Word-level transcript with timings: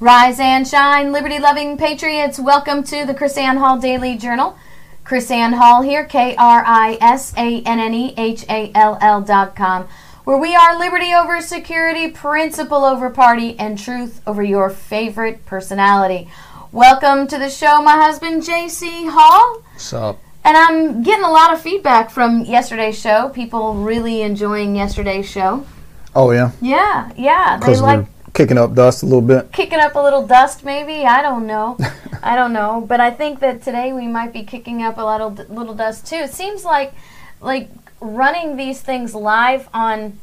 Rise 0.00 0.40
and 0.40 0.66
shine, 0.66 1.12
liberty 1.12 1.38
loving 1.38 1.76
patriots. 1.76 2.40
Welcome 2.40 2.82
to 2.84 3.04
the 3.04 3.12
KrisAnne 3.12 3.58
Hall 3.58 3.76
Daily 3.78 4.16
Journal. 4.16 4.56
KrisAnne 5.04 5.52
Hall 5.52 5.82
here, 5.82 6.06
K 6.06 6.34
R 6.36 6.64
I 6.66 6.96
S 7.02 7.34
A 7.36 7.60
N 7.60 7.78
N 7.78 7.92
E 7.92 8.14
H 8.16 8.46
A 8.48 8.72
L 8.74 8.96
L 9.02 9.20
dot 9.20 9.54
com, 9.54 9.86
where 10.24 10.38
we 10.38 10.56
are 10.56 10.78
liberty 10.78 11.12
over 11.12 11.42
security, 11.42 12.10
principle 12.10 12.82
over 12.82 13.10
party, 13.10 13.58
and 13.58 13.78
truth 13.78 14.22
over 14.26 14.42
your 14.42 14.70
favorite 14.70 15.44
personality. 15.44 16.30
Welcome 16.72 17.26
to 17.26 17.36
the 17.36 17.50
show, 17.50 17.82
my 17.82 17.96
husband, 17.96 18.40
JC 18.40 19.10
Hall. 19.10 19.60
What's 19.74 19.92
up? 19.92 20.18
And 20.44 20.56
I'm 20.56 21.02
getting 21.02 21.26
a 21.26 21.30
lot 21.30 21.52
of 21.52 21.60
feedback 21.60 22.08
from 22.08 22.46
yesterday's 22.46 22.98
show. 22.98 23.28
People 23.28 23.74
really 23.74 24.22
enjoying 24.22 24.76
yesterday's 24.76 25.28
show. 25.28 25.66
Oh 26.14 26.30
yeah, 26.30 26.52
Yeah, 26.62 27.12
yeah. 27.18 27.58
They 27.58 27.76
like 27.76 28.06
kicking 28.34 28.58
up 28.58 28.74
dust 28.74 29.02
a 29.02 29.06
little 29.06 29.20
bit. 29.20 29.52
kicking 29.52 29.78
up 29.78 29.94
a 29.94 30.00
little 30.00 30.26
dust, 30.26 30.64
maybe. 30.64 31.04
I 31.04 31.22
don't 31.22 31.46
know. 31.46 31.78
I 32.22 32.36
don't 32.36 32.52
know. 32.52 32.84
But 32.86 33.00
I 33.00 33.10
think 33.10 33.40
that 33.40 33.62
today 33.62 33.92
we 33.92 34.06
might 34.06 34.32
be 34.32 34.42
kicking 34.42 34.82
up 34.82 34.98
a 34.98 35.02
little 35.02 35.30
little 35.48 35.74
dust 35.74 36.06
too. 36.06 36.16
It 36.16 36.32
seems 36.32 36.64
like 36.64 36.92
like 37.40 37.68
running 38.00 38.56
these 38.56 38.80
things 38.80 39.14
live 39.14 39.68
on 39.74 40.18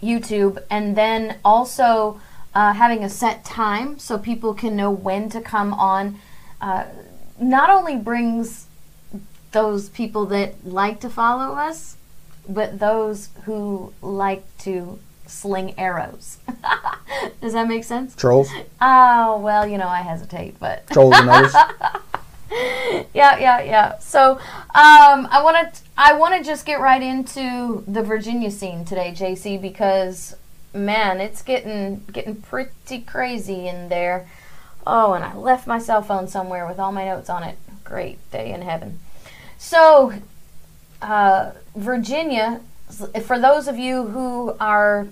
YouTube 0.00 0.62
and 0.70 0.96
then 0.96 1.38
also 1.44 2.20
uh, 2.54 2.72
having 2.72 3.04
a 3.04 3.08
set 3.08 3.44
time 3.44 3.98
so 3.98 4.18
people 4.18 4.54
can 4.54 4.76
know 4.76 4.90
when 4.90 5.28
to 5.30 5.40
come 5.40 5.72
on. 5.74 6.18
Uh, 6.60 6.84
not 7.40 7.70
only 7.70 7.96
brings 7.96 8.66
those 9.52 9.88
people 9.88 10.26
that 10.26 10.66
like 10.66 11.00
to 11.00 11.10
follow 11.10 11.54
us, 11.54 11.96
but 12.48 12.78
those 12.78 13.28
who 13.44 13.92
like 14.02 14.44
to 14.58 14.98
sling 15.30 15.74
arrows. 15.78 16.38
Does 17.40 17.52
that 17.54 17.68
make 17.68 17.84
sense? 17.84 18.14
Trolls, 18.14 18.50
Oh, 18.80 19.38
well, 19.40 19.66
you 19.66 19.78
know, 19.78 19.88
I 19.88 20.00
hesitate, 20.02 20.58
but 20.58 20.86
trolls 20.90 21.14
and 21.16 21.30
others. 21.30 21.54
yeah, 23.14 23.38
yeah, 23.38 23.60
yeah. 23.62 23.98
So, 23.98 24.32
um, 24.32 25.28
I 25.30 25.40
want 25.42 25.74
to 25.74 25.80
I 25.96 26.14
want 26.14 26.34
to 26.36 26.42
just 26.44 26.66
get 26.66 26.80
right 26.80 27.02
into 27.02 27.84
the 27.86 28.02
Virginia 28.02 28.50
scene 28.50 28.84
today, 28.84 29.12
JC, 29.16 29.60
because 29.60 30.36
man, 30.74 31.20
it's 31.20 31.42
getting 31.42 32.04
getting 32.12 32.36
pretty 32.36 33.00
crazy 33.00 33.68
in 33.68 33.88
there. 33.88 34.28
Oh, 34.86 35.12
and 35.12 35.24
I 35.24 35.34
left 35.36 35.66
my 35.66 35.78
cell 35.78 36.02
phone 36.02 36.26
somewhere 36.26 36.66
with 36.66 36.78
all 36.78 36.90
my 36.92 37.04
notes 37.04 37.28
on 37.30 37.42
it. 37.42 37.56
Great 37.84 38.18
day 38.30 38.50
in 38.52 38.62
heaven. 38.62 38.98
So, 39.58 40.14
uh, 41.02 41.52
Virginia, 41.76 42.60
for 43.24 43.38
those 43.38 43.68
of 43.68 43.78
you 43.78 44.06
who 44.08 44.56
are, 44.58 45.08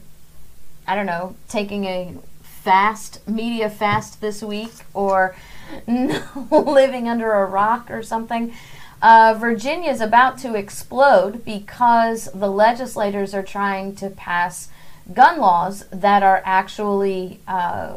I 0.88 0.94
don't 0.94 1.06
know, 1.06 1.36
taking 1.48 1.84
a 1.84 2.14
fast, 2.42 3.26
media 3.28 3.68
fast 3.68 4.20
this 4.20 4.42
week, 4.42 4.72
or 4.94 5.36
living 5.86 7.08
under 7.08 7.32
a 7.32 7.44
rock 7.44 7.90
or 7.90 8.02
something, 8.02 8.54
uh, 9.02 9.36
Virginia 9.38 9.90
is 9.90 10.00
about 10.00 10.38
to 10.38 10.54
explode 10.54 11.44
because 11.44 12.30
the 12.34 12.50
legislators 12.50 13.34
are 13.34 13.42
trying 13.42 13.94
to 13.96 14.08
pass 14.10 14.68
gun 15.12 15.38
laws 15.38 15.84
that 15.92 16.22
are 16.22 16.42
actually, 16.44 17.40
uh, 17.46 17.92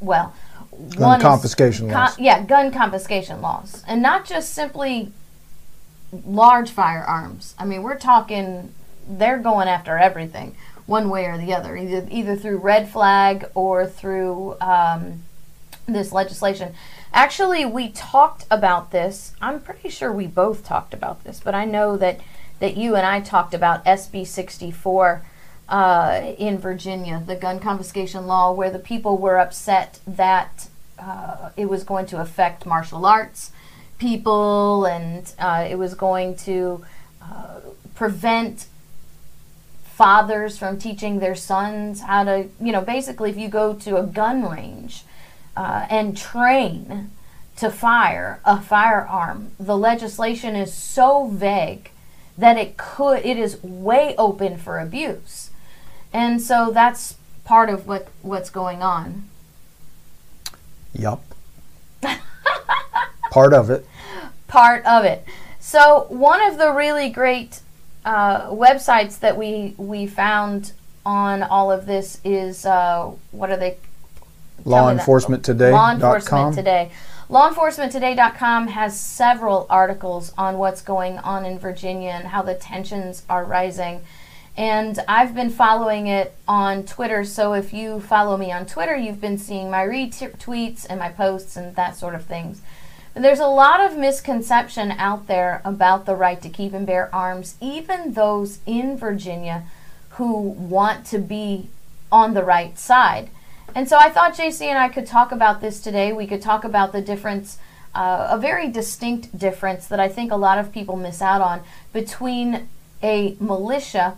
well, 0.00 0.34
Gun 0.96 1.20
confiscation 1.20 1.88
laws. 1.88 2.18
yeah, 2.18 2.42
gun 2.44 2.72
confiscation 2.72 3.40
laws, 3.40 3.84
and 3.86 4.02
not 4.02 4.24
just 4.24 4.52
simply 4.52 5.12
large 6.26 6.70
firearms. 6.70 7.54
I 7.58 7.64
mean, 7.64 7.82
we're 7.82 7.98
talking 7.98 8.72
they're 9.08 9.38
going 9.38 9.68
after 9.68 9.98
everything, 9.98 10.54
one 10.86 11.08
way 11.08 11.26
or 11.26 11.38
the 11.38 11.54
other, 11.54 11.76
either 11.76 12.06
either 12.10 12.36
through 12.36 12.58
red 12.58 12.88
flag 12.88 13.46
or 13.54 13.86
through 13.86 14.56
um, 14.60 15.22
this 15.86 16.12
legislation. 16.12 16.74
Actually, 17.12 17.64
we 17.64 17.90
talked 17.90 18.46
about 18.50 18.90
this. 18.90 19.34
I'm 19.40 19.60
pretty 19.60 19.88
sure 19.88 20.12
we 20.12 20.26
both 20.26 20.64
talked 20.64 20.94
about 20.94 21.24
this, 21.24 21.40
but 21.40 21.54
I 21.54 21.64
know 21.64 21.96
that 21.96 22.20
that 22.60 22.76
you 22.76 22.94
and 22.94 23.06
I 23.06 23.20
talked 23.20 23.54
about 23.54 23.84
SB 23.84 24.26
64 24.26 25.22
uh, 25.68 26.32
in 26.38 26.58
Virginia, 26.58 27.22
the 27.24 27.34
gun 27.34 27.58
confiscation 27.58 28.26
law, 28.26 28.52
where 28.52 28.70
the 28.70 28.78
people 28.78 29.18
were 29.18 29.38
upset 29.38 29.98
that 30.06 30.68
uh, 30.98 31.50
it 31.56 31.66
was 31.66 31.82
going 31.82 32.06
to 32.06 32.20
affect 32.20 32.64
martial 32.64 33.04
arts 33.04 33.50
people 34.02 34.84
and 34.84 35.32
uh, 35.38 35.64
it 35.70 35.76
was 35.76 35.94
going 35.94 36.34
to 36.34 36.84
uh, 37.22 37.60
prevent 37.94 38.66
fathers 40.02 40.58
from 40.58 40.76
teaching 40.76 41.20
their 41.20 41.36
sons 41.36 42.00
how 42.00 42.24
to, 42.24 42.48
you 42.60 42.72
know, 42.72 42.80
basically, 42.80 43.30
if 43.30 43.36
you 43.38 43.48
go 43.48 43.72
to 43.72 43.96
a 43.96 44.02
gun 44.02 44.42
range 44.42 45.04
uh, 45.56 45.86
and 45.88 46.16
train 46.16 47.08
to 47.54 47.70
fire 47.70 48.40
a 48.44 48.60
firearm, 48.60 49.52
the 49.60 49.78
legislation 49.78 50.56
is 50.56 50.74
so 50.74 51.28
vague 51.28 51.92
that 52.36 52.56
it 52.56 52.76
could, 52.76 53.24
it 53.24 53.38
is 53.38 53.62
way 53.62 54.16
open 54.18 54.58
for 54.58 54.80
abuse. 54.80 55.50
And 56.12 56.42
so 56.42 56.72
that's 56.72 57.14
part 57.44 57.70
of 57.70 57.86
what, 57.86 58.08
what's 58.22 58.50
going 58.50 58.82
on. 58.82 59.28
Yup. 60.94 61.22
Part 63.30 63.54
of 63.54 63.70
it. 63.70 63.86
part 64.48 64.84
of 64.84 65.04
it. 65.04 65.24
So 65.60 66.06
one 66.08 66.42
of 66.42 66.58
the 66.58 66.72
really 66.72 67.08
great 67.08 67.60
uh, 68.04 68.50
websites 68.50 69.18
that 69.20 69.36
we 69.36 69.74
we 69.76 70.06
found 70.06 70.72
on 71.04 71.42
all 71.42 71.70
of 71.70 71.86
this 71.86 72.20
is 72.24 72.64
uh, 72.66 73.10
what 73.30 73.50
are 73.50 73.56
they? 73.56 73.76
Law. 74.64 74.90
Enforcement 74.90 75.44
Today. 75.44 75.72
Law 75.72 75.90
Enforcement 75.92 76.54
Today. 76.54 76.90
LawEnforcementToday.com 77.32 78.68
has 78.68 79.00
several 79.00 79.66
articles 79.70 80.34
on 80.36 80.58
what's 80.58 80.82
going 80.82 81.16
on 81.18 81.46
in 81.46 81.58
Virginia 81.58 82.10
and 82.10 82.28
how 82.28 82.42
the 82.42 82.54
tensions 82.54 83.22
are 83.26 83.42
rising. 83.42 84.02
And 84.54 84.98
I've 85.08 85.34
been 85.34 85.48
following 85.48 86.08
it 86.08 86.34
on 86.46 86.84
Twitter. 86.84 87.24
So 87.24 87.54
if 87.54 87.72
you 87.72 88.00
follow 88.00 88.36
me 88.36 88.52
on 88.52 88.66
Twitter, 88.66 88.94
you've 88.94 89.20
been 89.20 89.38
seeing 89.38 89.70
my 89.70 89.82
retweets 89.82 90.84
and 90.88 91.00
my 91.00 91.08
posts 91.08 91.56
and 91.56 91.74
that 91.74 91.96
sort 91.96 92.14
of 92.14 92.26
things. 92.26 92.60
There's 93.14 93.40
a 93.40 93.46
lot 93.46 93.80
of 93.80 93.98
misconception 93.98 94.92
out 94.92 95.26
there 95.26 95.60
about 95.64 96.06
the 96.06 96.16
right 96.16 96.40
to 96.40 96.48
keep 96.48 96.72
and 96.72 96.86
bear 96.86 97.14
arms, 97.14 97.56
even 97.60 98.14
those 98.14 98.60
in 98.64 98.96
Virginia 98.96 99.64
who 100.10 100.40
want 100.40 101.04
to 101.06 101.18
be 101.18 101.68
on 102.10 102.32
the 102.32 102.42
right 102.42 102.78
side. 102.78 103.28
And 103.74 103.88
so 103.88 103.98
I 103.98 104.08
thought 104.08 104.34
JC 104.34 104.62
and 104.62 104.78
I 104.78 104.88
could 104.88 105.06
talk 105.06 105.30
about 105.30 105.60
this 105.60 105.80
today. 105.80 106.12
We 106.12 106.26
could 106.26 106.42
talk 106.42 106.64
about 106.64 106.92
the 106.92 107.02
difference, 107.02 107.58
uh, 107.94 108.28
a 108.30 108.38
very 108.38 108.68
distinct 108.70 109.38
difference 109.38 109.86
that 109.88 110.00
I 110.00 110.08
think 110.08 110.32
a 110.32 110.36
lot 110.36 110.58
of 110.58 110.72
people 110.72 110.96
miss 110.96 111.20
out 111.20 111.40
on 111.40 111.62
between 111.92 112.68
a 113.02 113.36
militia 113.40 114.16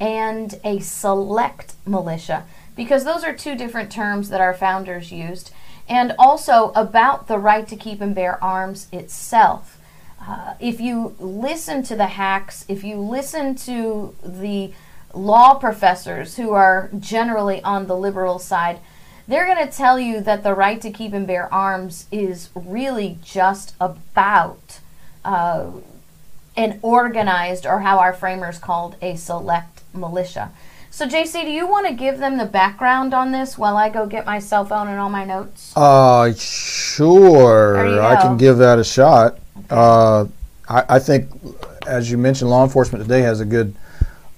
and 0.00 0.58
a 0.64 0.80
select 0.80 1.74
militia, 1.86 2.44
because 2.74 3.04
those 3.04 3.22
are 3.22 3.32
two 3.32 3.54
different 3.56 3.92
terms 3.92 4.30
that 4.30 4.40
our 4.40 4.54
founders 4.54 5.12
used. 5.12 5.52
And 5.92 6.14
also 6.18 6.72
about 6.74 7.28
the 7.28 7.36
right 7.36 7.68
to 7.68 7.76
keep 7.76 8.00
and 8.00 8.14
bear 8.14 8.42
arms 8.42 8.86
itself. 8.92 9.78
Uh, 10.18 10.54
if 10.58 10.80
you 10.80 11.14
listen 11.18 11.82
to 11.82 11.94
the 11.94 12.06
hacks, 12.06 12.64
if 12.66 12.82
you 12.82 12.96
listen 12.96 13.54
to 13.56 14.14
the 14.24 14.72
law 15.12 15.52
professors 15.52 16.36
who 16.38 16.52
are 16.52 16.88
generally 16.98 17.62
on 17.62 17.88
the 17.88 17.94
liberal 17.94 18.38
side, 18.38 18.78
they're 19.28 19.44
going 19.44 19.68
to 19.68 19.76
tell 19.76 19.98
you 19.98 20.22
that 20.22 20.42
the 20.42 20.54
right 20.54 20.80
to 20.80 20.90
keep 20.90 21.12
and 21.12 21.26
bear 21.26 21.52
arms 21.52 22.06
is 22.10 22.48
really 22.54 23.18
just 23.22 23.74
about 23.78 24.80
uh, 25.26 25.72
an 26.56 26.80
organized, 26.80 27.66
or 27.66 27.80
how 27.80 27.98
our 27.98 28.14
framers 28.14 28.58
called 28.58 28.96
a 29.02 29.14
select 29.16 29.82
militia. 29.92 30.52
So, 30.92 31.06
JC, 31.08 31.44
do 31.44 31.50
you 31.50 31.66
want 31.66 31.86
to 31.86 31.94
give 31.94 32.18
them 32.18 32.36
the 32.36 32.44
background 32.44 33.14
on 33.14 33.32
this 33.32 33.56
while 33.56 33.78
I 33.78 33.88
go 33.88 34.04
get 34.06 34.26
my 34.26 34.38
cell 34.38 34.66
phone 34.66 34.88
and 34.88 35.00
all 35.00 35.08
my 35.08 35.24
notes? 35.24 35.72
Uh, 35.74 36.34
sure. 36.34 38.02
I 38.02 38.20
can 38.20 38.36
give 38.36 38.58
that 38.58 38.78
a 38.78 38.84
shot. 38.84 39.38
Uh, 39.70 40.26
I, 40.68 40.84
I 40.90 40.98
think, 40.98 41.30
as 41.86 42.10
you 42.10 42.18
mentioned, 42.18 42.50
Law 42.50 42.62
Enforcement 42.62 43.02
Today 43.02 43.22
has 43.22 43.40
a 43.40 43.46
good, 43.46 43.74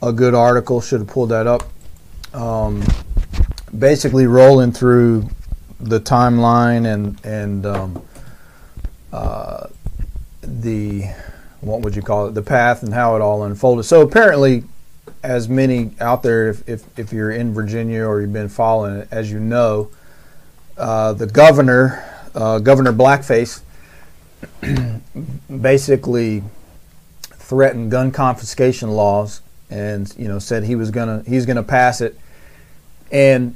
a 0.00 0.12
good 0.12 0.32
article. 0.32 0.80
Should 0.80 1.00
have 1.00 1.08
pulled 1.08 1.30
that 1.30 1.48
up. 1.48 1.64
Um, 2.32 2.84
basically, 3.76 4.28
rolling 4.28 4.70
through 4.70 5.28
the 5.80 5.98
timeline 5.98 6.86
and 6.86 7.20
and 7.24 7.66
um, 7.66 8.06
uh, 9.12 9.66
the 10.40 11.06
what 11.62 11.80
would 11.80 11.96
you 11.96 12.02
call 12.02 12.28
it? 12.28 12.34
The 12.34 12.42
path 12.42 12.84
and 12.84 12.94
how 12.94 13.16
it 13.16 13.22
all 13.22 13.42
unfolded. 13.42 13.86
So 13.86 14.02
apparently, 14.02 14.62
as 15.24 15.48
many 15.48 15.92
out 16.00 16.22
there, 16.22 16.50
if 16.50 16.68
if, 16.68 16.98
if 16.98 17.12
you're 17.12 17.30
in 17.30 17.54
Virginia 17.54 18.04
or 18.04 18.20
you've 18.20 18.32
been 18.32 18.48
following 18.48 19.00
it, 19.00 19.08
as 19.10 19.32
you 19.32 19.40
know, 19.40 19.90
uh, 20.76 21.14
the 21.14 21.26
governor, 21.26 22.04
uh, 22.34 22.58
Governor 22.58 22.92
Blackface, 22.92 23.62
basically 25.60 26.42
threatened 27.22 27.90
gun 27.90 28.10
confiscation 28.10 28.90
laws, 28.90 29.40
and 29.70 30.14
you 30.18 30.28
know 30.28 30.38
said 30.38 30.64
he 30.64 30.76
was 30.76 30.90
gonna 30.90 31.22
he's 31.26 31.46
gonna 31.46 31.62
pass 31.62 32.02
it, 32.02 32.18
and 33.10 33.54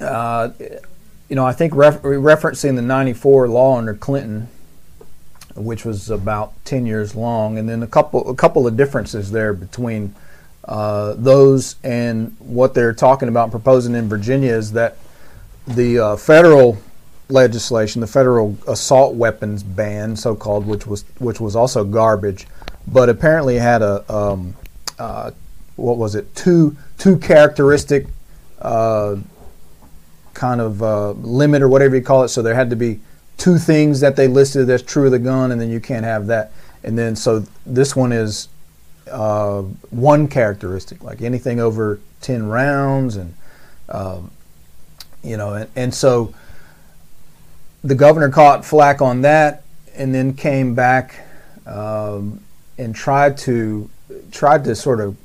uh, 0.00 0.50
you 1.28 1.36
know, 1.36 1.46
I 1.46 1.52
think 1.52 1.74
ref- 1.76 2.02
referencing 2.02 2.74
the 2.74 2.82
'94 2.82 3.48
law 3.48 3.78
under 3.78 3.94
Clinton, 3.94 4.48
which 5.54 5.84
was 5.84 6.10
about 6.10 6.52
10 6.64 6.86
years 6.86 7.14
long, 7.14 7.56
and 7.56 7.68
then 7.68 7.84
a 7.84 7.86
couple 7.86 8.28
a 8.28 8.34
couple 8.34 8.66
of 8.66 8.76
differences 8.76 9.30
there 9.30 9.52
between 9.52 10.14
uh, 10.64 11.14
those 11.16 11.76
and 11.82 12.36
what 12.38 12.74
they're 12.74 12.94
talking 12.94 13.28
about 13.28 13.50
proposing 13.50 13.94
in 13.94 14.08
Virginia 14.08 14.52
is 14.52 14.72
that 14.72 14.96
the 15.66 15.98
uh, 15.98 16.16
federal 16.16 16.78
legislation, 17.28 18.00
the 18.00 18.06
federal 18.06 18.56
assault 18.66 19.14
weapons 19.14 19.62
ban, 19.62 20.16
so-called, 20.16 20.66
which 20.66 20.86
was 20.86 21.04
which 21.18 21.40
was 21.40 21.56
also 21.56 21.84
garbage, 21.84 22.46
but 22.86 23.08
apparently 23.08 23.56
had 23.56 23.82
a 23.82 24.12
um, 24.12 24.54
uh, 24.98 25.30
what 25.76 25.96
was 25.96 26.14
it 26.14 26.34
two 26.34 26.76
two 26.98 27.16
characteristic 27.18 28.06
uh, 28.60 29.16
kind 30.34 30.60
of 30.60 30.82
uh, 30.82 31.12
limit 31.12 31.62
or 31.62 31.68
whatever 31.68 31.96
you 31.96 32.02
call 32.02 32.22
it. 32.22 32.28
So 32.28 32.42
there 32.42 32.54
had 32.54 32.70
to 32.70 32.76
be 32.76 33.00
two 33.38 33.58
things 33.58 34.00
that 34.00 34.16
they 34.16 34.28
listed 34.28 34.66
that's 34.66 34.82
true 34.82 35.06
of 35.06 35.12
the 35.12 35.18
gun, 35.18 35.52
and 35.52 35.60
then 35.60 35.70
you 35.70 35.80
can't 35.80 36.04
have 36.04 36.26
that. 36.26 36.52
And 36.82 36.98
then 36.98 37.16
so 37.16 37.44
this 37.64 37.96
one 37.96 38.12
is 38.12 38.48
uh, 39.10 39.62
one 39.90 40.28
characteristic, 40.28 41.02
like 41.02 41.22
anything 41.22 41.60
over 41.60 42.00
ten 42.20 42.46
rounds, 42.46 43.16
and 43.16 43.34
um, 43.88 44.30
you 45.22 45.36
know, 45.36 45.54
and, 45.54 45.70
and 45.76 45.94
so 45.94 46.34
the 47.82 47.94
governor 47.94 48.28
caught 48.28 48.64
flack 48.64 49.00
on 49.00 49.22
that, 49.22 49.64
and 49.94 50.14
then 50.14 50.34
came 50.34 50.74
back 50.74 51.14
um, 51.66 52.40
and 52.78 52.94
tried 52.94 53.36
to 53.38 53.88
tried 54.30 54.64
to 54.64 54.74
sort 54.74 55.00
of 55.00 55.16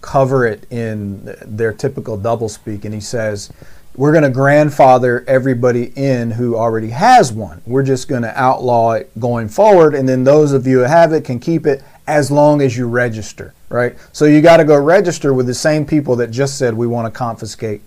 cover 0.00 0.46
it 0.46 0.70
in 0.70 1.34
their 1.44 1.72
typical 1.72 2.18
doublespeak, 2.18 2.84
and 2.84 2.94
he 2.94 3.00
says, 3.00 3.50
"We're 3.96 4.12
going 4.12 4.24
to 4.24 4.30
grandfather 4.30 5.24
everybody 5.26 5.92
in 5.96 6.32
who 6.32 6.56
already 6.56 6.90
has 6.90 7.32
one. 7.32 7.62
We're 7.66 7.82
just 7.82 8.08
going 8.08 8.22
to 8.22 8.40
outlaw 8.40 8.92
it 8.92 9.10
going 9.18 9.48
forward, 9.48 9.94
and 9.94 10.08
then 10.08 10.24
those 10.24 10.52
of 10.52 10.66
you 10.66 10.78
who 10.78 10.84
have 10.84 11.12
it 11.12 11.24
can 11.24 11.38
keep 11.38 11.66
it 11.66 11.82
as 12.10 12.30
long 12.30 12.60
as 12.60 12.76
you 12.76 12.88
register." 12.88 13.54
Right. 13.68 13.96
So 14.12 14.24
you 14.24 14.42
got 14.42 14.56
to 14.56 14.64
go 14.64 14.78
register 14.78 15.32
with 15.32 15.46
the 15.46 15.54
same 15.54 15.86
people 15.86 16.16
that 16.16 16.30
just 16.30 16.58
said 16.58 16.74
we 16.74 16.86
want 16.86 17.12
to 17.12 17.16
confiscate 17.16 17.82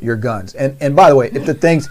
your 0.00 0.16
guns. 0.16 0.54
And 0.54 0.76
and 0.80 0.94
by 0.94 1.10
the 1.10 1.16
way, 1.16 1.30
if 1.32 1.46
the 1.46 1.54
things 1.54 1.88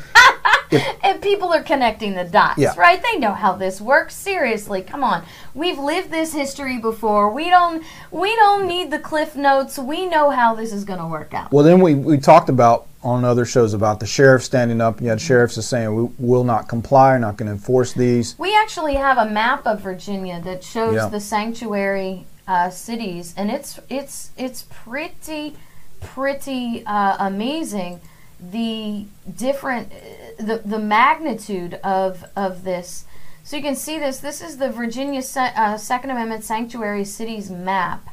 and 1.04 1.22
people 1.22 1.54
are 1.54 1.64
connecting 1.64 2.14
the 2.16 2.24
dots, 2.24 2.58
Yeah. 2.60 2.74
right? 2.78 3.02
They 3.02 3.18
know 3.20 3.34
how 3.34 3.54
this 3.54 3.80
works. 3.82 4.16
Seriously, 4.16 4.82
come 4.82 5.04
on. 5.04 5.24
We've 5.54 5.78
lived 5.80 6.12
this 6.12 6.34
history 6.34 6.78
before. 6.78 7.32
We 7.32 7.50
don't 7.50 7.84
we 8.12 8.36
don't 8.36 8.68
need 8.68 8.92
the 8.92 9.00
cliff 9.00 9.36
notes. 9.36 9.78
We 9.78 10.06
know 10.06 10.30
how 10.30 10.56
this 10.56 10.72
is 10.74 10.84
going 10.84 11.00
to 11.00 11.08
work 11.08 11.34
out. 11.34 11.52
Well, 11.52 11.64
then 11.64 11.80
we, 11.80 11.96
we 11.96 12.18
talked 12.18 12.50
about 12.50 12.88
on 13.04 13.24
other 13.24 13.46
shows 13.46 13.74
about 13.74 14.00
the 14.00 14.06
sheriff 14.06 14.44
standing 14.44 14.82
up. 14.82 15.00
You 15.00 15.08
had 15.08 15.22
sheriffs 15.22 15.58
are 15.58 15.62
saying 15.62 15.96
we 15.96 16.10
will 16.20 16.44
not 16.44 16.68
comply, 16.68 17.18
not 17.18 17.38
going 17.38 17.48
to 17.48 17.54
enforce 17.54 17.94
these. 17.94 18.38
We 18.38 18.56
actually 18.58 18.96
have 18.96 19.18
a 19.18 19.30
map 19.30 19.66
of 19.66 19.82
Virginia 19.82 20.42
that 20.42 20.64
shows 20.64 20.96
Yeah. 20.96 21.08
the 21.08 21.20
sanctuary 21.20 22.26
uh, 22.48 22.70
cities, 22.70 23.34
and 23.38 23.50
it's 23.52 23.80
it's 23.90 24.32
it's 24.38 24.66
pretty 24.70 25.56
pretty 26.02 26.84
uh, 26.86 27.16
amazing 27.20 28.00
the 28.40 29.06
different 29.36 29.92
the 30.38 30.62
the 30.64 30.80
magnitude 30.80 31.76
of 31.84 32.26
of 32.36 32.64
this. 32.64 33.06
So 33.44 33.56
you 33.56 33.64
can 33.64 33.76
see 33.76 33.98
this. 33.98 34.20
This 34.20 34.42
is 34.42 34.58
the 34.58 34.70
Virginia 34.70 35.22
Se- 35.22 35.54
uh, 35.56 35.78
Second 35.78 36.12
Amendment 36.12 36.44
sanctuary 36.44 37.06
cities 37.06 37.50
map. 37.50 38.10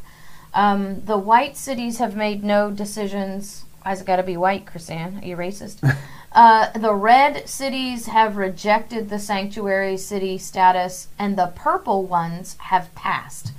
Um, 0.55 1.05
the 1.05 1.19
white 1.19 1.57
cities 1.57 1.99
have 1.99 2.15
made 2.15 2.45
no 2.45 2.71
decisions. 2.71 3.65
Why's 3.83 4.01
it 4.01 4.07
got 4.07 4.17
to 4.17 4.23
be 4.23 4.37
white, 4.37 4.65
KrisAnne? 4.65 5.23
Are 5.23 5.27
you 5.27 5.37
racist? 5.37 5.83
uh, 6.33 6.71
the 6.79 6.95
red 6.95 7.49
cities 7.49 8.07
have 8.07 8.37
rejected 8.37 9.11
the 9.11 9.19
sanctuary 9.19 9.97
city 9.97 10.39
status, 10.39 11.09
and 11.19 11.37
the 11.37 11.49
purple 11.49 12.05
ones 12.05 12.57
have 12.59 12.95
passed. 12.95 13.53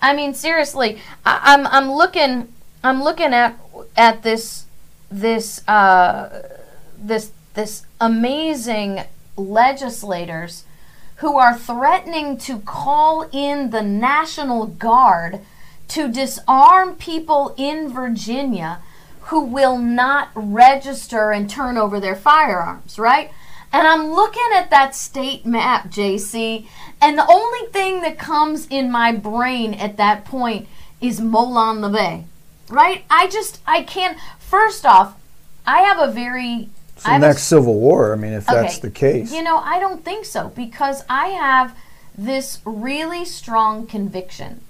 I 0.00 0.14
mean, 0.14 0.32
seriously, 0.32 1.00
I, 1.24 1.40
I'm 1.42 1.66
I'm 1.66 1.90
looking 1.90 2.52
I'm 2.84 3.02
looking 3.02 3.34
at 3.34 3.58
at 3.96 4.22
this 4.22 4.65
this 5.10 5.66
uh, 5.68 6.42
this 6.98 7.32
this 7.54 7.86
amazing 8.00 9.04
legislators 9.36 10.64
who 11.16 11.38
are 11.38 11.56
threatening 11.56 12.36
to 12.36 12.58
call 12.60 13.28
in 13.32 13.70
the 13.70 13.82
National 13.82 14.66
Guard 14.66 15.40
to 15.88 16.10
disarm 16.10 16.94
people 16.96 17.54
in 17.56 17.88
Virginia 17.88 18.80
who 19.22 19.40
will 19.40 19.78
not 19.78 20.30
register 20.34 21.32
and 21.32 21.50
turn 21.50 21.76
over 21.76 21.98
their 21.98 22.14
firearms, 22.14 22.98
right? 22.98 23.30
And 23.72 23.86
I'm 23.86 24.12
looking 24.12 24.46
at 24.54 24.70
that 24.70 24.94
state 24.94 25.44
map, 25.44 25.90
JC, 25.90 26.68
and 27.00 27.18
the 27.18 27.26
only 27.28 27.66
thing 27.72 28.02
that 28.02 28.18
comes 28.18 28.66
in 28.68 28.90
my 28.90 29.12
brain 29.12 29.74
at 29.74 29.96
that 29.96 30.24
point 30.24 30.68
is 31.00 31.20
Molon 31.20 31.80
Labe, 31.92 32.24
right? 32.68 33.04
I 33.10 33.26
just, 33.26 33.60
I 33.66 33.82
can't. 33.82 34.16
First 34.46 34.86
off, 34.86 35.18
I 35.66 35.80
have 35.80 35.98
a 35.98 36.12
very. 36.12 36.68
It's 36.94 37.04
I 37.04 37.14
have 37.14 37.22
a 37.22 37.26
next 37.26 37.42
Civil 37.44 37.80
War. 37.80 38.12
I 38.12 38.16
mean, 38.16 38.32
if 38.32 38.46
that's 38.46 38.78
the 38.78 38.90
case. 38.90 39.32
You 39.32 39.42
know, 39.42 39.58
I 39.58 39.80
don't 39.80 40.04
think 40.04 40.24
so 40.24 40.52
because 40.54 41.02
I 41.10 41.28
have 41.28 41.76
this 42.16 42.60
really 42.64 43.24
strong 43.24 43.88
conviction. 43.88 44.60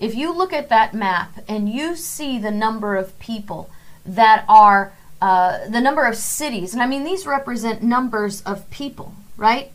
If 0.00 0.16
you 0.16 0.36
look 0.36 0.52
at 0.52 0.68
that 0.70 0.94
map 0.94 1.44
and 1.46 1.68
you 1.68 1.94
see 1.94 2.38
the 2.38 2.50
number 2.50 2.96
of 2.96 3.18
people 3.20 3.70
that 4.04 4.44
are, 4.48 4.92
uh, 5.22 5.68
the 5.68 5.80
number 5.80 6.06
of 6.06 6.16
cities, 6.16 6.72
and 6.72 6.82
I 6.82 6.86
mean, 6.86 7.04
these 7.04 7.24
represent 7.24 7.82
numbers 7.82 8.42
of 8.42 8.68
people, 8.70 9.14
right? 9.36 9.70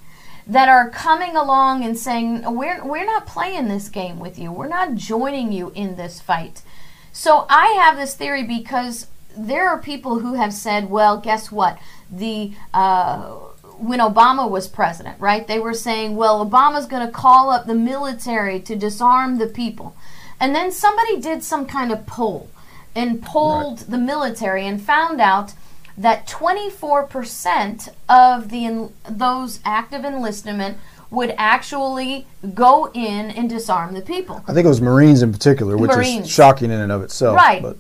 That 0.45 0.67
are 0.67 0.89
coming 0.89 1.37
along 1.37 1.85
and 1.85 1.97
saying, 1.97 2.43
we're, 2.55 2.83
we're 2.83 3.05
not 3.05 3.25
playing 3.25 3.69
this 3.69 3.87
game 3.87 4.19
with 4.19 4.37
you. 4.37 4.51
We're 4.51 4.67
not 4.67 4.95
joining 4.95 5.53
you 5.53 5.71
in 5.73 5.95
this 5.95 6.19
fight. 6.19 6.61
So 7.13 7.45
I 7.49 7.67
have 7.79 7.95
this 7.95 8.15
theory 8.15 8.43
because 8.43 9.07
there 9.37 9.67
are 9.67 9.79
people 9.79 10.19
who 10.19 10.33
have 10.33 10.53
said, 10.53 10.89
well, 10.89 11.17
guess 11.17 11.51
what? 11.51 11.77
The 12.11 12.53
uh, 12.73 13.39
when 13.77 13.99
Obama 13.99 14.49
was 14.49 14.67
president, 14.67 15.19
right? 15.19 15.47
They 15.47 15.59
were 15.59 15.73
saying, 15.73 16.15
well, 16.15 16.45
Obama's 16.45 16.85
going 16.85 17.05
to 17.05 17.11
call 17.11 17.49
up 17.49 17.65
the 17.65 17.75
military 17.75 18.59
to 18.61 18.75
disarm 18.75 19.37
the 19.37 19.47
people. 19.47 19.95
And 20.39 20.55
then 20.55 20.71
somebody 20.71 21.19
did 21.19 21.43
some 21.43 21.65
kind 21.65 21.91
of 21.91 22.05
poll 22.05 22.49
and 22.95 23.21
polled 23.21 23.79
the 23.79 23.97
military 23.97 24.65
and 24.65 24.81
found 24.81 25.19
out 25.19 25.53
that 25.97 26.27
24% 26.27 27.89
of 28.09 28.49
the 28.49 28.65
en- 28.65 28.93
those 29.09 29.59
active 29.63 30.03
enlistment 30.03 30.77
would 31.09 31.33
actually 31.37 32.27
go 32.53 32.91
in 32.93 33.31
and 33.31 33.49
disarm 33.49 33.93
the 33.93 34.01
people. 34.01 34.43
I 34.47 34.53
think 34.53 34.65
it 34.65 34.69
was 34.69 34.81
Marines 34.81 35.21
in 35.21 35.31
particular, 35.31 35.77
which 35.77 35.91
Marines. 35.91 36.25
is 36.25 36.31
shocking 36.31 36.71
in 36.71 36.79
and 36.79 36.91
of 36.91 37.01
itself. 37.03 37.35
Right. 37.35 37.61
But 37.61 37.77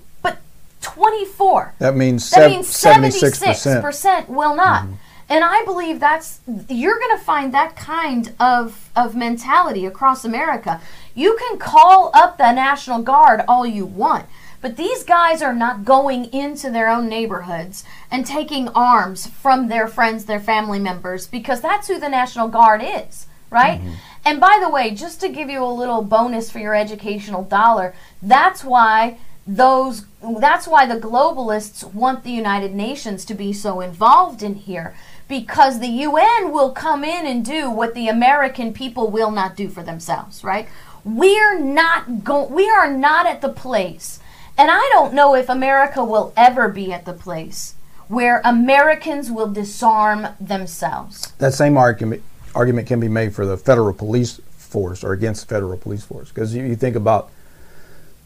24. 0.85 1.73
that 1.79 1.95
means, 1.95 2.29
That 2.29 2.51
means 2.51 2.67
76%. 2.67 3.81
76% 3.81 4.29
will 4.29 4.55
not. 4.55 4.83
Mm-hmm. 4.83 4.93
And 5.27 5.43
I 5.43 5.65
believe 5.65 5.99
that's 5.99 6.39
you're 6.69 6.99
going 6.99 7.17
to 7.17 7.23
find 7.23 7.51
that 7.53 7.75
kind 7.75 8.33
of 8.39 8.91
of 8.95 9.15
mentality 9.15 9.85
across 9.87 10.23
America. 10.23 10.79
You 11.15 11.35
can 11.39 11.57
call 11.57 12.11
up 12.13 12.37
the 12.37 12.51
National 12.51 13.01
Guard 13.01 13.41
all 13.47 13.65
you 13.65 13.87
want, 13.87 14.27
but 14.61 14.77
these 14.77 15.03
guys 15.03 15.41
are 15.41 15.55
not 15.55 15.83
going 15.83 16.25
into 16.31 16.69
their 16.69 16.89
own 16.89 17.09
neighborhoods 17.09 17.83
and 18.11 18.23
taking 18.23 18.67
arms 18.69 19.25
from 19.25 19.67
their 19.67 19.87
friends, 19.87 20.25
their 20.25 20.39
family 20.39 20.77
members 20.77 21.25
because 21.25 21.59
that's 21.59 21.87
who 21.87 21.99
the 21.99 22.09
National 22.09 22.47
Guard 22.47 22.83
is, 22.83 23.25
right? 23.49 23.79
Mm-hmm. 23.79 23.93
And 24.25 24.39
by 24.39 24.59
the 24.61 24.69
way, 24.69 24.91
just 24.91 25.19
to 25.21 25.29
give 25.29 25.49
you 25.49 25.63
a 25.63 25.79
little 25.81 26.03
bonus 26.03 26.51
for 26.51 26.59
your 26.59 26.75
educational 26.75 27.43
dollar, 27.43 27.95
that's 28.21 28.63
why 28.63 29.17
those 29.47 30.05
that's 30.39 30.67
why 30.67 30.87
the 30.87 30.99
globalists 30.99 31.83
want 31.93 32.23
the 32.23 32.31
United 32.31 32.73
Nations 32.73 33.25
to 33.25 33.35
be 33.35 33.53
so 33.53 33.79
involved 33.79 34.41
in 34.41 34.55
here 34.55 34.95
because 35.27 35.79
the 35.79 35.87
UN 35.87 36.51
will 36.51 36.71
come 36.71 37.03
in 37.03 37.27
and 37.27 37.45
do 37.45 37.69
what 37.69 37.93
the 37.93 38.07
American 38.07 38.73
people 38.73 39.09
will 39.09 39.31
not 39.31 39.55
do 39.55 39.69
for 39.69 39.83
themselves, 39.83 40.43
right? 40.43 40.67
We're 41.03 41.59
not 41.59 42.23
going 42.23 42.51
we 42.53 42.67
are 42.69 42.91
not 42.91 43.27
at 43.27 43.41
the 43.41 43.49
place. 43.49 44.19
And 44.57 44.71
I 44.71 44.89
don't 44.93 45.13
know 45.13 45.35
if 45.35 45.49
America 45.49 46.03
will 46.03 46.33
ever 46.35 46.69
be 46.69 46.91
at 46.91 47.05
the 47.05 47.13
place 47.13 47.75
where 48.07 48.41
Americans 48.45 49.31
will 49.31 49.51
disarm 49.51 50.27
themselves. 50.39 51.33
that 51.37 51.53
same 51.53 51.77
argument 51.77 52.23
argument 52.55 52.87
can 52.87 52.99
be 52.99 53.09
made 53.09 53.35
for 53.35 53.45
the 53.45 53.57
federal 53.57 53.93
police 53.93 54.39
force 54.57 55.03
or 55.03 55.13
against 55.13 55.47
the 55.47 55.53
federal 55.53 55.77
police 55.77 56.03
force 56.03 56.29
because 56.29 56.55
you, 56.55 56.63
you 56.63 56.75
think 56.75 56.95
about 56.95 57.29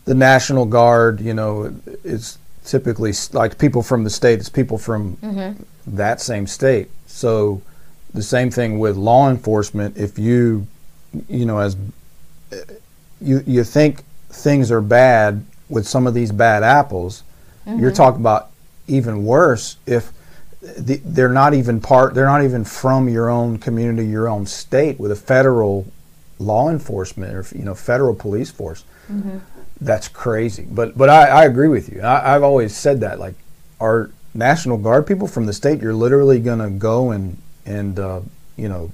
the 0.06 0.14
National 0.14 0.66
Guard, 0.66 1.22
you 1.22 1.34
know, 1.34 1.74
it's 2.04 2.38
typically 2.66 3.14
like 3.34 3.58
people 3.58 3.82
from 3.84 4.04
the 4.04 4.10
state, 4.10 4.40
it's 4.40 4.50
people 4.50 4.78
from 4.78 5.18
that 5.86 6.22
same 6.22 6.48
state. 6.48 6.90
So 7.08 7.62
the 8.14 8.24
same 8.24 8.50
thing 8.50 8.80
with 8.80 8.98
law 8.98 9.30
enforcement. 9.30 9.98
If 9.98 10.18
you, 10.18 10.68
you 11.28 11.46
know, 11.46 11.60
as 11.60 11.76
you 13.22 13.44
you 13.46 13.64
think 13.64 14.04
things 14.30 14.72
are 14.72 14.82
bad 14.82 15.46
with 15.70 15.88
some 15.88 16.08
of 16.08 16.14
these 16.14 16.32
bad 16.32 16.64
apples, 16.64 17.24
you're 17.68 17.92
talking 17.92 18.22
about 18.22 18.50
even 18.88 19.24
worse 19.24 19.78
if 19.86 20.12
the, 20.62 21.00
they're 21.06 21.30
not 21.30 21.54
even 21.54 21.80
part. 21.80 22.14
They're 22.14 22.26
not 22.26 22.44
even 22.44 22.66
from 22.66 23.08
your 23.08 23.30
own 23.30 23.60
community, 23.60 24.08
your 24.08 24.28
own 24.28 24.46
state, 24.46 25.00
with 25.00 25.12
a 25.12 25.16
federal 25.16 25.86
law 26.40 26.70
enforcement 26.70 27.34
or 27.34 27.46
you 27.58 27.64
know 27.64 27.76
federal 27.76 28.16
police 28.16 28.52
force. 28.52 28.84
Mm-hmm. 29.12 29.38
That's 29.82 30.08
crazy. 30.08 30.66
But 30.70 30.98
but 30.98 31.10
I, 31.10 31.28
I 31.28 31.46
agree 31.46 31.68
with 31.70 31.92
you. 31.92 32.02
I, 32.02 32.36
I've 32.36 32.44
always 32.44 32.76
said 32.76 33.00
that. 33.02 33.20
Like 33.20 33.36
our 33.80 34.12
National 34.34 34.78
Guard 34.78 35.08
people 35.08 35.28
from 35.28 35.46
the 35.46 35.54
state, 35.54 35.82
you're 35.82 35.94
literally 35.94 36.40
going 36.40 36.60
to 36.60 36.70
go 36.70 37.12
and 37.12 37.38
and 37.66 38.00
uh, 38.00 38.22
you 38.58 38.68
know 38.68 38.92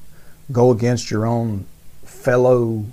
go 0.52 0.72
against 0.72 1.10
your 1.10 1.26
own 1.26 1.66
fellow 2.04 2.86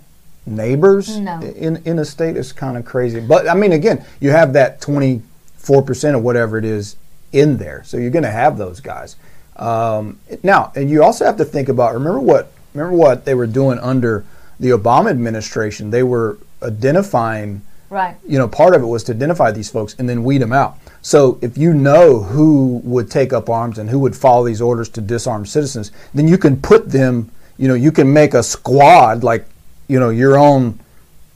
neighbors 0.46 1.18
No. 1.18 1.40
in 1.40 1.82
in 1.84 1.98
a 1.98 2.04
state 2.04 2.36
is 2.36 2.52
kind 2.52 2.76
of 2.76 2.84
crazy. 2.84 3.20
But 3.20 3.48
I 3.48 3.54
mean, 3.54 3.72
again, 3.72 4.04
you 4.20 4.30
have 4.30 4.54
that 4.54 4.80
twenty 4.80 5.22
four 5.56 5.82
percent 5.82 6.16
of 6.16 6.22
whatever 6.22 6.56
it 6.56 6.64
is 6.64 6.96
in 7.32 7.58
there, 7.58 7.82
so 7.84 7.96
you're 7.96 8.10
going 8.10 8.24
to 8.24 8.30
have 8.30 8.58
those 8.58 8.80
guys. 8.80 9.16
Um, 9.56 10.18
now, 10.42 10.72
and 10.74 10.90
you 10.90 11.02
also 11.02 11.24
have 11.24 11.36
to 11.36 11.44
think 11.44 11.68
about 11.68 11.92
remember 11.94 12.20
what 12.20 12.52
remember 12.74 12.96
what 12.96 13.26
they 13.26 13.34
were 13.34 13.46
doing 13.46 13.78
under 13.78 14.24
the 14.58 14.70
Obama 14.70 15.10
administration. 15.10 15.90
They 15.90 16.02
were 16.02 16.38
identifying 16.62 17.62
Right. 17.92 18.16
you 18.26 18.38
know, 18.38 18.48
part 18.48 18.74
of 18.74 18.82
it 18.82 18.86
was 18.86 19.04
to 19.04 19.12
identify 19.12 19.50
these 19.50 19.68
folks 19.70 19.94
and 19.98 20.08
then 20.08 20.24
weed 20.24 20.38
them 20.38 20.52
out. 20.52 20.78
So 21.02 21.38
if 21.42 21.58
you 21.58 21.74
know 21.74 22.22
who 22.22 22.80
would 22.84 23.10
take 23.10 23.34
up 23.34 23.50
arms 23.50 23.76
and 23.76 23.90
who 23.90 23.98
would 23.98 24.16
follow 24.16 24.46
these 24.46 24.62
orders 24.62 24.88
to 24.90 25.02
disarm 25.02 25.44
citizens, 25.44 25.92
then 26.14 26.26
you 26.26 26.38
can 26.38 26.56
put 26.58 26.88
them, 26.88 27.30
you 27.58 27.68
know, 27.68 27.74
you 27.74 27.92
can 27.92 28.10
make 28.10 28.32
a 28.32 28.42
squad 28.42 29.22
like, 29.22 29.44
you 29.88 30.00
know, 30.00 30.08
your 30.08 30.38
own 30.38 30.80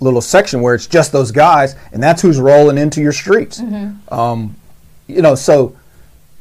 little 0.00 0.22
section 0.22 0.62
where 0.62 0.74
it's 0.74 0.86
just 0.86 1.12
those 1.12 1.30
guys 1.30 1.74
and 1.92 2.02
that's 2.02 2.22
who's 2.22 2.40
rolling 2.40 2.78
into 2.78 3.02
your 3.02 3.12
streets. 3.12 3.60
Um, 4.08 4.56
you 5.08 5.20
know, 5.20 5.34
so 5.34 5.76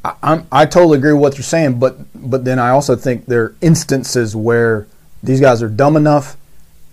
I, 0.06 0.16
I'm, 0.24 0.48
I 0.50 0.66
totally 0.66 0.98
agree 0.98 1.12
with 1.12 1.22
what 1.22 1.34
you're 1.36 1.44
saying, 1.44 1.78
but 1.80 1.98
but 2.14 2.46
then 2.46 2.58
I 2.58 2.70
also 2.70 2.96
think 2.96 3.26
there 3.26 3.44
are 3.44 3.56
instances 3.60 4.34
where 4.34 4.88
these 5.22 5.42
guys 5.42 5.62
are 5.62 5.68
dumb 5.70 5.98
enough 5.98 6.38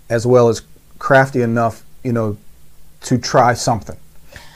as 0.09 0.27
well 0.27 0.49
as 0.49 0.61
crafty 0.99 1.41
enough, 1.41 1.85
you 2.03 2.11
know, 2.11 2.37
to 3.03 3.17
try 3.17 3.53
something. 3.53 3.97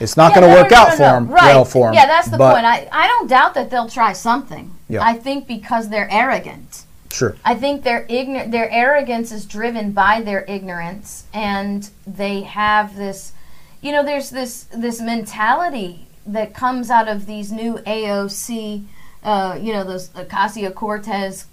It's 0.00 0.16
not 0.16 0.30
Yeah, 0.32 0.40
going 0.40 0.48
to 0.50 0.54
no, 0.56 0.62
work 0.62 0.70
no, 0.70 0.76
out 0.76 0.88
no, 0.88 0.92
for 0.92 0.98
them, 0.98 1.28
Right. 1.28 1.42
well 1.54 1.64
for 1.64 1.86
them. 1.88 1.94
Yeah, 1.94 2.06
that's 2.06 2.28
the 2.28 2.38
point. 2.38 2.64
I, 2.64 2.88
I 2.92 3.06
don't 3.08 3.28
doubt 3.28 3.54
that 3.54 3.70
they'll 3.70 3.88
try 3.88 4.12
something. 4.12 4.72
Yeah. 4.88 5.04
I 5.04 5.14
think 5.14 5.46
because 5.46 5.88
they're 5.88 6.08
arrogant. 6.10 6.84
Sure. 7.10 7.36
I 7.44 7.54
think 7.54 7.82
their 7.84 8.06
igno- 8.06 8.50
their 8.50 8.70
arrogance 8.70 9.32
is 9.32 9.44
driven 9.46 9.92
by 9.92 10.20
their 10.20 10.44
ignorance, 10.46 11.24
and 11.32 11.88
they 12.06 12.42
have 12.42 12.96
this, 12.96 13.32
you 13.80 13.92
know, 13.92 14.04
there's 14.04 14.30
this 14.30 14.64
this 14.64 15.00
mentality 15.00 16.06
that 16.26 16.52
comes 16.54 16.90
out 16.90 17.08
of 17.08 17.24
these 17.26 17.50
new 17.50 17.78
AOC, 17.86 18.84
uh, 19.24 19.58
you 19.60 19.72
know, 19.72 19.84
those 19.84 20.10
Ocasio 20.10 20.72
Cortez 20.74 21.46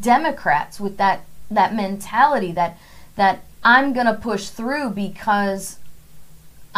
Democrats 0.00 0.78
with 0.78 0.98
that 0.98 1.20
that 1.50 1.74
mentality 1.74 2.52
that 2.52 2.76
that 3.16 3.40
I'm 3.64 3.92
gonna 3.94 4.14
push 4.14 4.48
through 4.48 4.90
because 4.90 5.78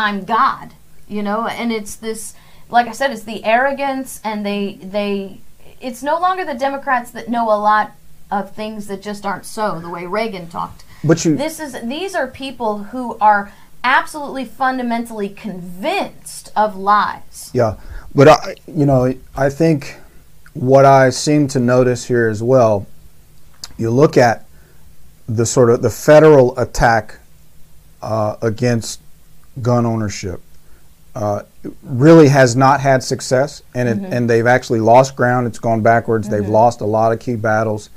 I'm 0.01 0.25
God, 0.25 0.73
you 1.07 1.23
know, 1.23 1.47
and 1.47 1.71
it's 1.71 1.95
this 1.95 2.35
like 2.71 2.87
I 2.87 2.93
said, 2.93 3.11
it's 3.11 3.25
the 3.25 3.45
arrogance 3.45 4.21
and 4.25 4.47
they 4.47 4.79
they 4.83 5.41
it's 5.81 6.03
no 6.03 6.19
longer 6.19 6.45
the 6.45 6.55
Democrats 6.55 7.11
that 7.11 7.29
know 7.29 7.47
a 7.47 7.59
lot 7.59 7.93
of 8.31 8.53
things 8.55 8.87
that 8.87 9.03
just 9.03 9.27
aren't 9.27 9.45
so, 9.45 9.79
the 9.81 9.91
way 9.91 10.07
Reagan 10.07 10.49
talked. 10.49 10.85
But 11.05 11.25
you, 11.25 11.37
This 11.37 11.61
is 11.61 11.79
these 11.83 12.15
are 12.15 12.27
people 12.27 12.85
who 12.85 13.19
are 13.19 13.53
absolutely 13.85 14.45
fundamentally 14.45 15.29
convinced 15.29 16.51
of 16.57 16.77
lies. 16.77 17.51
yeah. 17.53 17.77
But 18.15 18.29
I, 18.29 18.57
you 18.67 18.87
know, 18.87 19.15
I 19.37 19.51
think 19.51 19.99
what 20.55 20.85
I 20.85 21.11
seem 21.11 21.47
to 21.49 21.61
notice 21.61 22.07
here 22.07 22.29
as 22.29 22.43
well. 22.43 22.87
You 23.77 23.91
look 23.91 24.17
at 24.17 24.47
the 25.29 25.47
sort 25.47 25.71
of 25.71 25.81
the 25.81 25.91
federal 25.91 26.59
attack 26.59 27.19
uh, 28.03 28.37
against 28.43 29.01
gun 29.63 29.87
ownership. 29.87 30.41
Uh, 31.15 31.43
really 31.83 32.29
has 32.29 32.55
not 32.55 32.81
had 32.81 33.03
success, 33.03 33.63
and 33.75 33.89
it, 33.89 33.99
and 34.13 34.31
they've 34.31 34.47
actually 34.47 34.79
lost 34.81 35.17
ground. 35.17 35.47
It's 35.47 35.59
gone 35.59 35.83
backwards. 35.83 36.29
They've 36.29 36.49
lost 36.49 36.81
a 36.81 36.87
lot 36.87 37.13
of 37.13 37.19
key 37.19 37.35
battles, 37.35 37.91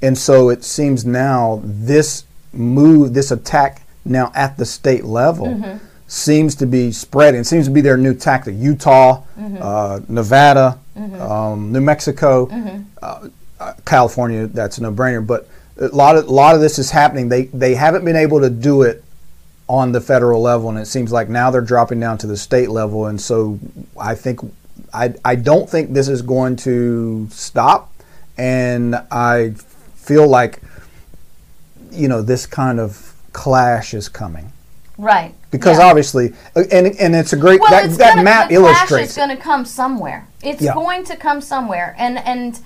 and 0.00 0.16
so 0.16 0.48
it 0.48 0.64
seems 0.64 1.04
now 1.04 1.60
this 1.62 2.24
move, 2.54 3.12
this 3.12 3.30
attack 3.30 3.82
now 4.06 4.32
at 4.34 4.56
the 4.56 4.64
state 4.64 5.04
level, 5.04 5.78
seems 6.08 6.54
to 6.54 6.66
be 6.66 6.92
spreading. 6.92 7.40
It 7.40 7.44
seems 7.46 7.66
to 7.66 7.72
be 7.72 7.82
their 7.82 7.98
new 7.98 8.14
tactic. 8.14 8.54
Utah, 8.56 9.22
uh, 9.60 10.00
Nevada, 10.08 10.78
um, 11.20 11.72
New 11.72 11.82
Mexico, 11.82 12.48
uh, 13.02 13.28
uh, 13.60 13.72
California. 13.84 14.46
That's 14.46 14.78
a 14.78 14.82
no-brainer. 14.82 15.26
But 15.26 15.46
a 15.78 15.88
lot 15.88 16.16
of 16.16 16.26
a 16.26 16.32
lot 16.32 16.54
of 16.54 16.62
this 16.62 16.78
is 16.78 16.90
happening. 16.90 17.28
They 17.28 17.44
they 17.46 17.74
haven't 17.74 18.04
been 18.04 18.16
able 18.16 18.40
to 18.40 18.48
do 18.48 18.82
it 18.82 19.04
on 19.68 19.92
the 19.92 20.00
federal 20.00 20.40
level, 20.42 20.68
and 20.68 20.78
it 20.78 20.86
seems 20.86 21.10
like 21.12 21.28
now 21.28 21.50
they're 21.50 21.60
dropping 21.60 21.98
down 22.00 22.18
to 22.18 22.26
the 22.26 22.36
state 22.36 22.70
level. 22.70 23.06
And 23.06 23.20
so 23.20 23.58
I 23.98 24.14
think 24.14 24.40
I 24.94 25.14
I 25.24 25.34
don't 25.36 25.68
think 25.68 25.92
this 25.92 26.08
is 26.08 26.22
going 26.22 26.56
to 26.56 27.26
stop, 27.30 27.92
and 28.38 28.94
I 29.10 29.50
feel 29.94 30.28
like 30.28 30.60
you 31.90 32.08
know 32.08 32.22
this 32.22 32.46
kind 32.46 32.78
of 32.78 33.14
clash 33.32 33.92
is 33.94 34.08
coming 34.08 34.52
Right. 34.98 35.34
because 35.50 35.78
Yeah. 35.78 35.86
obviously, 35.86 36.32
and 36.54 36.86
and 36.98 37.14
it's 37.16 37.32
a 37.32 37.36
great 37.36 37.60
well, 37.60 37.70
that, 37.70 37.84
it's 37.86 37.96
that 37.98 38.10
gonna, 38.14 38.22
map 38.22 38.48
the 38.48 38.56
clash 38.56 38.76
illustrates. 38.78 39.10
is 39.10 39.16
going 39.16 39.28
to 39.30 39.36
come 39.36 39.64
somewhere. 39.64 40.26
It's 40.42 40.62
Yeah. 40.62 40.74
going 40.74 41.04
to 41.04 41.16
come 41.16 41.40
somewhere, 41.40 41.94
and 41.98 42.18
and 42.18 42.58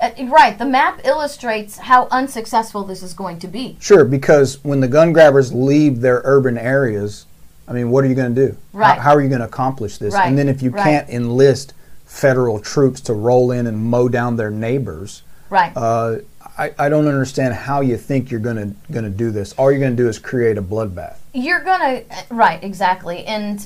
uh, 0.00 0.10
right, 0.26 0.56
the 0.58 0.64
map 0.64 1.00
illustrates 1.04 1.78
how 1.78 2.06
unsuccessful 2.10 2.84
this 2.84 3.02
is 3.02 3.14
going 3.14 3.38
to 3.40 3.48
be. 3.48 3.76
Sure, 3.80 4.04
because 4.04 4.62
when 4.64 4.80
the 4.80 4.88
gun 4.88 5.12
grabbers 5.12 5.52
leave 5.52 6.00
their 6.00 6.22
urban 6.24 6.56
areas, 6.56 7.26
I 7.66 7.72
mean, 7.72 7.90
what 7.90 8.04
are 8.04 8.08
you 8.08 8.14
going 8.14 8.34
to 8.34 8.48
do? 8.48 8.56
Right. 8.72 8.96
How, 8.96 9.02
how 9.02 9.14
are 9.14 9.20
you 9.20 9.28
going 9.28 9.40
to 9.40 9.46
accomplish 9.46 9.98
this? 9.98 10.14
Right, 10.14 10.28
And 10.28 10.38
then 10.38 10.48
if 10.48 10.62
you 10.62 10.70
right. 10.70 10.82
can't 10.82 11.08
enlist 11.10 11.74
federal 12.06 12.60
troops 12.60 13.00
to 13.02 13.12
roll 13.12 13.50
in 13.50 13.66
and 13.66 13.76
mow 13.78 14.08
down 14.08 14.36
their 14.36 14.50
neighbors, 14.50 15.22
Right. 15.50 15.72
uh, 15.76 16.18
I, 16.58 16.72
I 16.78 16.88
don't 16.88 17.06
understand 17.06 17.54
how 17.54 17.80
you 17.80 17.96
think 17.96 18.30
you're 18.30 18.40
going 18.40 18.56
to 18.56 18.92
going 18.92 19.04
to 19.04 19.10
do 19.10 19.30
this. 19.30 19.52
All 19.54 19.70
you're 19.70 19.80
going 19.80 19.96
to 19.96 20.02
do 20.02 20.08
is 20.08 20.18
create 20.18 20.58
a 20.58 20.62
bloodbath. 20.62 21.16
You're 21.32 21.62
gonna 21.62 22.02
right 22.30 22.62
exactly, 22.64 23.24
and 23.26 23.64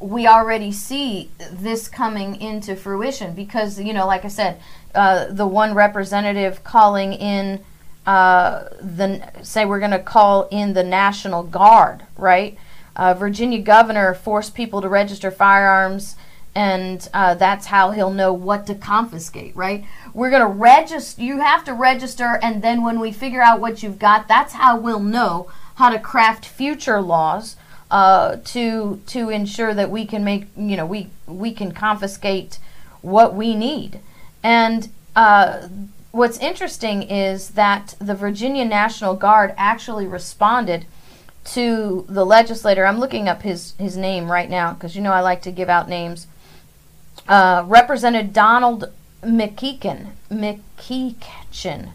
we 0.00 0.26
already 0.26 0.72
see 0.72 1.30
this 1.52 1.86
coming 1.88 2.40
into 2.40 2.74
fruition 2.74 3.34
because 3.34 3.78
you 3.78 3.92
know, 3.92 4.06
like 4.06 4.24
I 4.24 4.28
said, 4.28 4.60
uh, 4.94 5.26
the 5.26 5.46
one 5.46 5.74
representative 5.74 6.64
calling 6.64 7.12
in 7.12 7.62
uh, 8.06 8.64
the 8.80 9.30
say 9.42 9.64
we're 9.64 9.78
going 9.78 9.90
to 9.90 9.98
call 9.98 10.48
in 10.50 10.72
the 10.72 10.82
National 10.82 11.42
Guard, 11.42 12.02
right? 12.16 12.58
Uh, 12.96 13.14
Virginia 13.14 13.60
governor 13.60 14.14
forced 14.14 14.54
people 14.54 14.80
to 14.80 14.88
register 14.88 15.30
firearms, 15.30 16.16
and 16.54 17.08
uh, 17.14 17.34
that's 17.34 17.66
how 17.66 17.90
he'll 17.90 18.10
know 18.10 18.32
what 18.32 18.66
to 18.66 18.74
confiscate, 18.74 19.54
right? 19.54 19.84
We're 20.12 20.30
going 20.30 20.42
to 20.42 20.48
register. 20.48 21.22
You 21.22 21.38
have 21.40 21.62
to 21.64 21.74
register, 21.74 22.38
and 22.42 22.62
then 22.62 22.82
when 22.82 23.00
we 23.00 23.12
figure 23.12 23.42
out 23.42 23.60
what 23.60 23.82
you've 23.82 23.98
got, 23.98 24.28
that's 24.28 24.54
how 24.54 24.78
we'll 24.78 25.00
know 25.00 25.50
how 25.76 25.90
to 25.90 25.98
craft 25.98 26.46
future 26.46 27.00
laws 27.00 27.56
uh, 27.90 28.36
to 28.44 29.00
to 29.06 29.30
ensure 29.30 29.74
that 29.74 29.90
we 29.90 30.06
can 30.06 30.24
make 30.24 30.46
you 30.56 30.76
know 30.76 30.86
we 30.86 31.08
we 31.26 31.52
can 31.52 31.72
confiscate 31.72 32.58
what 33.02 33.34
we 33.34 33.54
need. 33.54 34.00
And 34.42 34.88
uh, 35.16 35.68
what's 36.12 36.38
interesting 36.38 37.02
is 37.02 37.50
that 37.50 37.94
the 37.98 38.14
Virginia 38.14 38.64
National 38.64 39.14
Guard 39.14 39.54
actually 39.56 40.06
responded 40.06 40.86
to 41.42 42.04
the 42.08 42.24
legislator. 42.24 42.86
I'm 42.86 43.00
looking 43.00 43.28
up 43.28 43.42
his 43.42 43.74
his 43.78 43.96
name 43.96 44.30
right 44.30 44.50
now 44.50 44.72
because 44.72 44.94
you 44.94 45.02
know 45.02 45.12
I 45.12 45.20
like 45.20 45.42
to 45.42 45.50
give 45.50 45.68
out 45.68 45.88
names. 45.88 46.26
Uh, 47.28 47.64
Representative 47.66 48.32
Donald 48.32 48.90
McEachin, 49.22 50.08
McEachin, 50.30 51.90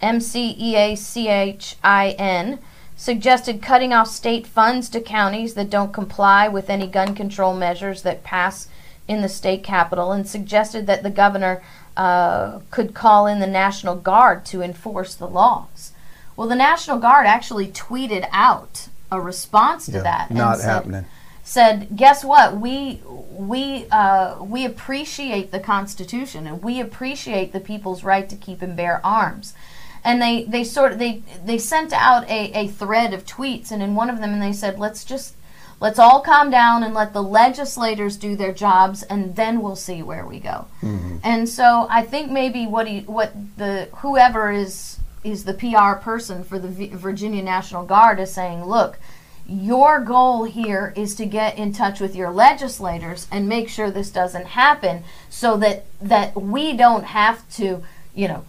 M 0.00 0.20
C 0.20 0.54
E 0.58 0.76
A 0.76 0.94
C 0.94 1.28
H 1.28 1.76
I 1.82 2.10
N, 2.18 2.58
suggested 3.00 3.62
cutting 3.62 3.94
off 3.94 4.06
state 4.08 4.46
funds 4.46 4.90
to 4.90 5.00
counties 5.00 5.54
that 5.54 5.70
don't 5.70 5.90
comply 5.90 6.46
with 6.46 6.68
any 6.68 6.86
gun 6.86 7.14
control 7.14 7.54
measures 7.54 8.02
that 8.02 8.22
pass 8.22 8.68
in 9.08 9.22
the 9.22 9.28
state 9.28 9.64
capital, 9.64 10.12
and 10.12 10.28
suggested 10.28 10.86
that 10.86 11.02
the 11.02 11.08
governor 11.08 11.62
uh, 11.96 12.60
could 12.70 12.92
call 12.92 13.26
in 13.26 13.40
the 13.40 13.46
National 13.46 13.96
Guard 13.96 14.44
to 14.44 14.60
enforce 14.60 15.14
the 15.14 15.26
laws. 15.26 15.92
Well, 16.36 16.46
the 16.46 16.54
National 16.54 16.98
Guard 16.98 17.26
actually 17.26 17.68
tweeted 17.68 18.28
out 18.32 18.88
a 19.10 19.18
response 19.18 19.86
to 19.86 19.92
Yeah, 19.92 20.02
that. 20.02 20.28
and 20.28 20.38
not 20.38 20.58
said- 20.58 20.68
happening. 20.68 21.04
said, 21.42 21.88
"Guess 21.96 22.22
what? 22.22 22.58
We 22.60 23.00
we 23.32 23.86
uh, 23.90 24.36
we 24.44 24.66
appreciate 24.66 25.50
the 25.52 25.58
Constitution 25.58 26.46
and 26.46 26.62
we 26.62 26.80
appreciate 26.80 27.52
the 27.54 27.60
people's 27.60 28.04
right 28.04 28.28
to 28.28 28.36
keep 28.36 28.60
and 28.60 28.76
bear 28.76 29.00
arms." 29.02 29.54
And 30.02 30.20
they, 30.20 30.44
they 30.44 30.64
sort 30.64 30.92
of 30.92 30.98
they 30.98 31.22
they 31.44 31.58
sent 31.58 31.92
out 31.92 32.28
a, 32.28 32.50
a 32.58 32.68
thread 32.68 33.12
of 33.12 33.26
tweets, 33.26 33.70
and 33.70 33.82
in 33.82 33.94
one 33.94 34.08
of 34.08 34.20
them, 34.20 34.32
and 34.32 34.42
they 34.42 34.52
said, 34.52 34.78
"Let's 34.78 35.04
just 35.04 35.34
Let's 35.80 35.98
all 35.98 36.20
calm 36.20 36.50
down 36.50 36.82
and 36.82 36.92
let 36.92 37.14
the 37.14 37.22
legislators 37.22 38.18
do 38.18 38.36
their 38.36 38.52
jobs, 38.52 39.02
and 39.02 39.34
then 39.34 39.62
we'll 39.62 39.76
see 39.76 40.02
where 40.02 40.26
we 40.26 40.38
go. 40.38 40.66
Mm-hmm. 40.82 41.16
And 41.24 41.48
so 41.48 41.86
I 41.88 42.02
think 42.02 42.30
maybe 42.30 42.66
what 42.66 42.86
he, 42.86 43.00
what 43.00 43.32
the 43.56 43.88
whoever 43.96 44.52
is 44.52 44.98
is 45.24 45.44
the 45.44 45.54
PR 45.54 45.98
person 45.98 46.44
for 46.44 46.58
the 46.58 46.68
V- 46.68 46.88
Virginia 46.88 47.42
National 47.42 47.84
Guard 47.84 48.20
is 48.20 48.32
saying, 48.32 48.64
look, 48.64 48.98
your 49.46 50.00
goal 50.00 50.44
here 50.44 50.92
is 50.96 51.14
to 51.14 51.26
get 51.26 51.58
in 51.58 51.72
touch 51.72 51.98
with 51.98 52.14
your 52.14 52.30
legislators 52.30 53.26
and 53.30 53.48
make 53.48 53.68
sure 53.68 53.90
this 53.90 54.10
doesn't 54.10 54.48
happen, 54.48 55.02
so 55.30 55.56
that 55.56 55.86
that 56.02 56.36
we 56.36 56.76
don't 56.76 57.04
have 57.04 57.48
to, 57.54 57.82
you 58.14 58.28
know, 58.28 58.44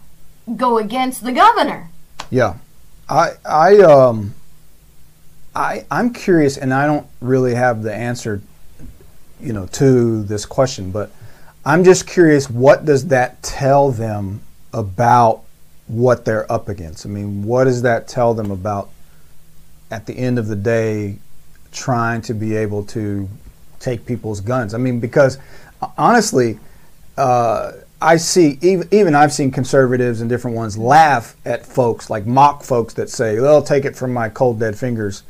go 0.56 0.78
against 0.78 1.24
the 1.24 1.32
governor. 1.32 1.90
Yeah, 2.30 2.58
I 3.10 3.32
I 3.46 3.78
um 3.80 4.34
I 5.56 5.86
I'm 5.92 6.14
curious, 6.14 6.58
and 6.58 6.74
I 6.74 6.86
don't 6.86 7.08
really 7.20 7.56
have 7.56 7.84
the 7.84 7.94
answer, 7.94 8.42
you 9.40 9.54
know, 9.54 9.66
to 9.68 10.24
this 10.24 10.46
question, 10.46 10.92
but 10.92 11.12
I'm 11.66 11.84
just 11.84 12.08
curious. 12.08 12.50
What 12.50 12.86
does 12.86 13.08
that 13.08 13.42
tell 13.44 13.92
them 13.92 14.42
about 14.74 15.44
what 15.88 16.26
they're 16.26 16.50
up 16.52 16.70
against? 16.70 17.06
I 17.06 17.10
mean, 17.10 17.44
what 17.44 17.66
does 17.66 17.82
that 17.82 18.08
tell 18.08 18.34
them 18.34 18.50
about 18.50 18.90
at 19.90 20.06
the 20.06 20.14
end 20.18 20.40
of 20.40 20.48
the 20.48 20.56
day 20.56 21.18
trying 21.72 22.22
to 22.22 22.34
be 22.34 22.56
able 22.56 22.86
to 22.86 23.28
take 23.80 24.06
people's 24.06 24.42
guns? 24.42 24.74
I 24.74 24.78
mean, 24.78 25.00
because 25.00 25.38
honestly. 25.98 26.60
Uh, 27.18 27.74
I 28.02 28.18
see 28.18 28.58
even 28.62 28.88
even 28.92 29.16
I've 29.16 29.32
seen 29.32 29.52
conservatives 29.52 30.22
and 30.22 30.30
different 30.30 30.58
ones 30.58 30.78
laugh 30.78 31.36
at 31.46 31.66
folks 31.66 32.10
like 32.10 32.26
mock 32.26 32.64
folks 32.64 32.96
that 32.96 33.10
say 33.10 33.36
they'll 33.36 33.62
take 33.62 33.86
it 33.86 33.96
from 33.96 34.12
my 34.12 34.28
cold 34.28 34.60
dead 34.60 34.78
fingers. 34.78 35.24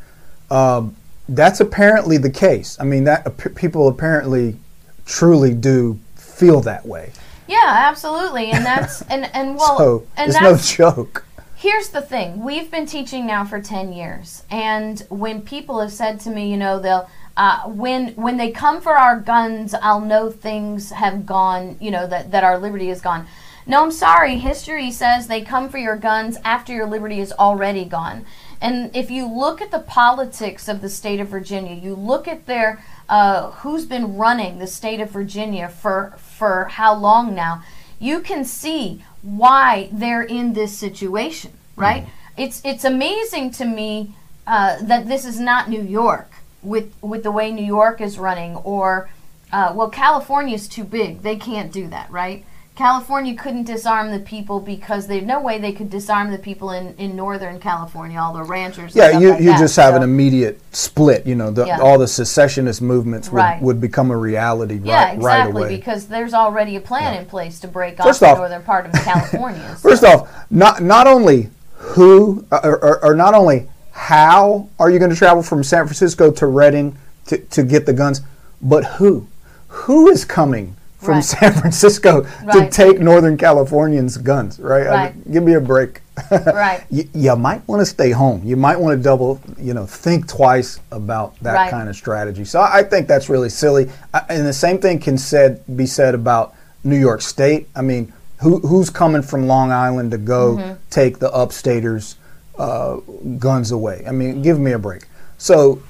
Um, 0.49 0.95
that's 1.27 1.59
apparently 1.59 2.17
the 2.17 2.29
case. 2.29 2.77
I 2.79 2.85
mean 2.85 3.03
that 3.03 3.27
ap- 3.27 3.55
people 3.55 3.87
apparently 3.87 4.57
truly 5.05 5.53
do 5.53 5.99
feel 6.15 6.61
that 6.61 6.85
way. 6.85 7.11
Yeah, 7.47 7.59
absolutely, 7.65 8.51
and 8.51 8.65
that's 8.65 9.01
and 9.09 9.29
and 9.35 9.57
well, 9.57 9.77
so 9.77 10.07
and 10.15 10.29
it's 10.31 10.41
no 10.41 10.57
joke. 10.57 11.25
Here's 11.55 11.89
the 11.89 12.01
thing: 12.01 12.43
we've 12.43 12.71
been 12.71 12.85
teaching 12.85 13.27
now 13.27 13.43
for 13.43 13.61
ten 13.61 13.91
years, 13.91 14.43
and 14.49 14.99
when 15.09 15.41
people 15.41 15.81
have 15.81 15.91
said 15.91 16.21
to 16.21 16.29
me, 16.29 16.49
you 16.49 16.57
know, 16.57 16.79
they'll 16.79 17.09
uh, 17.37 17.63
when 17.63 18.09
when 18.15 18.37
they 18.37 18.51
come 18.51 18.81
for 18.81 18.97
our 18.97 19.19
guns, 19.19 19.73
I'll 19.73 20.01
know 20.01 20.29
things 20.29 20.91
have 20.91 21.25
gone, 21.25 21.77
you 21.79 21.91
know, 21.91 22.07
that 22.07 22.31
that 22.31 22.43
our 22.43 22.57
liberty 22.57 22.89
is 22.89 23.01
gone. 23.01 23.27
No, 23.65 23.83
I'm 23.83 23.91
sorry. 23.91 24.37
History 24.37 24.91
says 24.91 25.27
they 25.27 25.41
come 25.41 25.69
for 25.69 25.77
your 25.77 25.95
guns 25.95 26.37
after 26.43 26.73
your 26.73 26.87
liberty 26.87 27.19
is 27.19 27.31
already 27.33 27.85
gone. 27.85 28.25
And 28.59 28.95
if 28.95 29.09
you 29.09 29.27
look 29.27 29.61
at 29.61 29.71
the 29.71 29.79
politics 29.79 30.67
of 30.67 30.81
the 30.81 30.89
state 30.89 31.19
of 31.19 31.29
Virginia, 31.29 31.73
you 31.73 31.95
look 31.95 32.27
at 32.27 32.47
their 32.47 32.83
uh, 33.07 33.51
who's 33.51 33.85
been 33.85 34.17
running 34.17 34.59
the 34.59 34.67
state 34.67 34.99
of 34.99 35.11
Virginia 35.11 35.69
for 35.69 36.13
for 36.17 36.65
how 36.65 36.93
long 36.93 37.33
now, 37.33 37.63
you 37.99 38.19
can 38.19 38.43
see 38.43 39.03
why 39.21 39.89
they're 39.91 40.23
in 40.23 40.53
this 40.53 40.77
situation, 40.77 41.51
right? 41.75 42.07
It's 42.35 42.61
it's 42.65 42.83
amazing 42.83 43.51
to 43.51 43.65
me 43.65 44.15
uh, 44.45 44.81
that 44.81 45.07
this 45.07 45.23
is 45.23 45.39
not 45.39 45.69
New 45.69 45.81
York 45.81 46.30
with 46.63 46.93
with 47.01 47.23
the 47.23 47.31
way 47.31 47.51
New 47.51 47.65
York 47.65 48.01
is 48.01 48.17
running, 48.19 48.55
or 48.57 49.09
uh, 49.51 49.73
well, 49.75 49.89
California's 49.89 50.67
too 50.67 50.83
big; 50.83 51.21
they 51.21 51.35
can't 51.35 51.71
do 51.71 51.87
that, 51.87 52.09
right? 52.11 52.45
California 52.73 53.35
couldn't 53.35 53.65
disarm 53.65 54.11
the 54.11 54.19
people 54.19 54.59
because 54.59 55.05
there's 55.05 55.25
no 55.25 55.39
way 55.41 55.59
they 55.59 55.73
could 55.73 55.89
disarm 55.89 56.31
the 56.31 56.37
people 56.39 56.71
in, 56.71 56.95
in 56.95 57.15
Northern 57.17 57.59
California, 57.59 58.17
all 58.17 58.33
the 58.33 58.41
ranchers. 58.43 58.95
and 58.95 58.95
Yeah, 58.95 59.09
stuff 59.09 59.21
you, 59.21 59.29
like 59.31 59.39
you 59.41 59.45
that. 59.51 59.59
just 59.59 59.75
have 59.75 59.93
an 59.93 60.01
immediate 60.03 60.59
split. 60.71 61.27
You 61.27 61.35
know, 61.35 61.51
the, 61.51 61.65
Yeah. 61.65 61.79
all 61.81 61.99
the 61.99 62.07
secessionist 62.07 62.81
movements 62.81 63.29
would, 63.29 63.37
Right. 63.37 63.61
would 63.61 63.81
become 63.81 64.09
a 64.09 64.17
reality 64.17 64.79
Yeah, 64.81 64.93
right, 65.03 65.13
exactly, 65.15 65.51
right 65.53 65.65
away. 65.67 65.75
because 65.77 66.07
there's 66.07 66.33
already 66.33 66.75
a 66.77 66.81
plan 66.81 67.19
in 67.19 67.25
place 67.25 67.59
to 67.59 67.67
break 67.67 68.01
First 68.01 68.23
off 68.23 68.29
off- 68.29 68.35
the 68.37 68.41
northern 68.43 68.63
part 68.63 68.85
of 68.87 68.93
California. 68.93 69.75
so- 69.77 69.89
First 69.89 70.03
off, 70.05 70.29
not 70.49 70.81
not 70.81 71.05
only 71.07 71.49
who 71.75 72.45
uh, 72.51 72.61
or, 72.63 72.83
or, 72.83 73.05
or 73.07 73.13
not 73.15 73.33
only 73.35 73.67
how 73.91 74.69
are 74.79 74.89
you 74.89 74.99
going 74.99 75.11
to 75.11 75.17
travel 75.17 75.43
from 75.43 75.63
San 75.63 75.85
Francisco 75.85 76.31
to 76.31 76.45
Redding 76.47 76.97
to, 77.27 77.37
to 77.37 77.63
get 77.63 77.85
the 77.85 77.93
guns, 77.93 78.21
but 78.61 78.83
who? 78.85 79.27
Who 79.67 80.09
is 80.09 80.25
coming 80.25 80.75
from 80.97 81.15
Right. 81.15 81.23
San 81.23 81.53
Francisco 81.53 82.27
to 82.53 82.69
take 82.69 82.99
Northern 82.99 83.37
Californians' 83.37 84.17
guns? 84.17 84.59
Right? 84.59 84.85
I 84.87 84.89
Right. 84.89 85.15
mean, 85.15 85.33
give 85.33 85.43
me 85.43 85.53
a 85.53 85.61
break. 85.61 86.01
Right. 86.31 86.83
you, 86.91 87.07
you 87.13 87.35
might 87.35 87.67
want 87.67 87.79
to 87.81 87.85
stay 87.85 88.11
home. 88.11 88.41
You 88.45 88.55
might 88.55 88.79
want 88.79 88.97
to 88.97 89.03
double, 89.03 89.39
you 89.57 89.73
know, 89.73 89.85
think 89.85 90.27
twice 90.27 90.79
about 90.91 91.37
that 91.41 91.53
Right. 91.53 91.71
kind 91.71 91.89
of 91.89 91.95
strategy. 91.95 92.45
So 92.45 92.59
I 92.59 92.79
I 92.79 92.83
think 92.83 93.07
that's 93.07 93.29
really 93.29 93.49
silly. 93.49 93.89
I, 94.13 94.21
and 94.29 94.45
the 94.45 94.53
same 94.53 94.77
thing 94.79 94.99
can 94.99 95.17
said 95.17 95.63
be 95.75 95.85
said 95.85 96.13
about 96.13 96.53
New 96.83 96.97
York 96.97 97.21
State. 97.21 97.67
I 97.75 97.81
mean, 97.81 98.13
who, 98.37 98.59
who's 98.59 98.89
coming 98.89 99.21
from 99.21 99.47
Long 99.47 99.71
Island 99.71 100.11
to 100.11 100.17
go 100.17 100.57
Mm-hmm. 100.57 100.73
take 100.89 101.19
the 101.19 101.29
upstaters' 101.31 102.15
uh, 102.57 102.97
guns 103.39 103.71
away? 103.71 104.03
I 104.07 104.11
mean, 104.11 104.41
give 104.41 104.59
me 104.59 104.71
a 104.71 104.79
break. 104.79 105.03
So 105.37 105.81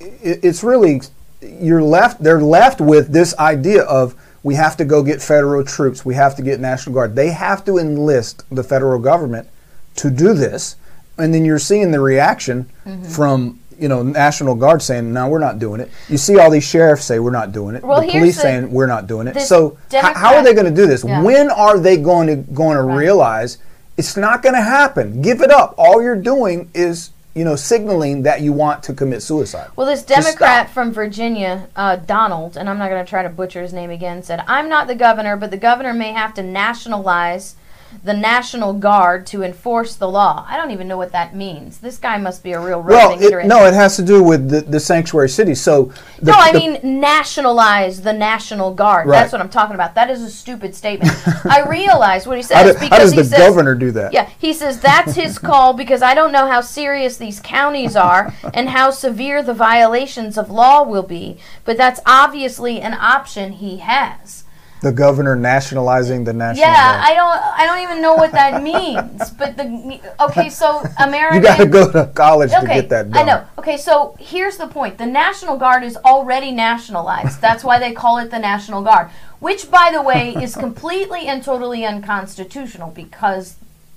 it, 0.00 0.40
it's 0.42 0.62
really 0.62 1.00
you're 1.40 1.82
left. 1.82 2.22
They're 2.22 2.40
left 2.40 2.80
with 2.80 3.12
this 3.12 3.36
idea 3.38 3.82
of 3.84 4.14
we 4.42 4.54
have 4.54 4.76
to 4.78 4.84
go 4.84 5.02
get 5.02 5.20
federal 5.22 5.64
troops. 5.64 6.04
We 6.04 6.14
have 6.14 6.34
to 6.36 6.42
get 6.42 6.60
National 6.60 6.94
Guard. 6.94 7.14
They 7.16 7.30
have 7.30 7.64
to 7.66 7.78
enlist 7.78 8.44
the 8.50 8.62
federal 8.62 8.98
government 8.98 9.48
to 9.96 10.10
do 10.10 10.32
this, 10.34 10.76
and 11.18 11.34
then 11.34 11.44
you're 11.44 11.58
seeing 11.58 11.90
the 11.90 12.00
reaction 12.00 12.70
Mm-hmm. 12.86 13.04
from 13.10 13.58
you 13.78 13.88
know 13.88 14.02
National 14.02 14.54
Guard 14.54 14.82
saying, 14.82 15.12
"No, 15.12 15.28
we're 15.28 15.38
not 15.38 15.58
doing 15.58 15.80
it." 15.80 15.90
You 16.08 16.18
see 16.18 16.38
all 16.38 16.50
these 16.50 16.64
sheriffs 16.64 17.04
say, 17.04 17.18
"We're 17.18 17.30
not 17.30 17.52
doing 17.52 17.74
it." 17.76 17.82
Well, 17.82 18.00
the 18.02 18.08
police 18.10 18.36
the- 18.36 18.42
saying, 18.42 18.70
"We're 18.72 18.86
not 18.86 19.06
doing 19.06 19.26
it." 19.26 19.40
So 19.40 19.78
h- 19.92 20.02
how 20.02 20.34
are 20.36 20.42
they 20.44 20.52
going 20.54 20.66
to 20.66 20.74
do 20.74 20.86
this? 20.86 21.02
Yeah. 21.04 21.22
When 21.22 21.50
are 21.50 21.78
they 21.78 21.96
going 21.96 22.26
to 22.28 22.36
going 22.52 22.76
to 22.76 22.82
realize 22.82 23.56
it's 24.00 24.16
not 24.16 24.42
going 24.42 24.54
to 24.54 24.62
happen? 24.62 25.20
Give 25.20 25.42
it 25.42 25.50
up. 25.50 25.74
All 25.76 26.02
you're 26.02 26.16
doing 26.16 26.70
is 26.72 27.10
you 27.34 27.44
know 27.44 27.54
signaling 27.54 28.22
that 28.22 28.40
you 28.40 28.50
want 28.50 28.82
to 28.84 28.94
commit 28.94 29.22
suicide. 29.22 29.70
Well, 29.76 29.86
this 29.86 30.02
Democrat 30.02 30.70
from 30.70 30.90
Virginia, 30.90 31.68
uh, 31.76 31.96
Donald, 31.96 32.56
and 32.56 32.68
I'm 32.68 32.78
not 32.78 32.88
going 32.88 33.04
to 33.04 33.08
try 33.08 33.22
to 33.22 33.28
butcher 33.28 33.60
his 33.60 33.74
name 33.74 33.90
again, 33.90 34.22
said, 34.22 34.42
I'm 34.48 34.70
not 34.70 34.86
the 34.86 34.94
governor, 34.94 35.36
but 35.36 35.50
the 35.50 35.58
governor 35.58 35.92
may 35.92 36.12
have 36.12 36.32
to 36.34 36.42
nationalize 36.42 37.56
the 38.02 38.14
National 38.14 38.72
Guard 38.72 39.26
to 39.28 39.42
enforce 39.42 39.96
the 39.96 40.08
law. 40.08 40.46
I 40.48 40.56
don't 40.56 40.70
even 40.70 40.88
know 40.88 40.96
what 40.96 41.12
that 41.12 41.34
means. 41.34 41.78
This 41.78 41.98
guy 41.98 42.18
must 42.18 42.42
be 42.42 42.52
a 42.52 42.60
real 42.60 42.82
Well, 42.82 43.18
it, 43.20 43.46
no, 43.46 43.66
it 43.66 43.74
has 43.74 43.96
to 43.96 44.02
do 44.02 44.22
with 44.22 44.48
the, 44.48 44.62
the 44.62 44.80
sanctuary 44.80 45.28
cities. 45.28 45.60
So 45.60 45.92
the, 46.20 46.32
no, 46.32 46.38
I 46.38 46.52
mean 46.52 46.80
nationalize 46.82 48.02
the 48.02 48.12
National 48.12 48.72
Guard. 48.74 49.06
Right. 49.06 49.20
That's 49.20 49.32
what 49.32 49.40
I'm 49.40 49.48
talking 49.48 49.74
about. 49.74 49.94
That 49.94 50.10
is 50.10 50.22
a 50.22 50.30
stupid 50.30 50.74
statement. 50.74 51.12
I 51.46 51.64
realize 51.68 52.26
what 52.26 52.36
he 52.36 52.42
says 52.42 52.56
how, 52.56 52.62
do- 52.64 52.72
because 52.74 52.88
how 52.88 52.98
does 52.98 53.12
he 53.12 53.18
the 53.18 53.24
says, 53.24 53.38
governor 53.38 53.74
do 53.74 53.90
that? 53.92 54.12
Yeah, 54.12 54.28
he 54.38 54.52
says 54.52 54.80
that's 54.80 55.14
his 55.14 55.38
call 55.50 55.74
because 55.74 56.02
I 56.02 56.14
don't 56.14 56.32
know 56.32 56.46
how 56.46 56.60
serious 56.60 57.16
these 57.16 57.40
counties 57.40 57.96
are 57.96 58.34
and 58.54 58.70
how 58.70 58.90
severe 58.90 59.42
the 59.42 59.54
violations 59.54 60.38
of 60.38 60.50
law 60.50 60.82
will 60.82 61.02
be, 61.02 61.38
but 61.64 61.76
that's 61.76 62.00
obviously 62.06 62.80
an 62.80 62.94
option 62.94 63.52
he 63.52 63.78
has. 63.78 64.39
The 64.82 64.92
governor 64.92 65.36
nationalizing 65.36 66.24
the 66.24 66.32
national. 66.32 66.66
Yeah. 66.66 67.02
I 67.04 67.14
don't 67.14 67.28
I 67.28 67.66
don't 67.66 67.82
even 67.82 68.00
know 68.00 68.14
what 68.14 68.32
that 68.32 68.62
means, 68.62 69.30
but 69.30 69.56
the 69.56 70.00
okay, 70.20 70.48
so 70.48 70.82
American 70.98 71.36
you 71.36 71.42
got 71.42 71.58
to 71.58 71.66
go 71.66 71.90
to 71.92 72.06
college 72.14 72.50
to 72.50 72.66
get 72.66 72.88
that 72.88 73.10
done. 73.10 73.22
I 73.22 73.22
know. 73.24 73.46
Okay, 73.58 73.76
so 73.76 74.16
here's 74.18 74.56
the 74.56 74.66
point. 74.66 74.96
The 74.96 75.06
National 75.06 75.58
Guard 75.58 75.82
is 75.82 75.96
already 75.98 76.50
nationalized. 76.50 77.40
That's 77.40 77.62
why 77.62 77.78
they 77.78 77.92
call 77.92 78.18
it 78.18 78.30
the 78.30 78.38
National 78.38 78.82
Guard, 78.82 79.10
which, 79.38 79.70
by 79.70 79.90
the 79.92 80.02
way, 80.02 80.34
is 80.34 80.54
completely 80.66 81.26
and 81.26 81.42
totally 81.42 81.84
unconstitutional 81.84 82.90
because 82.90 83.56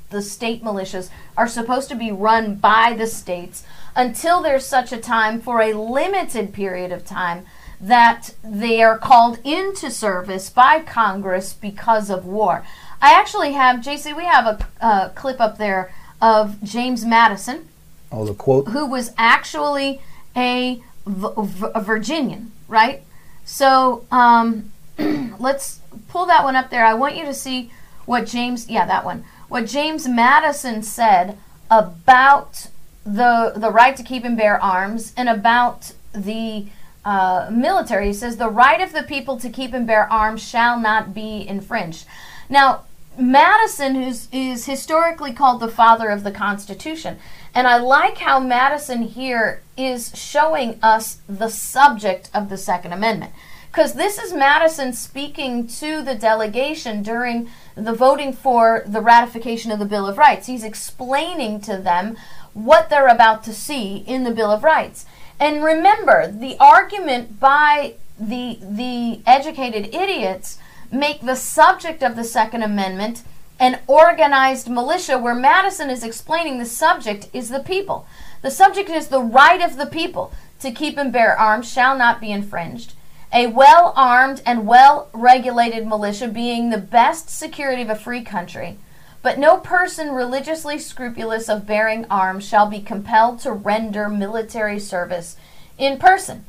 the 0.09 0.21
state 0.21 0.63
militias 0.63 1.09
are 1.35 1.47
supposed 1.47 1.89
to 1.89 1.95
be 1.95 2.11
run 2.11 2.55
by 2.55 2.93
the 2.97 3.07
states 3.07 3.63
until 3.95 4.41
there's 4.41 4.65
such 4.65 4.91
a 4.91 4.97
time 4.97 5.41
for 5.41 5.61
a 5.61 5.73
limited 5.73 6.53
period 6.53 6.91
of 6.91 7.05
time 7.05 7.45
that 7.83 8.33
they 8.43 8.81
are 8.81 8.97
called 8.97 9.39
into 9.43 9.91
service 9.91 10.49
by 10.49 10.79
Congress 10.79 11.51
because 11.53 12.09
of 12.09 12.25
war. 12.25 12.65
I 13.01 13.13
actually 13.13 13.51
have, 13.53 13.81
JC, 13.81 14.15
we 14.15 14.23
have 14.23 14.45
a 14.45 14.67
uh, 14.85 15.09
clip 15.09 15.41
up 15.41 15.57
there 15.57 15.93
of 16.21 16.63
James 16.63 17.03
Madison 17.03 17.67
Oh, 18.09 18.23
the 18.25 18.33
quote. 18.33 18.69
who 18.69 18.85
was 18.85 19.11
actually 19.17 20.01
a 20.37 20.81
Virginian, 21.05 22.53
right? 22.69 23.03
So 23.43 24.05
um, 24.11 24.71
let's 24.97 25.81
pull 26.07 26.25
that 26.27 26.45
one 26.45 26.55
up 26.55 26.69
there. 26.69 26.85
I 26.85 26.93
want 26.93 27.17
you 27.17 27.25
to 27.25 27.33
see 27.33 27.69
what 28.05 28.25
James, 28.25 28.69
yeah, 28.69 28.85
that 28.85 29.03
one, 29.03 29.25
what 29.49 29.65
James 29.65 30.07
Madison 30.07 30.81
said 30.83 31.37
about 31.69 32.67
the 33.05 33.51
the 33.57 33.69
right 33.69 33.97
to 33.97 34.03
keep 34.03 34.23
and 34.23 34.37
bear 34.37 34.61
arms 34.63 35.11
and 35.17 35.27
about 35.27 35.91
the 36.13 36.67
uh, 37.05 37.49
military. 37.51 38.07
He 38.07 38.13
says 38.13 38.37
the 38.37 38.49
right 38.49 38.81
of 38.81 38.93
the 38.93 39.03
people 39.03 39.37
to 39.39 39.49
keep 39.49 39.73
and 39.73 39.85
bear 39.85 40.11
arms 40.11 40.41
shall 40.41 40.79
not 40.79 41.13
be 41.13 41.47
infringed. 41.47 42.05
Now, 42.49 42.83
Madison 43.17 43.95
is, 43.95 44.27
is 44.31 44.65
historically 44.65 45.33
called 45.33 45.59
the 45.59 45.67
father 45.67 46.09
of 46.09 46.23
the 46.23 46.31
Constitution. 46.31 47.17
And 47.53 47.67
I 47.67 47.77
like 47.77 48.17
how 48.17 48.39
Madison 48.39 49.03
here 49.03 49.61
is 49.77 50.11
showing 50.15 50.79
us 50.81 51.19
the 51.27 51.49
subject 51.49 52.29
of 52.33 52.49
the 52.49 52.57
Second 52.57 52.93
Amendment. 52.93 53.33
Because 53.71 53.93
this 53.93 54.17
is 54.17 54.33
Madison 54.33 54.93
speaking 54.93 55.67
to 55.67 56.01
the 56.03 56.15
delegation 56.15 57.01
during 57.01 57.49
the 57.75 57.93
voting 57.93 58.31
for 58.33 58.83
the 58.85 59.01
ratification 59.01 59.71
of 59.71 59.79
the 59.79 59.85
Bill 59.85 60.07
of 60.07 60.17
Rights. 60.17 60.47
He's 60.47 60.63
explaining 60.63 61.59
to 61.61 61.77
them 61.77 62.15
what 62.53 62.89
they're 62.89 63.07
about 63.07 63.43
to 63.45 63.53
see 63.53 63.97
in 63.97 64.23
the 64.23 64.31
Bill 64.31 64.51
of 64.51 64.63
Rights. 64.63 65.05
And 65.43 65.61
remember, 65.61 66.31
the 66.31 66.55
argument 66.57 67.37
by 67.41 67.95
the 68.17 68.59
the 68.61 69.19
educated 69.27 69.93
idiots 69.93 70.57
make 70.89 71.19
the 71.19 71.35
subject 71.35 72.01
of 72.01 72.15
the 72.15 72.23
Second 72.23 72.63
Amendment 72.63 73.23
an 73.59 73.81
organized 73.85 74.69
militia, 74.69 75.17
where 75.17 75.35
Madison 75.35 75.89
is 75.89 76.01
explaining 76.01 76.59
the 76.59 76.65
subject 76.65 77.27
is 77.33 77.49
the 77.49 77.59
people. 77.59 78.07
The 78.41 78.51
subject 78.51 78.89
is 78.89 79.09
the 79.09 79.19
right 79.19 79.61
of 79.61 79.75
the 79.75 79.85
people 79.85 80.31
to 80.61 80.71
keep 80.71 80.97
and 80.97 81.11
bear 81.11 81.37
arms 81.37 81.69
shall 81.69 81.97
not 81.97 82.21
be 82.21 82.31
infringed. 82.31 82.93
A 83.33 83.47
well 83.47 83.91
armed 83.97 84.41
and 84.45 84.65
well 84.65 85.09
regulated 85.11 85.85
militia 85.85 86.29
being 86.29 86.69
the 86.69 86.77
best 86.77 87.29
security 87.29 87.81
of 87.81 87.89
a 87.89 87.95
free 87.95 88.23
country. 88.23 88.77
But 89.23 89.39
no 89.39 89.57
person 89.57 90.11
religiously 90.11 90.77
scrupulous 90.77 91.49
of 91.49 91.65
bearing 91.65 92.05
arms 92.09 92.45
shall 92.45 92.69
be 92.69 92.81
compelled 92.81 93.39
to 93.39 93.53
render 93.53 94.09
military 94.09 94.79
service 94.79 95.37
in 95.77 95.97
person. 95.97 96.45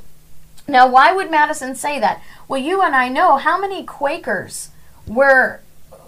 Now, 0.67 0.89
why 0.89 1.13
would 1.13 1.31
Madison 1.31 1.77
say 1.77 2.01
that? 2.01 2.21
Well, 2.49 2.61
you 2.61 2.83
and 2.83 2.95
I 2.95 3.09
know 3.09 3.37
how 3.37 3.61
many 3.61 3.85
Quakers 3.85 4.71
were 5.07 5.61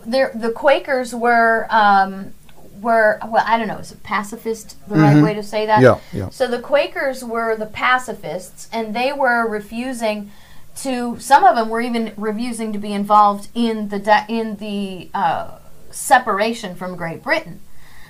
there. 0.05 0.33
The 0.35 0.51
Quakers 0.51 1.15
were 1.15 1.67
um, 1.71 2.33
were 2.81 3.19
well, 3.29 3.45
I 3.47 3.59
don't 3.59 3.69
know. 3.69 3.79
Is 3.79 3.93
it 3.93 4.03
pacifist 4.03 4.77
the 4.89 4.97
right 4.97 5.23
way 5.23 5.35
to 5.35 5.43
say 5.43 5.67
that? 5.67 5.83
Yeah, 5.83 6.01
yeah. 6.13 6.31
So 6.31 6.49
the 6.49 6.59
Quakers 6.59 7.23
were 7.23 7.55
the 7.57 7.67
pacifists, 7.67 8.69
and 8.73 8.95
they 8.95 9.13
were 9.13 9.47
refusing 9.47 10.33
to. 10.77 11.19
Some 11.21 11.45
of 11.45 11.55
them 11.55 11.69
were 11.69 11.81
even 11.81 12.13
refusing 12.17 12.73
to 12.73 12.79
be 12.79 12.93
involved 12.93 13.49
in 13.55 13.89
the 13.89 13.99
de- 13.99 14.27
in 14.29 14.57
the 14.57 15.11
uh, 15.15 15.59
separation 15.97 16.75
from 16.75 16.97
Great 16.97 17.23
Britain. 17.23 17.61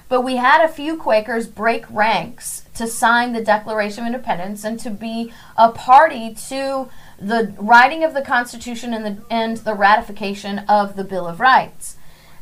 But 0.09 0.22
we 0.22 0.37
had 0.37 0.64
a 0.64 0.72
few 0.72 0.96
Quakers 0.96 1.49
break 1.49 1.85
ranks 1.90 2.64
to 2.75 2.87
sign 2.87 3.33
the 3.33 3.42
Declaration 3.42 4.05
of 4.05 4.07
Independence 4.07 4.62
and 4.64 4.79
to 4.81 4.90
be 4.90 5.33
a 5.57 5.72
party 5.72 6.35
to 6.49 6.88
the 7.18 7.55
writing 7.59 8.05
of 8.05 8.14
the 8.14 8.22
Constitution 8.22 8.94
and 8.94 9.05
the, 9.05 9.22
and 9.31 9.57
the 9.59 9.75
ratification 9.75 10.61
of 10.68 10.94
the 10.94 11.05
Bill 11.05 11.27
of 11.27 11.40
Rights. 11.40 11.96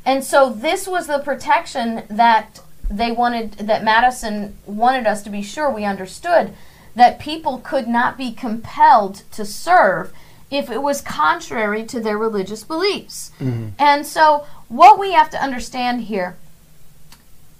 And 0.04 0.22
so 0.22 0.50
this 0.50 0.86
was 0.86 1.06
the 1.06 1.20
protection 1.20 2.02
that 2.10 2.60
they 2.90 3.10
wanted, 3.10 3.52
that 3.52 3.82
Madison 3.82 4.58
wanted 4.66 5.06
us 5.06 5.22
to 5.22 5.30
be 5.30 5.42
sure 5.42 5.70
we 5.70 5.84
understood 5.84 6.52
that 6.94 7.18
people 7.18 7.58
could 7.58 7.88
not 7.88 8.18
be 8.18 8.32
compelled 8.32 9.22
to 9.32 9.44
serve 9.44 10.12
if 10.50 10.70
it 10.70 10.82
was 10.82 11.00
contrary 11.00 11.84
to 11.84 12.00
their 12.00 12.18
religious 12.18 12.64
beliefs. 12.64 13.32
And 13.78 14.06
so 14.06 14.46
what 14.68 14.98
we 14.98 15.12
have 15.12 15.30
to 15.30 15.42
understand 15.42 16.02
here 16.02 16.36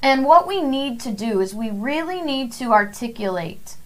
and 0.05 0.27
what 0.27 0.47
we 0.47 0.61
need 0.61 1.01
to 1.01 1.11
do 1.11 1.41
is 1.41 1.55
we 1.55 1.71
really 1.71 2.21
need 2.21 2.53
to 2.53 2.73
articulate 2.73 3.77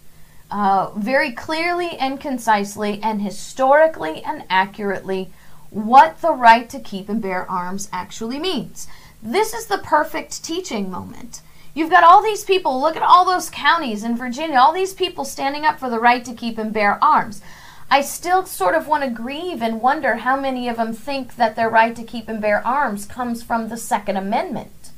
uh, 0.50 0.90
very 0.96 1.30
clearly 1.30 1.90
and 1.96 2.20
concisely 2.20 2.98
and 3.04 3.22
historically 3.22 4.24
and 4.24 4.42
accurately 4.50 5.30
what 5.70 6.20
the 6.20 6.32
right 6.32 6.68
to 6.70 6.80
keep 6.80 7.08
and 7.08 7.22
bear 7.22 7.48
arms 7.48 7.88
actually 7.92 8.40
means. 8.40 8.88
This 9.22 9.54
is 9.54 9.66
the 9.66 9.78
perfect 9.78 10.42
teaching 10.42 10.90
moment. 10.90 11.40
You've 11.72 11.90
got 11.90 12.02
all 12.02 12.20
these 12.20 12.42
people, 12.42 12.80
look 12.80 12.96
at 12.96 13.02
all 13.02 13.24
those 13.24 13.48
counties 13.48 14.02
in 14.02 14.16
Virginia, 14.16 14.58
all 14.58 14.72
these 14.72 14.94
people 14.94 15.24
standing 15.24 15.64
up 15.64 15.78
for 15.78 15.88
the 15.88 16.00
right 16.00 16.24
to 16.24 16.34
keep 16.34 16.58
and 16.58 16.72
bear 16.72 16.98
arms. 17.00 17.40
I 17.90 18.02
still 18.02 18.44
sort 18.44 18.74
of 18.74 18.86
want 18.86 19.04
to 19.04 19.10
grieve 19.10 19.62
and 19.62 19.80
wonder 19.80 20.16
how 20.16 20.38
many 20.38 20.68
of 20.68 20.76
them 20.76 20.92
think 20.92 21.36
that 21.36 21.56
their 21.56 21.70
right 21.70 21.96
to 21.96 22.04
keep 22.04 22.28
and 22.28 22.40
bear 22.40 22.66
arms 22.66 23.06
comes 23.06 23.42
from 23.42 23.68
the 23.68 23.76
Second 23.76 24.16
Amendment. 24.16 24.90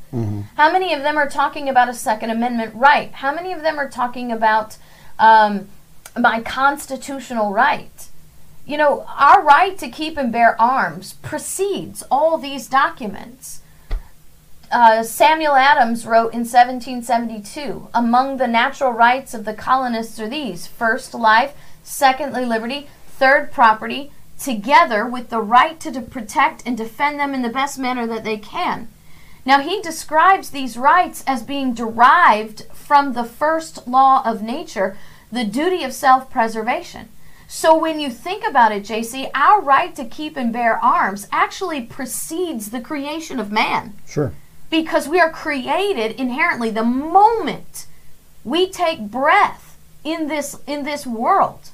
How 0.57 0.73
many 0.73 0.93
of 0.93 1.03
them 1.03 1.17
are 1.17 1.29
talking 1.29 1.69
about 1.69 1.89
a 1.89 1.95
Second 1.95 2.31
Amendment 2.31 2.75
right? 2.75 3.13
How 3.13 3.33
many 3.33 3.53
of 3.53 3.63
them 3.63 3.79
are 3.79 3.89
talking 3.89 4.33
about 4.33 4.77
um, 5.21 5.69
my 6.19 6.41
constitutional 6.41 7.53
right? 7.53 8.09
You 8.67 8.77
know, 8.77 9.07
our 9.17 9.43
right 9.43 9.79
to 9.79 9.89
keep 9.89 10.17
and 10.17 10.33
bear 10.33 10.61
arms 10.61 11.15
precedes 11.23 12.03
all 12.11 12.39
these 12.39 12.67
documents. 12.67 13.63
Uh, 14.73 15.03
Samuel 15.03 15.55
Adams 15.55 16.07
wrote 16.07 16.33
in 16.33 16.41
1772 16.41 17.89
Among 17.95 18.37
the 18.37 18.47
natural 18.47 18.93
rights 18.93 19.35
of 19.35 19.45
the 19.45 19.55
colonists 19.55 20.19
are 20.21 20.29
these 20.29 20.67
first, 20.67 21.15
life, 21.15 21.55
secondly, 21.83 22.45
liberty, 22.45 22.89
third, 23.09 23.53
property, 23.53 24.13
together 24.39 25.07
with 25.07 25.29
the 25.31 25.41
right 25.41 25.79
to, 25.81 25.93
to 25.93 26.01
protect 26.01 26.63
and 26.67 26.77
defend 26.77 27.19
them 27.19 27.35
in 27.35 27.43
the 27.43 27.49
best 27.49 27.79
manner 27.79 28.07
that 28.07 28.25
they 28.25 28.37
can. 28.39 28.89
Now, 29.45 29.61
he 29.61 29.81
describes 29.81 30.51
these 30.51 30.77
rights 30.77 31.25
as 31.27 31.43
being 31.43 31.75
derived 31.75 32.65
from 32.73 33.13
the 33.13 33.25
first 33.25 33.87
law 33.89 34.23
of 34.25 34.43
nature, 34.43 34.97
the 35.33 35.45
duty 35.45 35.83
of 35.85 35.93
self 35.95 36.31
preservation. 36.31 37.09
So, 37.49 37.77
when 37.77 37.99
you 37.99 38.11
think 38.11 38.47
about 38.47 38.71
it, 38.73 38.85
JC, 38.85 39.31
our 39.35 39.61
right 39.61 39.95
to 39.97 40.05
keep 40.05 40.37
and 40.37 40.53
bear 40.53 40.77
arms 40.83 41.27
actually 41.33 41.81
precedes 41.83 42.71
the 42.71 42.81
creation 42.81 43.41
of 43.41 43.51
man 43.51 43.95
Sure. 44.07 44.33
because 44.71 45.09
we 45.09 45.19
are 45.19 45.31
created 45.33 46.13
inherently 46.21 46.71
the 46.71 46.85
moment 46.85 47.87
we 48.45 48.71
take 48.71 49.11
breath 49.11 49.70
in 50.05 50.29
this 50.29 50.57
in 50.67 50.85
this 50.85 51.07
world. 51.07 51.71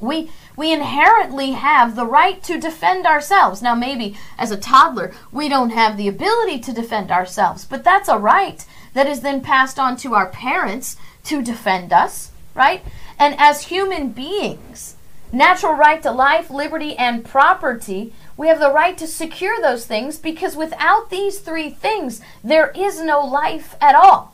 We 0.00 0.30
we 0.56 0.72
inherently 0.72 1.52
have 1.52 1.94
the 1.94 2.06
right 2.06 2.42
to 2.44 2.58
defend 2.60 3.06
ourselves. 3.06 3.62
Now 3.62 3.74
maybe 3.74 4.16
as 4.38 4.50
a 4.50 4.56
toddler 4.56 5.12
we 5.30 5.48
don't 5.48 5.70
have 5.70 5.96
the 5.96 6.08
ability 6.08 6.58
to 6.60 6.72
defend 6.72 7.10
ourselves 7.10 7.64
but 7.64 7.84
that's 7.84 8.08
a 8.08 8.18
right 8.18 8.64
that 8.94 9.06
is 9.06 9.20
then 9.20 9.40
passed 9.40 9.78
on 9.78 9.96
to 9.98 10.14
our 10.14 10.26
parents 10.26 10.96
to 11.24 11.42
defend 11.42 11.92
us 11.92 12.30
right? 12.54 12.84
And 13.18 13.34
as 13.38 13.62
human 13.62 14.10
beings 14.10 14.96
natural 15.32 15.72
right 15.72 16.02
to 16.02 16.10
life 16.10 16.50
liberty 16.50 16.94
and 16.96 17.24
property 17.24 18.12
we 18.36 18.48
have 18.48 18.60
the 18.60 18.72
right 18.72 18.98
to 18.98 19.06
secure 19.06 19.60
those 19.62 19.86
things 19.86 20.18
because 20.18 20.54
without 20.56 21.08
these 21.08 21.38
three 21.38 21.70
things 21.70 22.20
there 22.44 22.70
is 22.76 23.00
no 23.00 23.24
life 23.24 23.74
at 23.80 23.94
all 23.94 24.31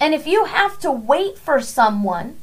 and 0.00 0.14
if 0.14 0.26
you 0.26 0.46
have 0.46 0.78
to 0.80 0.90
wait 0.90 1.38
for 1.38 1.60
someone 1.60 2.38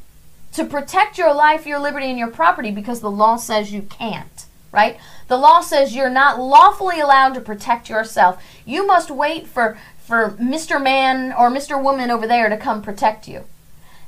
to 0.54 0.64
protect 0.64 1.18
your 1.18 1.34
life, 1.34 1.66
your 1.66 1.80
liberty, 1.80 2.08
and 2.08 2.20
your 2.20 2.30
property 2.30 2.72
because 2.72 3.02
the 3.02 3.12
law 3.12 3.36
says 3.36 3.74
you 3.74 3.82
can't, 3.82 4.46
right? 4.72 5.00
The 5.28 5.38
law 5.38 5.62
says 5.62 5.96
you're 5.96 6.10
not 6.10 6.40
lawfully 6.40 7.00
allowed 7.00 7.34
to 7.34 7.42
protect 7.42 7.90
yourself. 7.90 8.42
You 8.66 8.86
must 8.86 9.10
wait 9.10 9.48
for, 9.48 9.78
for 9.98 10.32
Mr. 10.40 10.82
Man 10.82 11.34
or 11.34 11.50
Mr. 11.50 11.82
Woman 11.82 12.12
over 12.12 12.28
there 12.28 12.48
to 12.48 12.58
come 12.58 12.82
protect 12.82 13.28
you. 13.28 13.46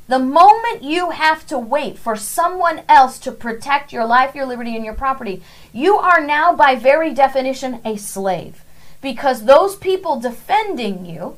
The 0.08 0.20
moment 0.20 0.82
you 0.82 1.12
have 1.12 1.46
to 1.48 1.60
wait 1.60 2.00
for 2.00 2.16
someone 2.16 2.82
else 2.90 3.20
to 3.20 3.32
protect 3.32 3.94
your 3.94 4.06
life, 4.06 4.34
your 4.34 4.48
liberty, 4.48 4.76
and 4.76 4.84
your 4.84 4.96
property, 4.96 5.44
you 5.72 5.98
are 5.98 6.20
now, 6.20 6.56
by 6.56 6.74
very 6.74 7.14
definition, 7.14 7.80
a 7.86 7.96
slave. 7.96 8.64
Because 9.02 9.46
those 9.46 9.76
people 9.76 10.20
defending 10.20 11.06
you 11.06 11.36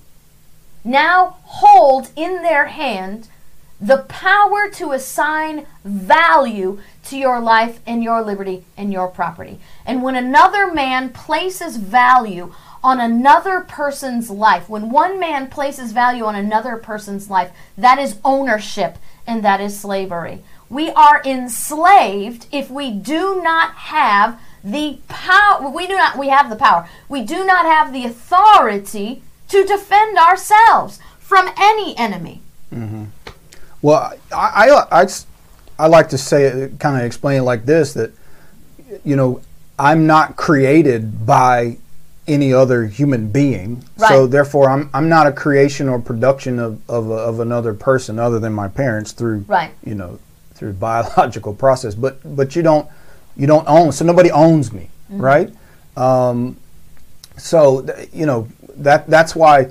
now 0.83 1.37
hold 1.43 2.11
in 2.15 2.41
their 2.41 2.67
hand 2.67 3.27
the 3.79 3.99
power 4.07 4.69
to 4.69 4.91
assign 4.91 5.65
value 5.83 6.79
to 7.03 7.17
your 7.17 7.39
life 7.39 7.79
and 7.87 8.03
your 8.03 8.21
liberty 8.21 8.63
and 8.77 8.93
your 8.93 9.07
property. 9.07 9.59
And 9.85 10.03
when 10.03 10.15
another 10.15 10.71
man 10.71 11.09
places 11.09 11.77
value 11.77 12.53
on 12.83 12.99
another 12.99 13.61
person's 13.61 14.29
life, 14.29 14.69
when 14.69 14.91
one 14.91 15.19
man 15.19 15.47
places 15.47 15.93
value 15.93 16.25
on 16.25 16.35
another 16.35 16.77
person's 16.77 17.29
life, 17.29 17.51
that 17.75 17.97
is 17.97 18.19
ownership 18.23 18.97
and 19.25 19.43
that 19.43 19.59
is 19.59 19.79
slavery. 19.79 20.43
We 20.69 20.91
are 20.91 21.21
enslaved 21.25 22.45
if 22.51 22.69
we 22.69 22.91
do 22.91 23.41
not 23.41 23.73
have 23.73 24.39
the 24.63 24.99
power. 25.07 25.69
We 25.69 25.87
do 25.87 25.95
not. 25.95 26.17
We 26.17 26.29
have 26.29 26.49
the 26.49 26.55
power. 26.55 26.87
We 27.09 27.23
do 27.23 27.43
not 27.43 27.65
have 27.65 27.91
the 27.91 28.05
authority 28.05 29.23
to 29.51 29.65
defend 29.65 30.17
ourselves 30.17 30.99
from 31.19 31.49
any 31.57 31.97
enemy. 31.97 32.41
Mm-hmm. 32.73 33.05
Well, 33.81 34.13
I, 34.33 34.69
I, 34.91 35.01
I, 35.01 35.07
I 35.77 35.87
like 35.87 36.09
to 36.09 36.17
say 36.17 36.45
it, 36.45 36.79
kind 36.79 36.97
of 36.97 37.03
explain 37.03 37.39
it 37.39 37.43
like 37.43 37.65
this 37.65 37.93
that, 37.93 38.11
you 39.03 39.15
know, 39.15 39.41
I'm 39.77 40.07
not 40.07 40.35
created 40.35 41.25
by 41.25 41.77
any 42.27 42.53
other 42.53 42.85
human 42.85 43.29
being. 43.29 43.83
So 43.97 44.27
therefore, 44.27 44.69
I'm, 44.69 44.89
I'm 44.93 45.09
not 45.09 45.27
a 45.27 45.31
creation 45.31 45.89
or 45.89 45.99
production 45.99 46.59
of, 46.59 46.89
of, 46.89 47.09
of 47.11 47.39
another 47.39 47.73
person 47.73 48.19
other 48.19 48.39
than 48.39 48.53
my 48.53 48.67
parents 48.67 49.11
through, 49.11 49.39
Right. 49.47 49.71
you 49.83 49.95
know, 49.95 50.19
through 50.53 50.73
biological 50.73 51.53
process. 51.53 51.95
But, 51.95 52.19
but 52.35 52.55
you 52.55 52.61
don't, 52.61 52.87
you 53.35 53.47
don't 53.47 53.67
own, 53.67 53.91
so 53.91 54.05
nobody 54.05 54.31
owns 54.31 54.71
me, 54.71 54.89
right? 55.09 55.51
Um, 55.97 56.57
so 57.37 57.81
th- 57.81 58.09
you 58.13 58.25
know 58.25 58.47
that 58.83 59.07
that's 59.09 59.35
why 59.35 59.69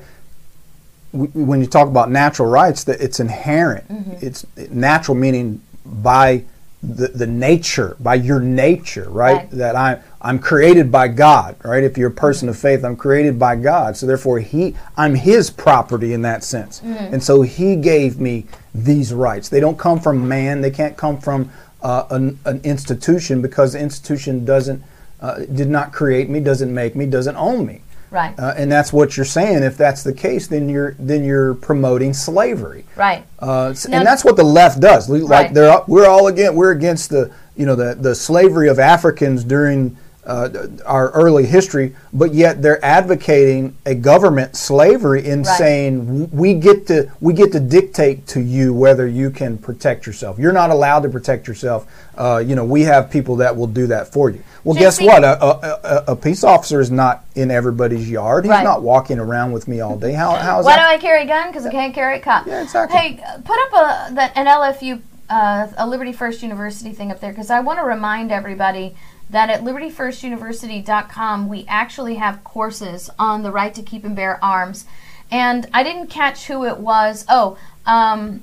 w- 1.13 1.31
when 1.35 1.61
you 1.61 1.67
talk 1.67 1.89
about 1.89 2.11
natural 2.11 2.49
rights, 2.49 2.85
that 2.85 3.01
it's 3.01 3.21
inherent. 3.21 3.89
Mm-hmm. 3.89 4.27
It's 4.27 4.47
natural 4.71 5.17
meaning 5.17 5.61
by 5.85 6.45
the, 6.83 7.09
the 7.09 7.27
nature, 7.27 7.95
by 8.01 8.15
your 8.15 8.41
nature, 8.41 9.09
right? 9.11 9.35
Right. 9.37 9.51
That 9.51 9.77
I'm 9.77 10.01
I'm 10.23 10.39
created 10.39 10.91
by 10.93 11.09
God, 11.09 11.57
right? 11.65 11.83
If 11.83 11.97
you're 11.99 12.09
a 12.11 12.13
person 12.27 12.49
of 12.49 12.59
faith, 12.59 12.85
I'm 12.85 12.97
created 12.97 13.39
by 13.39 13.57
God. 13.57 13.97
So 13.97 14.07
therefore, 14.07 14.39
He 14.41 14.75
I'm 14.97 15.15
His 15.15 15.51
property 15.51 16.13
in 16.15 16.23
that 16.23 16.43
sense, 16.45 16.81
Mm-hmm. 16.81 17.15
and 17.15 17.23
so 17.23 17.43
He 17.43 17.77
gave 17.77 18.19
me 18.19 18.47
these 18.75 19.13
rights. 19.13 19.49
They 19.51 19.61
don't 19.61 19.79
come 19.79 20.01
from 20.01 20.27
man. 20.27 20.61
They 20.63 20.71
can't 20.71 20.97
come 20.97 21.19
from 21.21 21.51
uh, 21.83 22.05
an, 22.11 22.39
an 22.47 22.61
institution 22.65 23.43
because 23.43 23.73
the 23.75 23.81
institution 23.81 24.45
doesn't 24.47 24.83
uh, 25.21 25.41
did 25.55 25.69
not 25.69 25.93
create 25.93 26.31
me, 26.31 26.41
doesn't 26.41 26.73
make 26.73 26.97
me, 26.97 27.05
doesn't 27.05 27.37
own 27.37 27.67
me. 27.67 27.83
Right. 28.11 28.39
Uh, 28.39 28.55
and 28.57 28.71
that's 28.71 28.93
what 28.93 29.17
you're 29.17 29.25
saying. 29.27 29.63
If 29.63 29.77
that's 29.77 30.03
the 30.03 30.13
case, 30.13 30.47
then 30.49 30.69
you're 30.69 30.97
then 30.99 31.23
you're 31.25 31.55
promoting 31.55 32.13
slavery. 32.13 32.85
right. 32.97 33.25
Uh, 33.39 33.73
Now- 33.89 33.99
and 33.99 34.07
that's 34.07 34.25
what 34.25 34.37
the 34.37 34.45
left 34.45 34.81
does. 34.81 35.09
Like 35.09 35.23
Right. 35.31 35.55
they're 35.55 35.81
we're 35.87 36.09
all 36.09 36.27
against 36.27 36.55
we're 36.55 36.73
against 36.73 37.11
the 37.11 37.31
you 37.57 37.67
know 37.67 37.75
the 37.77 37.95
the 37.95 38.15
slavery 38.15 38.69
of 38.69 38.79
Africans 38.79 39.45
during 39.45 39.97
uh, 40.27 40.49
our 40.85 41.11
early 41.13 41.47
history, 41.47 41.95
but 42.13 42.35
yet 42.35 42.61
they're 42.61 42.85
advocating 42.85 43.75
a 43.87 43.95
government 43.95 44.55
slavery 44.55 45.27
in 45.27 45.43
Right. 45.43 45.57
saying 45.59 46.31
we 46.31 46.55
get 46.55 46.87
to 46.89 47.11
we 47.21 47.33
get 47.33 47.53
to 47.53 47.61
dictate 47.61 48.27
to 48.29 48.41
you 48.41 48.75
whether 48.75 49.07
you 49.07 49.31
can 49.31 49.57
protect 49.57 50.07
yourself. 50.07 50.39
You're 50.39 50.53
not 50.53 50.71
allowed 50.71 51.01
to 51.05 51.09
protect 51.09 51.49
yourself. 51.49 51.87
Uh, 52.19 52.43
you 52.45 52.55
know 52.55 52.65
we 52.65 52.83
have 52.83 53.11
people 53.11 53.37
that 53.37 53.57
will 53.57 53.67
do 53.67 53.87
that 53.87 54.13
for 54.13 54.29
you. 54.29 54.43
Well, 54.63 54.79
guess 54.79 54.99
JC 54.99 55.07
what? 55.07 55.25
A, 55.25 55.43
a, 55.43 55.49
a, 55.49 56.05
a 56.13 56.17
peace 56.17 56.45
officer 56.45 56.81
is 56.81 56.91
not 56.91 57.25
in 57.35 57.51
everybody's 57.51 58.09
yard. 58.11 58.45
He's 58.45 58.51
Right. 58.51 58.63
not 58.63 58.83
walking 58.83 59.19
around 59.19 59.53
with 59.53 59.67
me 59.69 59.81
all 59.81 59.97
day. 59.97 60.13
How 60.13 60.35
how 60.37 60.61
is 60.61 60.67
Why 60.67 60.77
that? 60.77 60.87
do 60.91 60.95
I 60.95 60.99
carry 60.99 61.23
a 61.23 61.27
gun? 61.27 61.49
Because 61.49 61.65
I 61.65 61.71
can't 61.71 61.95
carry 61.95 62.19
a 62.19 62.21
cop. 62.21 62.47
Yeah, 62.47 62.63
exactly. 62.63 62.99
Hey, 62.99 63.17
put 63.45 63.57
up 63.59 63.73
a 64.11 64.15
that 64.17 64.33
an 64.37 64.47
LFU, 64.47 65.01
uh, 65.31 65.69
a 65.79 65.87
Liberty 65.89 66.13
First 66.13 66.43
University 66.43 66.93
thing 66.93 67.11
up 67.11 67.21
there 67.21 67.31
because 67.33 67.51
I 67.51 67.61
want 67.61 67.79
to 67.79 67.85
remind 67.87 68.31
everybody 68.33 68.95
that 69.31 69.51
at 69.51 69.63
libertyfirstuniversity.com 69.63 71.49
we 71.49 71.65
actually 71.69 72.17
have 72.17 72.45
courses 72.45 73.11
on 73.19 73.43
the 73.43 73.51
right 73.51 73.75
to 73.75 73.83
keep 73.83 74.05
and 74.05 74.17
bear 74.17 74.43
arms, 74.45 74.87
and 75.31 75.69
I 75.73 75.83
didn't 75.83 76.09
catch 76.09 76.47
who 76.47 76.65
it 76.65 76.79
was. 76.79 77.25
Oh, 77.29 77.57
um, 77.87 78.43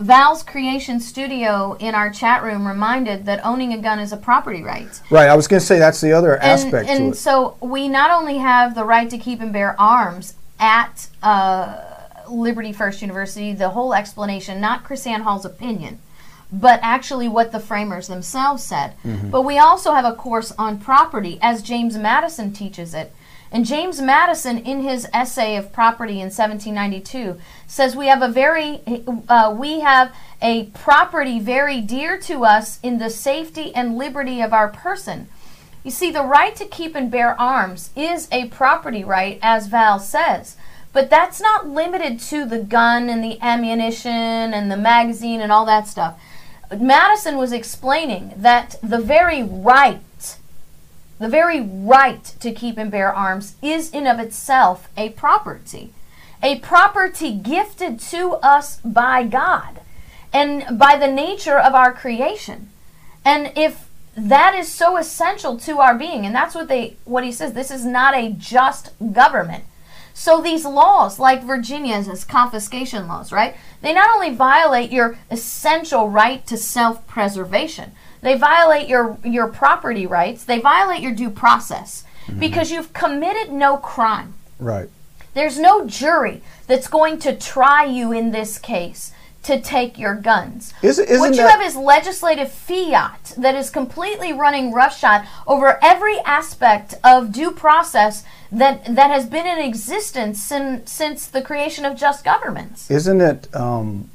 Val's 0.00 0.42
Creation 0.42 0.98
Studio 0.98 1.76
in 1.78 1.94
our 1.94 2.10
chat 2.10 2.42
room 2.42 2.66
reminded 2.66 3.26
that 3.26 3.44
owning 3.44 3.74
a 3.74 3.78
gun 3.78 3.98
is 3.98 4.12
a 4.12 4.16
property 4.16 4.62
right. 4.62 5.00
Right, 5.10 5.28
I 5.28 5.36
was 5.36 5.46
going 5.46 5.60
to 5.60 5.66
say 5.66 5.78
that's 5.78 6.00
the 6.00 6.12
other 6.12 6.36
And, 6.36 6.44
aspect 6.44 6.88
and 6.88 7.14
so 7.14 7.58
we 7.60 7.86
not 7.86 8.10
only 8.10 8.38
have 8.38 8.74
the 8.74 8.84
right 8.84 9.10
to 9.10 9.18
keep 9.18 9.42
and 9.42 9.52
bear 9.52 9.78
arms 9.78 10.34
at 10.58 11.08
uh, 11.22 11.82
Liberty 12.30 12.72
First 12.72 13.02
University, 13.02 13.52
the 13.52 13.70
whole 13.70 13.92
explanation, 13.92 14.58
not 14.58 14.84
KrisAnne 14.84 15.20
Hall's 15.20 15.44
opinion, 15.44 15.98
but 16.52 16.80
actually 16.82 17.28
what 17.28 17.52
the 17.52 17.60
framers 17.60 18.08
themselves 18.08 18.62
said. 18.62 18.94
Mm-hmm. 19.04 19.30
But 19.30 19.42
we 19.42 19.58
also 19.58 19.92
have 19.92 20.04
a 20.04 20.14
course 20.14 20.52
on 20.58 20.78
property, 20.78 21.38
as 21.40 21.62
James 21.62 21.96
Madison 21.96 22.52
teaches 22.52 22.94
it. 22.94 23.12
And 23.52 23.66
James 23.66 24.00
Madison, 24.00 24.58
in 24.58 24.82
his 24.82 25.08
essay 25.12 25.56
of 25.56 25.72
property 25.72 26.14
in 26.14 26.30
1792, 26.30 27.40
says 27.66 27.96
we 27.96 28.06
have 28.06 28.22
a 28.22 28.28
very 28.28 28.80
uh, 29.28 29.54
we 29.56 29.80
have 29.80 30.14
a 30.40 30.66
property 30.66 31.40
very 31.40 31.80
dear 31.80 32.16
to 32.18 32.44
us 32.44 32.78
in 32.82 32.98
the 32.98 33.10
safety 33.10 33.74
and 33.74 33.98
liberty 33.98 34.40
of 34.40 34.52
our 34.52 34.68
person. 34.68 35.28
You 35.82 35.90
see, 35.90 36.12
the 36.12 36.22
right 36.22 36.54
to 36.56 36.66
keep 36.66 36.94
and 36.94 37.10
bear 37.10 37.40
arms 37.40 37.90
is 37.96 38.28
a 38.30 38.48
property 38.48 39.02
right, 39.02 39.38
as 39.42 39.66
Val 39.66 39.98
says. 39.98 40.56
But 40.92 41.10
that's 41.10 41.40
not 41.40 41.68
limited 41.68 42.20
to 42.20 42.44
the 42.44 42.58
gun 42.58 43.08
and 43.08 43.22
the 43.22 43.40
ammunition 43.40 44.10
and 44.52 44.70
the 44.70 44.76
magazine 44.76 45.40
and 45.40 45.50
all 45.50 45.64
that 45.66 45.88
stuff. 45.88 46.20
Madison 46.78 47.36
was 47.36 47.52
explaining 47.52 48.32
that 48.36 48.76
the 48.82 49.00
very 49.00 49.42
right, 49.42 50.36
the 51.18 51.28
very 51.28 51.60
right 51.60 52.24
to 52.40 52.52
keep 52.52 52.78
and 52.78 52.90
bear 52.90 53.12
arms 53.12 53.56
is 53.60 53.90
in 53.90 54.06
of 54.06 54.18
itself 54.18 54.88
a 54.96 55.10
property. 55.10 55.92
A 56.42 56.58
property 56.60 57.32
gifted 57.34 58.00
to 58.00 58.34
us 58.42 58.80
by 58.84 59.24
God 59.24 59.80
and 60.32 60.78
by 60.78 60.96
the 60.96 61.10
nature 61.10 61.58
of 61.58 61.74
our 61.74 61.92
creation. 61.92 62.70
And 63.24 63.52
if 63.56 63.88
that 64.16 64.54
is 64.54 64.68
so 64.68 64.96
essential 64.96 65.58
to 65.58 65.78
our 65.80 65.94
being, 65.94 66.24
and 66.24 66.34
that's 66.34 66.54
what 66.54 66.68
they 66.68 66.96
what 67.04 67.24
he 67.24 67.32
says, 67.32 67.52
this 67.52 67.70
is 67.70 67.84
not 67.84 68.14
a 68.14 68.32
just 68.32 68.92
government. 69.12 69.64
So 70.20 70.42
these 70.42 70.66
laws, 70.66 71.18
like 71.18 71.42
Virginia's 71.44 72.24
confiscation 72.26 73.08
laws, 73.08 73.32
right? 73.32 73.56
They 73.80 73.94
not 73.94 74.14
only 74.14 74.34
violate 74.34 74.92
your 74.92 75.16
essential 75.30 76.10
right 76.10 76.46
to 76.46 76.58
self-preservation, 76.58 77.92
they 78.20 78.36
violate 78.36 78.86
your 78.86 79.16
your 79.24 79.48
property 79.48 80.06
rights, 80.06 80.44
they 80.44 80.60
violate 80.60 81.00
your 81.00 81.14
due 81.14 81.30
process 81.30 82.04
mm-hmm. 82.26 82.38
because 82.38 82.70
you've 82.70 82.92
committed 82.92 83.50
no 83.50 83.78
crime. 83.78 84.34
Right. 84.58 84.90
There's 85.32 85.58
no 85.58 85.86
jury 85.86 86.42
that's 86.66 86.86
going 86.86 87.18
to 87.20 87.34
try 87.34 87.86
you 87.86 88.12
in 88.12 88.30
this 88.30 88.58
case 88.58 89.12
to 89.44 89.58
take 89.58 89.98
your 89.98 90.14
guns. 90.14 90.74
Isn't- 90.82 91.08
isn't 91.08 91.18
what 91.18 91.30
you 91.30 91.36
that- 91.36 91.50
have 91.50 91.62
is 91.62 91.76
legislative 91.76 92.52
fiat 92.52 93.32
that 93.38 93.54
is 93.54 93.70
completely 93.70 94.34
running 94.34 94.70
roughshod 94.70 95.26
over 95.46 95.78
every 95.82 96.18
aspect 96.26 96.96
of 97.02 97.32
due 97.32 97.52
process 97.52 98.22
that 98.52 98.84
that 98.84 99.10
has 99.10 99.26
been 99.26 99.46
in 99.46 99.58
existence 99.58 100.42
since 100.42 100.90
since 100.90 101.26
the 101.26 101.42
creation 101.42 101.84
of 101.84 101.96
just 101.96 102.24
governments. 102.24 102.90
Isn't 102.90 103.20
it 103.20 103.54
um, 103.54 104.10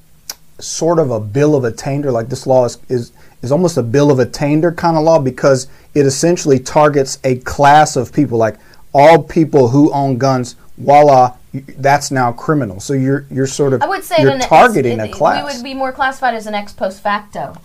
sort 0.59 0.99
of 0.99 1.11
a 1.11 1.19
bill 1.19 1.55
of 1.55 1.63
attainder? 1.63 2.11
Like 2.11 2.29
this 2.29 2.45
law 2.45 2.65
is, 2.65 2.77
is 2.89 3.11
is 3.41 3.51
almost 3.51 3.77
a 3.77 3.83
bill 3.83 4.11
of 4.11 4.19
attainder 4.19 4.71
kind 4.71 4.97
of 4.97 5.03
law 5.03 5.19
because 5.19 5.67
it 5.93 6.05
essentially 6.05 6.59
targets 6.59 7.19
a 7.23 7.37
class 7.39 7.95
of 7.95 8.11
people, 8.11 8.37
like 8.37 8.57
all 8.93 9.21
people 9.23 9.69
who 9.69 9.91
own 9.91 10.17
guns. 10.17 10.55
Voila, 10.77 11.37
that's 11.77 12.11
now 12.11 12.33
criminal. 12.33 12.81
So 12.81 12.93
you're 12.93 13.25
you're 13.31 13.47
sort 13.47 13.73
of 13.73 13.81
I 13.81 13.87
would 13.87 14.03
say 14.03 14.21
you're 14.21 14.37
targeting 14.39 14.93
it's- 14.99 15.09
a 15.09 15.17
class. 15.17 15.45
We 15.45 15.53
would 15.55 15.63
be 15.63 15.73
more 15.73 15.91
classified 15.93 16.33
as 16.33 16.47
an 16.47 16.53
ex 16.53 16.73
post 16.73 17.01
facto, 17.01 17.55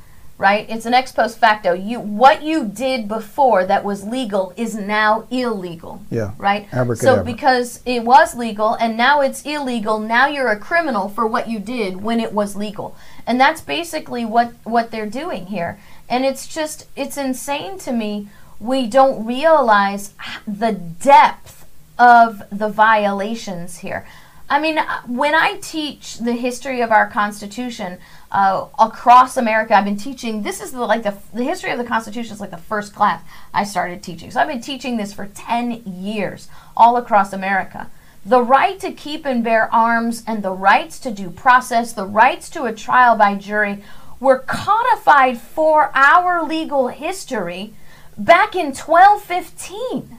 right? 0.41 0.65
It's 0.71 0.87
an 0.87 0.95
ex 0.95 1.13
post 1.13 1.39
facto. 1.39 1.75
You 1.75 2.01
what 2.01 2.43
you 2.43 2.65
did 2.65 3.07
before 3.07 3.67
that 3.67 3.85
was 3.85 4.05
legal 4.05 4.55
is 4.57 4.75
now 4.75 5.29
illegal. 5.31 6.03
Yeah. 6.11 6.33
Right. 6.39 6.67
So 6.97 7.23
because 7.23 7.81
it 7.85 8.05
was 8.05 8.35
legal 8.35 8.75
and 8.75 8.97
now 8.97 9.21
it's 9.21 9.43
illegal, 9.43 10.01
now 10.01 10.27
you're 10.29 10.49
a 10.49 10.59
criminal 10.59 11.11
for 11.11 11.27
what 11.27 11.51
you 11.51 11.59
did 11.59 12.03
when 12.03 12.21
it 12.21 12.33
was 12.33 12.57
legal, 12.57 12.97
and 13.27 13.39
that's 13.39 13.61
basically 13.61 14.25
what 14.25 14.55
what 14.65 14.91
they're 14.91 15.11
doing 15.11 15.47
here. 15.47 15.79
And 16.09 16.25
it's 16.25 16.47
just 16.47 16.87
it's 16.97 17.19
insane 17.19 17.79
to 17.81 17.93
me. 17.93 18.29
We 18.59 18.87
don't 18.87 19.27
realize 19.27 20.15
the 20.47 20.73
depth 20.73 21.67
of 21.99 22.43
the 22.51 22.71
violations 22.71 23.79
here. 23.79 24.07
I 24.51 24.59
mean, 24.59 24.79
uh, 24.79 25.03
when 25.07 25.33
I 25.33 25.59
teach 25.63 26.19
the 26.19 26.33
history 26.33 26.81
of 26.81 26.91
our 26.91 27.09
Constitution 27.09 27.99
uh, 28.33 28.67
across 28.81 29.37
America, 29.37 29.77
I've 29.77 29.85
been 29.85 29.97
teaching. 29.97 30.43
This 30.43 30.61
is 30.61 30.73
the, 30.73 30.81
like 30.81 31.05
the 31.05 31.17
the 31.33 31.45
history 31.45 31.71
of 31.71 31.79
the 31.79 31.85
Constitution 31.85 32.35
is 32.35 32.41
like 32.41 32.51
the 32.51 32.57
first 32.57 32.93
class 32.93 33.23
I 33.55 33.63
started 33.63 34.03
teaching. 34.03 34.33
So 34.33 34.41
I've 34.41 34.49
been 34.49 34.61
teaching 34.61 34.97
this 34.97 35.13
for 35.13 35.27
ten 35.27 35.83
years 35.87 36.49
all 36.77 36.97
across 36.97 37.33
America. 37.33 37.91
The 38.27 38.43
right 38.43 38.79
to 38.81 38.91
keep 38.91 39.25
and 39.25 39.45
bear 39.45 39.73
arms 39.73 40.25
and 40.27 40.43
the 40.43 40.53
rights 40.53 40.99
to 41.01 41.13
due 41.13 41.31
process, 41.31 41.93
the 41.93 42.05
rights 42.05 42.51
to 42.51 42.65
a 42.65 42.75
trial 42.75 43.17
by 43.17 43.37
jury, 43.37 43.85
were 44.19 44.41
codified 44.41 45.39
for 45.39 45.93
our 45.95 46.45
legal 46.45 46.89
history 46.89 47.73
back 48.19 48.57
in 48.57 48.75
1215. 48.75 50.19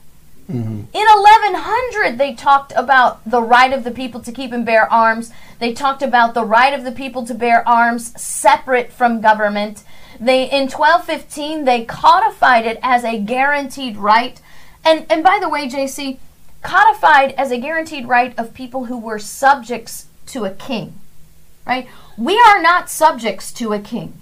Mm-hmm. 0.52 0.84
In 0.94 1.06
1100, 1.06 2.18
they 2.18 2.34
talked 2.34 2.74
about 2.76 3.24
the 3.30 3.42
right 3.42 3.72
of 3.74 3.84
the 3.84 3.92
people 3.92 4.22
to 4.22 4.32
keep 4.32 4.52
and 4.52 4.66
bear 4.66 4.92
arms. 4.92 5.32
They 5.60 5.74
talked 5.74 6.02
about 6.02 6.34
the 6.34 6.44
right 6.44 6.74
of 6.74 6.84
the 6.84 6.92
people 6.92 7.26
to 7.26 7.34
bear 7.34 7.68
arms 7.68 8.20
separate 8.22 8.92
from 8.92 9.22
government. 9.22 9.84
They 10.20 10.44
in 10.44 10.70
1215 10.70 11.66
they 11.66 11.86
codified 11.86 12.66
it 12.66 12.80
as 12.84 13.04
a 13.04 13.20
guaranteed 13.20 13.98
right. 13.98 14.42
And 14.84 15.06
and 15.10 15.24
by 15.24 15.40
the 15.40 15.50
way, 15.50 15.70
JC, 15.70 16.18
codified 16.62 17.32
as 17.34 17.52
a 17.52 17.60
guaranteed 17.60 18.08
right 18.08 18.38
of 18.38 18.54
people 18.54 18.86
who 18.86 18.98
were 18.98 19.20
subjects 19.20 20.08
to 20.28 20.46
a 20.46 20.52
king. 20.52 21.00
Right? 21.66 21.88
We 22.18 22.38
are 22.48 22.62
not 22.62 22.90
subjects 22.90 23.52
to 23.54 23.74
a 23.74 23.80
king. 23.80 24.22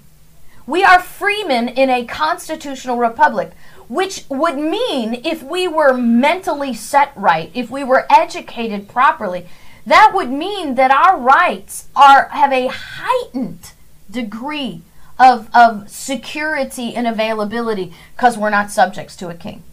We 0.66 0.84
are 0.84 1.00
freemen 1.00 1.68
in 1.68 1.90
a 1.90 2.04
constitutional 2.04 2.96
republic, 2.96 3.52
which 3.90 4.24
would 4.28 4.56
mean 4.56 5.20
if 5.24 5.42
we 5.42 5.66
were 5.66 5.92
mentally 5.92 6.72
set 6.72 7.12
right, 7.16 7.50
if 7.54 7.68
we 7.68 7.82
were 7.82 8.06
educated 8.08 8.88
properly, 8.88 9.48
that 9.84 10.12
would 10.14 10.30
mean 10.30 10.76
that 10.76 10.92
our 10.92 11.18
rights 11.18 11.88
are 11.96 12.28
have 12.28 12.52
a 12.52 12.68
heightened 12.68 13.72
degree 14.08 14.82
of, 15.18 15.50
of 15.52 15.90
security 15.90 16.94
and 16.94 17.08
availability 17.08 17.92
because 18.14 18.38
we're 18.38 18.48
not 18.48 18.70
subjects 18.70 19.16
to 19.16 19.28
a 19.28 19.34
king. 19.34 19.64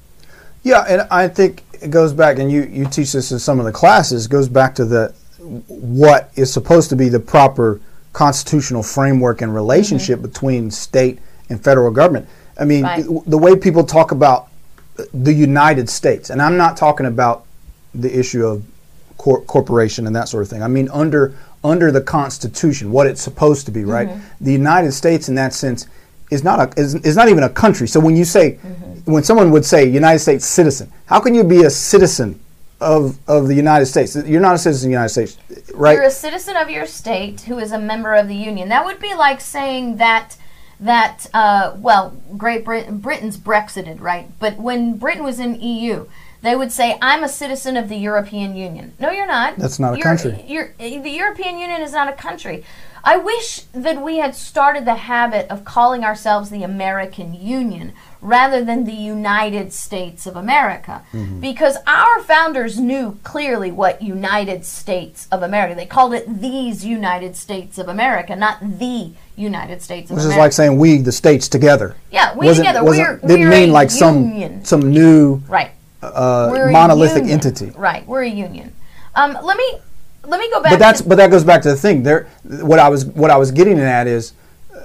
Yeah, 0.64 0.84
and 0.90 1.02
I 1.12 1.28
think 1.28 1.64
it 1.80 1.92
goes 1.92 2.12
back, 2.12 2.40
and 2.40 2.52
you, 2.52 2.64
you 2.64 2.86
teach 2.86 3.12
this 3.12 3.32
in 3.32 3.38
some 3.38 3.60
of 3.60 3.66
the 3.66 3.72
classes, 3.72 4.28
goes 4.28 4.50
back 4.50 4.74
to 4.76 4.86
the 4.86 5.14
what 5.68 6.32
is 6.36 6.52
supposed 6.52 6.90
to 6.90 6.96
be 6.96 7.08
the 7.08 7.20
proper 7.20 7.80
constitutional 8.14 8.82
framework 8.82 9.44
and 9.44 9.54
relationship 9.54 10.18
mm-hmm. 10.18 10.28
between 10.28 10.72
state 10.72 11.20
and 11.50 11.64
federal 11.64 11.92
government. 11.92 12.28
I 12.60 12.66
mean, 12.66 12.84
right. 12.84 13.06
the 13.26 13.38
way 13.38 13.56
people 13.56 13.84
talk 13.84 14.12
about 14.12 14.48
the 15.14 15.34
United 15.34 15.90
States, 15.90 16.30
and 16.30 16.42
I'm 16.42 16.58
not 16.58 16.78
talking 16.78 17.06
about 17.06 17.46
the 17.94 18.18
issue 18.18 18.46
of 18.46 18.64
cor- 19.18 19.42
corporation 19.42 20.08
and 20.08 20.16
that 20.16 20.30
sort 20.30 20.44
of 20.44 20.50
thing. 20.50 20.64
I 20.64 20.68
mean, 20.68 20.90
under 20.90 21.36
under 21.64 21.92
the 21.92 22.02
Constitution, 22.02 22.92
what 22.92 23.08
it's 23.08 23.22
supposed 23.22 23.66
to 23.66 23.72
be, 23.72 23.84
right? 23.84 24.08
Mm-hmm. 24.08 24.44
The 24.46 24.52
United 24.52 24.92
States, 24.92 25.28
in 25.28 25.36
that 25.36 25.54
sense, 25.54 25.88
is 26.32 26.44
not 26.44 26.60
a 26.60 26.80
is, 26.80 26.96
is 26.96 27.16
not 27.16 27.30
even 27.30 27.44
a 27.44 27.50
country. 27.50 27.88
So 27.88 28.00
when 28.00 28.16
you 28.16 28.26
say 28.26 28.54
mm-hmm. 28.54 29.12
when 29.12 29.24
someone 29.24 29.52
would 29.52 29.66
say 29.66 29.86
United 29.86 30.20
States 30.20 30.46
citizen, 30.46 30.92
how 31.06 31.20
can 31.20 31.34
you 31.34 31.44
be 31.44 31.64
a 31.64 31.70
citizen 31.70 32.40
of 32.80 33.18
of 33.28 33.48
the 33.48 33.56
United 33.56 33.88
States? 33.88 34.16
You're 34.16 34.42
not 34.42 34.56
a 34.56 34.60
citizen 34.60 34.88
of 34.88 34.90
the 34.90 34.94
United 34.94 35.10
States, 35.10 35.38
right? 35.74 35.94
You're 35.94 36.04
a 36.04 36.12
citizen 36.12 36.56
of 36.58 36.70
your 36.70 36.86
state 36.86 37.42
who 37.42 37.60
is 37.60 37.72
a 37.72 37.80
member 37.80 38.14
of 38.14 38.28
the 38.28 38.36
union. 38.36 38.70
That 38.70 38.86
would 38.86 39.00
be 39.00 39.14
like 39.14 39.42
saying 39.42 39.98
that 39.98 40.38
that 40.80 41.28
uh, 41.34 41.76
well, 41.78 42.16
Great 42.38 42.64
Britain 42.64 43.00
Britain's 43.00 43.38
Brexited, 43.38 44.00
right? 44.00 44.28
But 44.40 44.58
when 44.58 44.98
Britain 44.98 45.24
was 45.24 45.40
in 45.40 45.60
EU, 45.60 46.08
they 46.42 46.56
would 46.56 46.72
say, 46.72 46.98
"I'm 47.02 47.24
a 47.24 47.30
citizen 47.30 47.78
of 47.78 47.90
the 47.90 47.98
European 47.98 48.56
Union." 48.56 48.94
No, 49.00 49.10
you're 49.10 49.28
not. 49.28 49.58
That's 49.58 49.80
not 49.80 49.96
a 49.96 49.98
you're, 49.98 50.04
country. 50.04 50.44
You're, 50.48 50.74
the 50.78 51.10
European 51.10 51.58
Union 51.58 51.82
is 51.82 51.94
not 51.94 52.10
a 52.10 52.14
country. 52.14 52.64
I 53.04 53.18
wish 53.18 53.62
that 53.74 54.02
we 54.02 54.18
had 54.18 54.36
started 54.36 54.86
the 54.86 54.96
habit 54.96 55.50
of 55.50 55.64
calling 55.64 56.04
ourselves 56.04 56.50
the 56.50 56.64
American 56.64 57.34
Union 57.34 57.94
rather 58.28 58.64
than 58.64 58.84
the 58.84 58.92
United 58.94 59.72
States 59.72 60.28
of 60.28 60.36
America. 60.36 61.04
Mm-hmm. 61.14 61.40
Because 61.40 61.78
our 61.88 62.22
founders 62.22 62.78
knew 62.78 63.18
clearly 63.24 63.72
what 63.72 64.02
United 64.02 64.66
States 64.66 65.28
of 65.32 65.42
America. 65.42 65.76
They 65.76 65.86
called 65.86 66.14
it 66.14 66.42
these 66.42 66.86
United 66.86 67.36
States 67.38 67.78
of 67.78 67.88
America, 67.88 68.36
not 68.36 68.60
the 68.62 69.12
United 69.38 69.82
States 69.82 70.12
of 70.12 70.18
This 70.18 70.26
America. 70.26 70.28
This 70.28 70.34
is 70.34 70.38
like 70.38 70.52
saying 70.52 70.78
we, 70.78 70.98
the 70.98 71.12
states, 71.12 71.48
together. 71.48 71.96
Yeah, 72.12 72.36
we 72.36 72.48
wasn't, 72.48 72.68
together. 72.68 72.84
Wasn't, 72.84 73.24
we're, 73.24 73.28
didn't 73.28 73.46
we're 73.46 73.52
mean 73.52 73.72
like 73.72 73.90
union. 73.92 74.66
some 74.66 74.82
some 74.82 74.92
new 74.92 75.42
right. 75.48 75.72
Uh, 76.02 76.70
monolithic 76.72 77.24
entity. 77.24 77.72
Right, 77.76 78.06
we're 78.06 78.24
a 78.24 78.30
union. 78.30 78.74
Um, 79.16 79.38
let 79.42 79.58
me 79.58 79.80
let 80.26 80.40
me 80.40 80.50
go 80.52 80.62
back. 80.62 80.74
But 80.74 80.80
that's 80.80 81.02
but 81.02 81.16
that 81.16 81.32
goes 81.32 81.44
back 81.44 81.62
to 81.64 81.70
the 81.70 81.76
thing. 81.76 82.04
There, 82.04 82.28
what 82.44 82.80
I 82.80 82.90
was 82.90 83.06
what 83.06 83.32
I 83.32 83.38
was 83.38 83.52
getting 83.52 83.80
at 83.80 84.06
is 84.06 84.34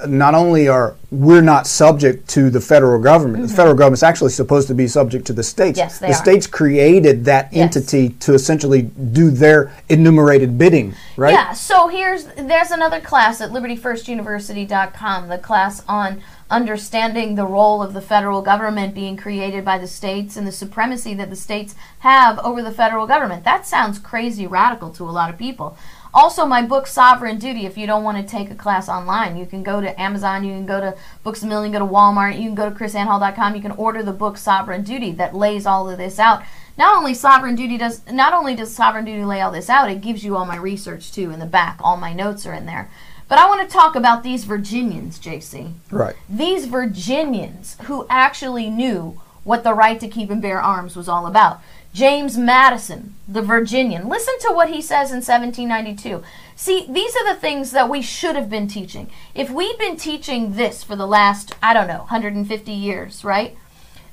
not 0.07 0.35
only 0.35 0.69
are 0.69 0.97
we're 1.11 1.43
not 1.43 1.67
subject 1.67 2.29
to 2.31 2.49
the 2.49 2.61
federal 2.61 3.01
government, 3.01 3.45
mm-hmm. 3.45 3.51
the 3.51 3.55
federal 3.55 3.77
government's 3.77 4.03
actually 4.03 4.31
supposed 4.31 4.67
to 4.69 4.75
be 4.75 4.89
subject 4.89 5.27
to 5.27 5.33
the 5.33 5.43
states. 5.43 5.79
Yes, 5.79 5.99
they 5.99 6.09
the 6.09 6.15
are. 6.15 6.17
states 6.17 6.47
created 6.47 7.25
that 7.27 7.53
yes. 7.53 7.77
entity 7.77 8.11
to 8.21 8.35
essentially 8.35 8.83
do 8.83 9.31
their 9.31 9.73
enumerated 9.89 10.57
bidding, 10.57 10.95
right? 11.17 11.35
Yeah. 11.35 11.53
So 11.53 11.89
here's 11.89 12.25
there's 12.25 12.71
another 12.71 13.01
class 13.01 13.41
at 13.41 13.51
libertyfirstuniversity.com, 13.51 15.29
the 15.29 15.39
class 15.39 15.83
on 15.87 16.23
understanding 16.53 17.35
the 17.35 17.47
role 17.47 17.83
of 17.83 17.95
the 17.95 18.01
federal 18.01 18.43
government 18.43 18.95
being 18.95 19.17
created 19.17 19.65
by 19.65 19.79
the 19.79 19.87
states 19.87 20.37
and 20.37 20.47
the 20.47 20.53
supremacy 20.53 21.15
that 21.15 21.31
the 21.31 21.37
states 21.37 21.75
have 22.01 22.39
over 22.41 22.63
the 22.63 22.71
federal 22.71 23.07
government. 23.07 23.43
That 23.43 23.67
sounds 23.67 23.99
crazy 23.99 24.47
radical 24.47 24.91
to 24.91 25.05
a 25.05 25.11
lot 25.11 25.31
of 25.31 25.39
people. 25.39 25.77
Also, 26.15 26.45
my 26.45 26.61
book 26.61 26.87
Sovereign 26.87 27.39
Duty. 27.39 27.65
If 27.65 27.79
you 27.79 27.87
don't 27.87 28.05
want 28.05 28.19
to 28.19 28.31
take 28.31 28.51
a 28.51 28.55
class 28.55 28.89
online, 28.89 29.37
you 29.37 29.47
can 29.47 29.63
go 29.63 29.81
to 29.81 29.99
Amazon, 30.01 30.45
you 30.45 30.53
can 30.53 30.67
go 30.67 30.81
to 30.81 30.95
Books 31.23 31.43
a 31.43 31.47
Million, 31.47 31.73
go 31.73 31.79
to 31.79 31.87
Walmart, 31.87 32.37
you 32.37 32.43
can 32.43 32.55
go 32.55 32.69
to 32.69 32.77
krisannehall.com. 32.77 33.55
You 33.55 33.63
can 33.63 33.73
order 33.73 34.03
the 34.03 34.13
book 34.13 34.37
Sovereign 34.37 34.83
Duty 34.83 35.13
that 35.13 35.35
lays 35.35 35.65
all 35.65 35.89
of 35.89 35.97
this 35.97 36.19
out. 36.19 36.43
Not 36.77 36.97
only 36.97 37.15
Sovereign 37.15 37.55
Duty 37.55 37.79
does 37.79 38.03
not 38.11 38.35
only 38.35 38.55
does 38.55 38.75
Sovereign 38.75 39.05
Duty 39.05 39.25
lay 39.25 39.41
all 39.41 39.51
this 39.51 39.71
out, 39.71 39.91
it 39.91 40.01
gives 40.01 40.25
you 40.25 40.37
all 40.37 40.45
my 40.45 40.57
research 40.57 41.13
too 41.13 41.31
in 41.31 41.39
the 41.39 41.47
back. 41.47 41.79
All 41.83 41.97
my 41.97 42.13
notes 42.13 42.47
are 42.47 42.55
in 42.55 42.67
there. 42.67 42.91
But 43.29 43.39
I 43.39 43.49
want 43.49 43.67
to 43.67 43.73
talk 43.73 43.95
about 43.95 44.23
these 44.23 44.45
Virginians, 44.45 45.19
JC. 45.19 45.73
Right. 45.91 46.15
These 46.29 46.67
Virginians 46.67 47.79
who 47.85 48.07
actually 48.11 48.69
knew 48.69 49.19
what 49.45 49.65
the 49.65 49.75
right 49.75 49.99
to 50.01 50.09
keep 50.09 50.31
and 50.31 50.43
bear 50.43 50.61
arms 50.61 50.97
was 50.97 51.09
all 51.09 51.27
about. 51.27 51.61
James 51.93 52.39
Madison, 52.39 53.15
the 53.29 53.43
Virginian. 53.43 54.09
Listen 54.09 54.39
to 54.41 54.53
what 54.53 54.71
he 54.71 54.81
says 54.81 55.11
in 55.11 55.19
1792. 55.19 56.23
See, 56.57 56.87
these 56.89 57.15
are 57.17 57.35
the 57.35 57.39
things 57.39 57.73
that 57.73 57.91
we 57.91 58.01
should 58.01 58.35
have 58.35 58.49
been 58.49 58.67
teaching. 58.67 59.11
If 59.35 59.51
we'd 59.51 59.77
been 59.79 59.97
teaching 59.97 60.55
this 60.55 60.83
for 60.83 60.97
the 60.97 61.07
last, 61.07 61.55
I 61.63 61.75
don't 61.75 61.89
know, 61.89 61.99
150 61.99 62.73
years, 62.73 63.25
right? 63.25 63.59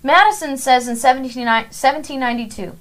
Madison 0.03 0.57
says 0.57 0.87
in 0.87 0.95
1792 0.95 2.75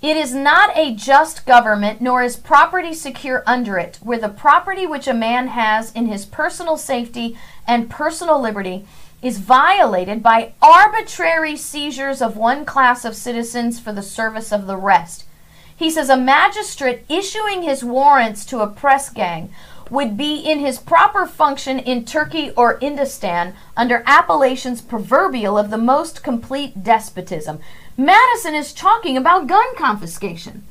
It 0.00 0.16
is 0.16 0.34
not 0.34 0.76
a 0.76 0.94
just 0.94 1.44
government, 1.44 2.00
nor 2.00 2.22
is 2.22 2.36
property 2.36 2.94
secure 2.94 3.42
under 3.46 3.76
it, 3.76 3.98
where 4.02 4.18
the 4.18 4.30
property 4.30 4.86
which 4.86 5.08
a 5.08 5.14
man 5.14 5.48
has 5.48 5.92
in 5.92 6.06
his 6.06 6.24
personal 6.24 6.78
safety 6.78 7.36
and 7.66 7.90
personal 7.90 8.40
liberty 8.40 8.86
is 9.22 9.38
violated 9.38 10.22
by 10.22 10.52
arbitrary 10.62 11.56
seizures 11.56 12.22
of 12.22 12.36
one 12.36 12.64
class 12.64 13.04
of 13.04 13.14
citizens 13.14 13.78
for 13.78 13.92
the 13.92 14.02
service 14.02 14.52
of 14.52 14.66
the 14.66 14.76
rest. 14.76 15.24
He 15.76 15.90
says 15.90 16.10
a 16.10 16.16
magistrate 16.16 17.04
issuing 17.08 17.62
his 17.62 17.84
warrants 17.84 18.44
to 18.46 18.60
a 18.60 18.66
press 18.66 19.10
gang 19.10 19.52
would 19.90 20.16
be 20.16 20.36
in 20.36 20.60
his 20.60 20.78
proper 20.78 21.26
function 21.26 21.78
in 21.78 22.04
Turkey 22.04 22.50
or 22.50 22.78
Indostan 22.78 23.54
under 23.76 24.02
appellations 24.06 24.80
proverbial 24.80 25.58
of 25.58 25.70
the 25.70 25.78
most 25.78 26.22
complete 26.22 26.84
despotism. 26.84 27.58
Madison 27.96 28.54
is 28.54 28.72
talking 28.72 29.16
about 29.16 29.46
gun 29.46 29.74
confiscation. 29.76 30.64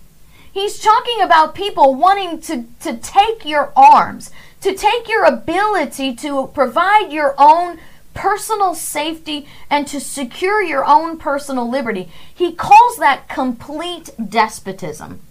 He's 0.51 0.79
talking 0.79 1.21
about 1.21 1.53
people 1.53 1.95
wanting 1.95 2.41
to, 2.41 2.65
to 2.79 2.97
take 2.97 3.45
your 3.45 3.71
arms, 3.75 4.31
to 4.61 4.73
take 4.73 5.07
your 5.07 5.25
ability 5.25 6.15
to 6.15 6.47
provide 6.53 7.11
your 7.11 7.35
own 7.37 7.79
personal 8.19 8.75
safety 8.75 9.47
and 9.69 9.87
to 9.87 9.97
secure 9.97 10.61
your 10.61 10.83
own 10.83 11.17
personal 11.17 11.69
liberty. 11.69 12.09
He 12.35 12.51
calls 12.51 12.97
that 12.97 13.29
complete 13.29 14.09
despotism. 14.21 15.21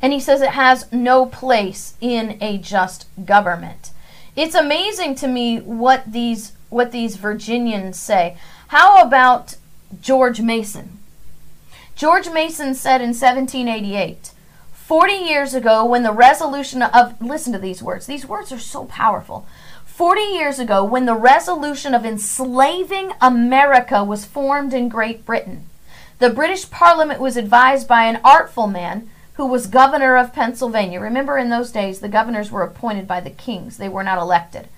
And 0.00 0.12
he 0.12 0.20
says 0.20 0.40
it 0.40 0.50
has 0.50 0.90
no 0.92 1.26
place 1.26 1.94
in 2.00 2.38
a 2.40 2.58
just 2.58 3.06
government. 3.26 3.90
It's 4.36 4.54
amazing 4.54 5.16
to 5.16 5.26
me 5.26 5.58
what 5.58 6.12
these 6.12 6.52
what 6.68 6.92
these 6.92 7.16
Virginians 7.16 7.98
say. 7.98 8.36
How 8.68 9.02
about 9.02 9.56
George 10.00 10.40
Mason? 10.40 11.00
George 11.96 12.30
Mason 12.30 12.76
said 12.76 13.00
in 13.00 13.08
1788, 13.08 14.30
40 14.72 15.12
years 15.12 15.54
ago 15.54 15.84
when 15.84 16.04
the 16.04 16.12
resolution 16.12 16.82
of 16.82 17.20
listen 17.20 17.52
to 17.52 17.58
these 17.58 17.82
words. 17.82 18.06
These 18.06 18.26
words 18.26 18.52
are 18.52 18.60
so 18.60 18.84
powerful. 18.84 19.44
40 20.00 20.22
years 20.22 20.58
ago, 20.58 20.82
when 20.82 21.04
the 21.04 21.14
resolution 21.14 21.92
of 21.92 22.06
enslaving 22.06 23.12
America 23.20 24.02
was 24.02 24.24
formed 24.24 24.72
in 24.72 24.88
Great 24.88 25.26
Britain, 25.26 25.66
the 26.20 26.30
British 26.30 26.70
Parliament 26.70 27.20
was 27.20 27.36
advised 27.36 27.86
by 27.86 28.04
an 28.04 28.18
artful 28.24 28.66
man 28.66 29.10
who 29.34 29.44
was 29.44 29.66
governor 29.66 30.16
of 30.16 30.32
Pennsylvania. 30.32 30.98
Remember, 30.98 31.36
in 31.36 31.50
those 31.50 31.70
days, 31.70 32.00
the 32.00 32.08
governors 32.08 32.50
were 32.50 32.62
appointed 32.62 33.06
by 33.06 33.20
the 33.20 33.28
kings, 33.28 33.76
they 33.76 33.90
were 33.90 34.02
not 34.02 34.16
elected. 34.16 34.68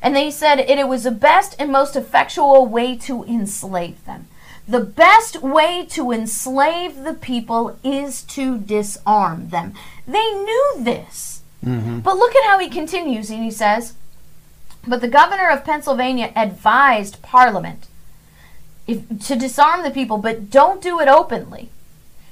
And 0.00 0.14
they 0.14 0.30
said 0.30 0.60
it, 0.60 0.78
it 0.78 0.86
was 0.86 1.02
the 1.02 1.10
best 1.10 1.56
and 1.58 1.72
most 1.72 1.96
effectual 1.96 2.64
way 2.64 2.96
to 2.98 3.24
enslave 3.24 4.04
them. 4.04 4.28
The 4.68 4.78
best 4.78 5.42
way 5.42 5.86
to 5.86 6.12
enslave 6.12 7.02
the 7.02 7.14
people 7.14 7.76
is 7.82 8.22
to 8.22 8.58
disarm 8.58 9.48
them. 9.48 9.74
They 10.06 10.30
knew 10.30 10.74
this. 10.78 11.42
Mm-hmm. 11.66 11.98
But 11.98 12.16
look 12.16 12.36
at 12.36 12.46
how 12.46 12.60
he 12.60 12.68
continues, 12.68 13.28
and 13.28 13.42
he 13.42 13.50
says, 13.50 13.94
but 14.88 15.00
the 15.00 15.08
governor 15.08 15.50
of 15.50 15.64
Pennsylvania 15.64 16.32
advised 16.34 17.22
Parliament 17.22 17.86
if, 18.86 19.06
to 19.26 19.36
disarm 19.36 19.82
the 19.82 19.90
people, 19.90 20.18
but 20.18 20.50
don't 20.50 20.82
do 20.82 20.98
it 21.00 21.08
openly. 21.08 21.68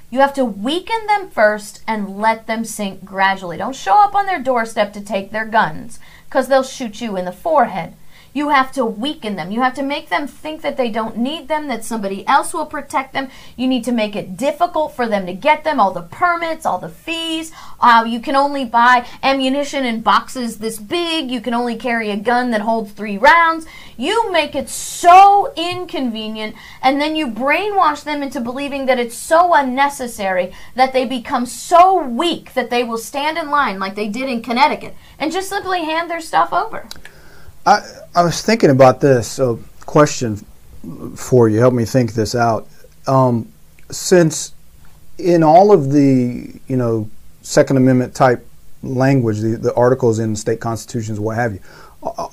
You 0.09 0.19
have 0.19 0.33
to 0.35 0.45
weaken 0.45 1.05
them 1.07 1.29
first 1.29 1.81
and 1.85 2.17
let 2.17 2.47
them 2.47 2.65
sink 2.65 3.05
gradually. 3.05 3.57
Don't 3.57 3.75
show 3.75 4.01
up 4.01 4.15
on 4.15 4.25
their 4.25 4.41
doorstep 4.41 4.93
to 4.93 5.01
take 5.01 5.31
their 5.31 5.45
guns, 5.45 5.99
because 6.25 6.47
they'll 6.47 6.63
shoot 6.63 7.01
you 7.01 7.15
in 7.17 7.25
the 7.25 7.31
forehead. 7.31 7.93
You 8.33 8.49
have 8.49 8.71
to 8.73 8.85
weaken 8.85 9.35
them. 9.35 9.51
You 9.51 9.61
have 9.61 9.73
to 9.75 9.83
make 9.83 10.09
them 10.09 10.27
think 10.27 10.61
that 10.61 10.77
they 10.77 10.89
don't 10.89 11.17
need 11.17 11.47
them, 11.47 11.67
that 11.67 11.83
somebody 11.83 12.25
else 12.27 12.53
will 12.53 12.65
protect 12.65 13.13
them. 13.13 13.29
You 13.55 13.67
need 13.67 13.83
to 13.85 13.91
make 13.91 14.15
it 14.15 14.37
difficult 14.37 14.95
for 14.95 15.07
them 15.07 15.25
to 15.25 15.33
get 15.33 15.63
them, 15.63 15.79
all 15.79 15.91
the 15.91 16.03
permits, 16.03 16.65
all 16.65 16.79
the 16.79 16.89
fees. 16.89 17.51
Uh, 17.79 18.05
you 18.07 18.19
can 18.19 18.35
only 18.35 18.65
buy 18.65 19.07
ammunition 19.23 19.85
in 19.85 20.01
boxes 20.01 20.57
this 20.57 20.79
big. 20.79 21.31
You 21.31 21.41
can 21.41 21.53
only 21.53 21.75
carry 21.75 22.11
a 22.11 22.17
gun 22.17 22.51
that 22.51 22.61
holds 22.61 22.91
three 22.91 23.17
rounds. 23.17 23.65
You 23.97 24.31
make 24.31 24.53
it 24.53 24.69
so 24.69 25.51
inconvenient, 25.55 26.55
and 26.83 27.01
then 27.01 27.15
you 27.15 27.27
brainwash 27.27 28.03
them 28.03 28.21
into 28.21 28.39
believing 28.39 28.85
that 28.85 28.99
it's 28.99 29.15
so 29.15 29.53
unnecessary 29.53 30.53
that 30.75 30.93
they 30.93 31.05
become 31.05 31.47
so 31.47 32.03
weak 32.03 32.53
that 32.53 32.69
they 32.69 32.83
will 32.83 32.99
stand 32.99 33.37
in 33.37 33.49
line 33.49 33.79
like 33.79 33.95
they 33.95 34.07
did 34.07 34.29
in 34.29 34.43
Connecticut 34.43 34.95
and 35.17 35.31
just 35.31 35.49
simply 35.49 35.83
hand 35.83 36.09
their 36.09 36.21
stuff 36.21 36.53
over. 36.53 36.87
I, 37.67 37.85
I 38.15 38.23
was 38.23 38.41
thinking 38.41 38.69
about 38.69 39.01
this. 39.01 39.27
So, 39.27 39.59
question 39.85 40.37
for 41.15 41.49
you, 41.49 41.59
help 41.59 41.73
me 41.73 41.83
think 41.83 42.13
this 42.13 42.33
out. 42.33 42.67
um, 43.07 43.51
since 43.91 44.53
in 45.17 45.43
all 45.43 45.71
of 45.71 45.91
the 45.91 46.59
you 46.67 46.77
know 46.77 47.09
Second 47.41 47.77
Amendment 47.77 48.15
type 48.15 48.45
language, 48.83 49.39
the, 49.39 49.57
the 49.57 49.73
articles 49.75 50.19
in 50.19 50.35
state 50.35 50.59
constitutions, 50.59 51.19
what 51.19 51.35
have 51.35 51.53
you, 51.53 51.59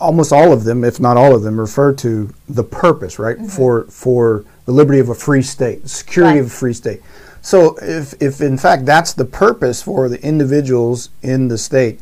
almost 0.01 0.33
all 0.33 0.53
of 0.53 0.65
them, 0.65 0.85
if 0.85 1.01
not 1.01 1.17
all 1.17 1.35
of 1.35 1.43
them, 1.43 1.59
refer 1.59 1.93
to 1.95 2.33
the 2.49 2.65
purpose, 2.65 3.19
right, 3.19 3.37
mm-hmm. 3.37 3.47
for 3.47 3.85
for 3.85 4.45
the 4.67 4.73
liberty 4.73 5.01
of 5.01 5.09
a 5.09 5.15
free 5.15 5.43
state, 5.43 5.89
security 5.89 6.39
right. 6.39 6.45
of 6.45 6.47
a 6.47 6.55
free 6.55 6.73
state. 6.73 7.03
So 7.43 7.77
if 7.83 8.15
if 8.23 8.41
in 8.41 8.57
fact 8.57 8.87
that's 8.87 9.13
the 9.13 9.25
purpose 9.25 9.83
for 9.83 10.09
the 10.09 10.23
individuals 10.25 11.11
in 11.23 11.49
the 11.49 11.59
state 11.59 12.01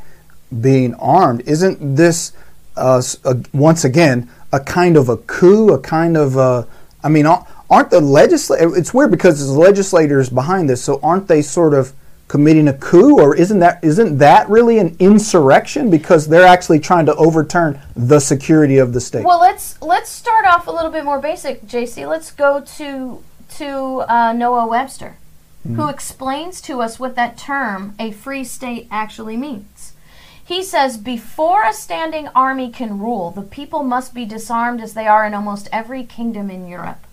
being 0.60 0.94
armed, 0.94 1.42
isn't 1.46 1.96
this 1.96 2.32
uh, 2.76 3.02
a, 3.24 3.36
once 3.52 3.84
again 3.84 4.30
a 4.52 4.60
kind 4.60 4.96
of 4.96 5.08
a 5.08 5.16
coup, 5.16 5.72
a 5.72 5.78
kind 5.78 6.16
of 6.16 6.36
a, 6.36 6.66
I 7.02 7.08
mean, 7.08 7.26
aren't 7.26 7.90
the 7.90 8.00
legislators? 8.00 8.76
It's 8.76 8.94
weird 8.94 9.10
because 9.10 9.38
there's 9.38 9.56
legislators 9.56 10.28
behind 10.28 10.68
this, 10.68 10.82
so 10.82 11.00
aren't 11.02 11.26
they 11.28 11.42
sort 11.42 11.74
of 11.74 11.92
committing 12.32 12.68
a 12.68 12.72
coup, 12.72 13.20
or 13.20 13.36
isn't 13.36 13.58
that 13.58 13.82
isn't 13.82 14.18
that 14.18 14.48
really 14.48 14.78
an 14.78 14.96
insurrection 14.98 15.90
because 15.90 16.28
they're 16.28 16.46
actually 16.46 16.80
trying 16.80 17.06
to 17.06 17.14
overturn 17.16 17.80
the 17.94 18.20
security 18.20 18.78
of 18.78 18.92
the 18.92 19.00
state? 19.00 19.24
Well, 19.24 19.40
let's 19.40 19.80
let's 19.82 20.10
start 20.10 20.46
off 20.46 20.66
a 20.66 20.70
little 20.70 20.90
bit 20.90 21.04
more 21.04 21.18
basic, 21.18 21.66
JC. 21.66 22.08
Let's 22.08 22.30
go 22.30 22.60
to 22.78 23.22
to 23.56 24.04
uh, 24.08 24.32
Noah 24.32 24.66
Webster, 24.66 25.16
mm-hmm. 25.66 25.74
who 25.76 25.88
explains 25.88 26.60
to 26.62 26.80
us 26.80 26.98
what 26.98 27.16
that 27.16 27.36
term 27.36 27.94
"a 27.98 28.12
free 28.12 28.44
state" 28.44 28.86
actually 28.90 29.36
means. 29.36 29.71
He 30.44 30.62
says, 30.62 30.98
before 30.98 31.64
a 31.64 31.72
standing 31.72 32.28
army 32.28 32.70
can 32.70 32.98
rule, 32.98 33.30
the 33.30 33.42
people 33.42 33.82
must 33.82 34.12
be 34.12 34.24
disarmed 34.24 34.80
as 34.80 34.94
they 34.94 35.06
are 35.06 35.24
in 35.24 35.34
almost 35.34 35.68
every 35.72 36.04
kingdom 36.04 36.50
in 36.50 36.66
Europe. 36.66 37.06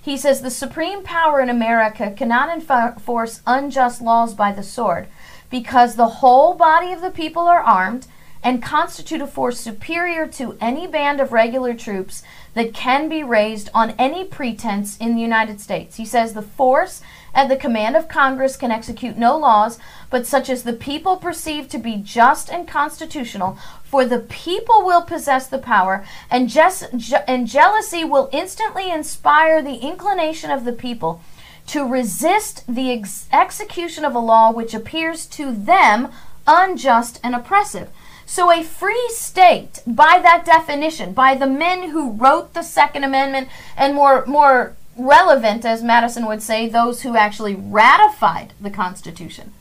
He 0.00 0.16
says 0.16 0.40
the 0.40 0.50
supreme 0.50 1.02
power 1.02 1.40
in 1.40 1.50
America 1.50 2.14
cannot 2.16 2.48
enforce 2.48 3.42
unjust 3.46 4.00
laws 4.00 4.32
by 4.32 4.52
the 4.52 4.62
sword 4.62 5.08
because 5.50 5.96
the 5.96 6.08
whole 6.08 6.54
body 6.54 6.92
of 6.92 7.00
the 7.00 7.10
people 7.10 7.42
are 7.42 7.60
armed 7.60 8.06
and 8.42 8.62
constitute 8.62 9.20
a 9.20 9.26
force 9.26 9.58
superior 9.58 10.26
to 10.26 10.56
any 10.60 10.86
band 10.86 11.20
of 11.20 11.32
regular 11.32 11.74
troops 11.74 12.22
that 12.54 12.72
can 12.72 13.08
be 13.08 13.22
raised 13.22 13.68
on 13.74 13.90
any 13.98 14.24
pretense 14.24 14.96
in 14.98 15.14
the 15.14 15.20
United 15.20 15.60
States. 15.60 15.96
He 15.96 16.06
says 16.06 16.32
the 16.32 16.42
force 16.42 17.02
at 17.38 17.48
the 17.48 17.56
command 17.56 17.94
of 17.94 18.08
Congress 18.08 18.56
can 18.56 18.72
execute 18.72 19.16
no 19.16 19.38
laws 19.38 19.78
but 20.10 20.26
such 20.26 20.50
as 20.50 20.64
the 20.64 20.72
people 20.72 21.16
perceive 21.16 21.68
to 21.68 21.78
be 21.78 21.96
just 21.96 22.50
and 22.50 22.66
constitutional, 22.66 23.56
for 23.84 24.04
the 24.04 24.18
people 24.18 24.84
will 24.84 25.02
possess 25.02 25.46
the 25.46 25.58
power, 25.58 26.04
and, 26.30 26.48
je- 26.48 27.22
and 27.28 27.46
jealousy 27.46 28.02
will 28.02 28.28
instantly 28.32 28.90
inspire 28.90 29.62
the 29.62 29.76
inclination 29.76 30.50
of 30.50 30.64
the 30.64 30.72
people 30.72 31.22
to 31.68 31.86
resist 31.86 32.64
the 32.66 32.90
ex- 32.90 33.28
execution 33.32 34.04
of 34.04 34.16
a 34.16 34.18
law 34.18 34.50
which 34.50 34.74
appears 34.74 35.24
to 35.26 35.52
them 35.52 36.08
unjust 36.46 37.20
and 37.22 37.36
oppressive. 37.36 37.88
So, 38.26 38.50
a 38.50 38.62
free 38.62 39.08
state, 39.10 39.80
by 39.86 40.18
that 40.22 40.44
definition, 40.44 41.12
by 41.12 41.34
the 41.34 41.46
men 41.46 41.90
who 41.90 42.12
wrote 42.12 42.52
the 42.52 42.62
Second 42.62 43.04
Amendment, 43.04 43.48
and 43.76 43.94
more, 43.94 44.26
more 44.26 44.74
relevant, 44.98 45.64
as 45.64 45.82
Madison 45.82 46.26
would 46.26 46.42
say, 46.42 46.68
those 46.68 47.02
who 47.02 47.16
actually 47.16 47.54
ratified 47.54 48.52
the 48.60 48.70
Constitution, 48.70 49.52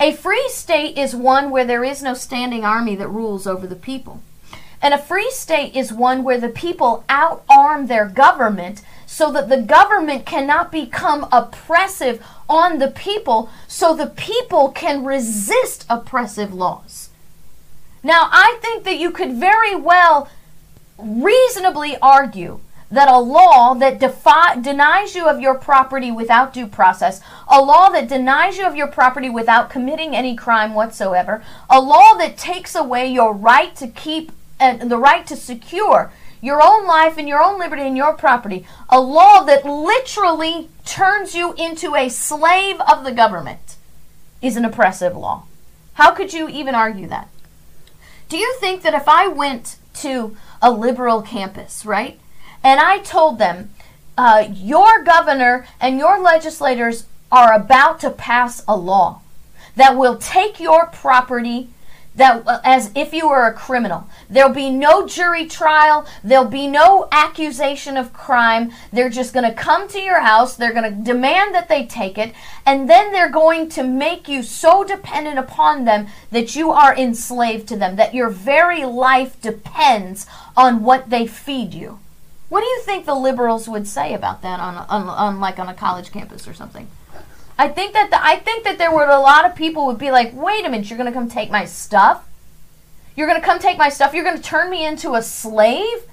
a 0.00 0.12
free 0.12 0.48
state 0.48 0.98
is 0.98 1.14
one 1.14 1.50
where 1.50 1.64
there 1.64 1.84
is 1.84 2.02
no 2.02 2.14
standing 2.14 2.64
army 2.64 2.96
that 2.96 3.08
rules 3.08 3.46
over 3.46 3.66
the 3.66 3.76
people. 3.76 4.20
And 4.82 4.92
a 4.92 4.98
free 4.98 5.30
state 5.30 5.74
is 5.74 5.92
one 5.92 6.24
where 6.24 6.38
the 6.38 6.48
people 6.48 7.04
outarm 7.08 7.88
their 7.88 8.06
government 8.06 8.82
so 9.06 9.32
that 9.32 9.48
the 9.48 9.62
government 9.62 10.26
cannot 10.26 10.72
become 10.72 11.26
oppressive 11.32 12.22
on 12.48 12.78
the 12.78 12.90
people 12.90 13.48
so 13.66 13.94
the 13.94 14.08
people 14.08 14.70
can 14.70 15.04
resist 15.04 15.86
oppressive 15.88 16.52
laws. 16.52 17.08
Now, 18.02 18.28
I 18.30 18.58
think 18.60 18.84
that 18.84 18.98
you 18.98 19.10
could 19.10 19.32
very 19.32 19.74
well 19.74 20.28
reasonably 20.98 21.96
argue 22.02 22.60
that 22.94 23.08
a 23.08 23.18
law 23.18 23.74
that 23.74 23.98
defi- 23.98 24.60
denies 24.62 25.14
you 25.14 25.26
of 25.28 25.40
your 25.40 25.54
property 25.54 26.10
without 26.10 26.52
due 26.52 26.66
process, 26.66 27.20
a 27.48 27.60
law 27.60 27.88
that 27.90 28.08
denies 28.08 28.56
you 28.56 28.66
of 28.66 28.76
your 28.76 28.86
property 28.86 29.28
without 29.28 29.70
committing 29.70 30.14
any 30.14 30.34
crime 30.34 30.74
whatsoever, 30.74 31.44
a 31.68 31.80
law 31.80 32.14
that 32.14 32.36
takes 32.36 32.74
away 32.74 33.06
your 33.06 33.34
right 33.34 33.74
to 33.76 33.88
keep 33.88 34.32
and 34.58 34.90
the 34.90 34.98
right 34.98 35.26
to 35.26 35.36
secure 35.36 36.12
your 36.40 36.62
own 36.62 36.86
life 36.86 37.16
and 37.16 37.26
your 37.26 37.42
own 37.42 37.58
liberty 37.58 37.82
and 37.82 37.96
your 37.96 38.12
property, 38.12 38.66
a 38.90 39.00
law 39.00 39.42
that 39.42 39.64
literally 39.64 40.68
turns 40.84 41.34
you 41.34 41.54
into 41.54 41.94
a 41.94 42.08
slave 42.08 42.80
of 42.82 43.02
the 43.02 43.12
government, 43.12 43.76
is 44.42 44.56
an 44.56 44.64
oppressive 44.64 45.16
law. 45.16 45.44
How 45.94 46.12
could 46.12 46.34
you 46.34 46.48
even 46.48 46.74
argue 46.74 47.08
that? 47.08 47.28
Do 48.28 48.36
you 48.36 48.54
think 48.60 48.82
that 48.82 48.94
if 48.94 49.08
I 49.08 49.26
went 49.26 49.76
to 49.94 50.36
a 50.60 50.70
liberal 50.70 51.22
campus, 51.22 51.86
right? 51.86 52.18
And 52.64 52.80
I 52.80 52.98
told 52.98 53.38
them, 53.38 53.70
uh, 54.16 54.48
your 54.52 55.02
governor 55.04 55.66
and 55.80 55.98
your 55.98 56.20
legislators 56.20 57.06
are 57.30 57.52
about 57.52 58.00
to 58.00 58.10
pass 58.10 58.64
a 58.66 58.76
law 58.76 59.20
that 59.76 59.96
will 59.96 60.16
take 60.16 60.58
your 60.58 60.86
property 60.86 61.68
that 62.14 62.46
uh, 62.46 62.60
as 62.64 62.90
if 62.94 63.12
you 63.12 63.28
were 63.28 63.46
a 63.46 63.52
criminal. 63.52 64.06
There'll 64.30 64.52
be 64.52 64.70
no 64.70 65.06
jury 65.06 65.46
trial, 65.46 66.06
there'll 66.22 66.44
be 66.44 66.68
no 66.68 67.08
accusation 67.10 67.96
of 67.96 68.12
crime. 68.12 68.72
They're 68.92 69.10
just 69.10 69.34
going 69.34 69.48
to 69.48 69.54
come 69.54 69.88
to 69.88 70.00
your 70.00 70.20
house, 70.20 70.56
they're 70.56 70.72
going 70.72 70.84
to 70.90 71.02
demand 71.02 71.54
that 71.54 71.68
they 71.68 71.86
take 71.86 72.16
it, 72.16 72.32
and 72.64 72.88
then 72.88 73.12
they're 73.12 73.30
going 73.30 73.68
to 73.70 73.82
make 73.82 74.28
you 74.28 74.42
so 74.42 74.84
dependent 74.84 75.38
upon 75.38 75.84
them 75.84 76.06
that 76.30 76.54
you 76.54 76.70
are 76.70 76.96
enslaved 76.96 77.66
to 77.68 77.76
them, 77.76 77.96
that 77.96 78.14
your 78.14 78.30
very 78.30 78.84
life 78.84 79.40
depends 79.40 80.26
on 80.56 80.82
what 80.82 81.10
they 81.10 81.26
feed 81.26 81.74
you. 81.74 81.98
What 82.48 82.60
do 82.60 82.66
you 82.66 82.80
think 82.82 83.06
the 83.06 83.14
liberals 83.14 83.68
would 83.68 83.86
say 83.86 84.14
about 84.14 84.42
that 84.42 84.60
on, 84.60 84.76
on, 84.76 85.08
on 85.08 85.40
like 85.40 85.58
on 85.58 85.68
a 85.68 85.74
college 85.74 86.12
campus 86.12 86.46
or 86.46 86.54
something? 86.54 86.88
I 87.58 87.68
think 87.68 87.92
that 87.92 88.10
the, 88.10 88.22
I 88.22 88.36
think 88.36 88.64
that 88.64 88.78
there 88.78 88.92
were 88.92 89.08
a 89.08 89.20
lot 89.20 89.44
of 89.44 89.54
people 89.54 89.86
would 89.86 89.98
be 89.98 90.10
like, 90.10 90.32
"Wait 90.34 90.64
a 90.64 90.68
minute, 90.68 90.90
you're 90.90 90.98
going 90.98 91.12
to 91.12 91.18
come 91.18 91.28
take 91.28 91.50
my 91.50 91.64
stuff? 91.64 92.28
You're 93.16 93.28
going 93.28 93.40
to 93.40 93.46
come 93.46 93.58
take 93.60 93.78
my 93.78 93.88
stuff? 93.88 94.12
You're 94.12 94.24
going 94.24 94.36
to 94.36 94.42
turn 94.42 94.70
me 94.70 94.84
into 94.84 95.14
a 95.14 95.22
slave?" 95.22 96.06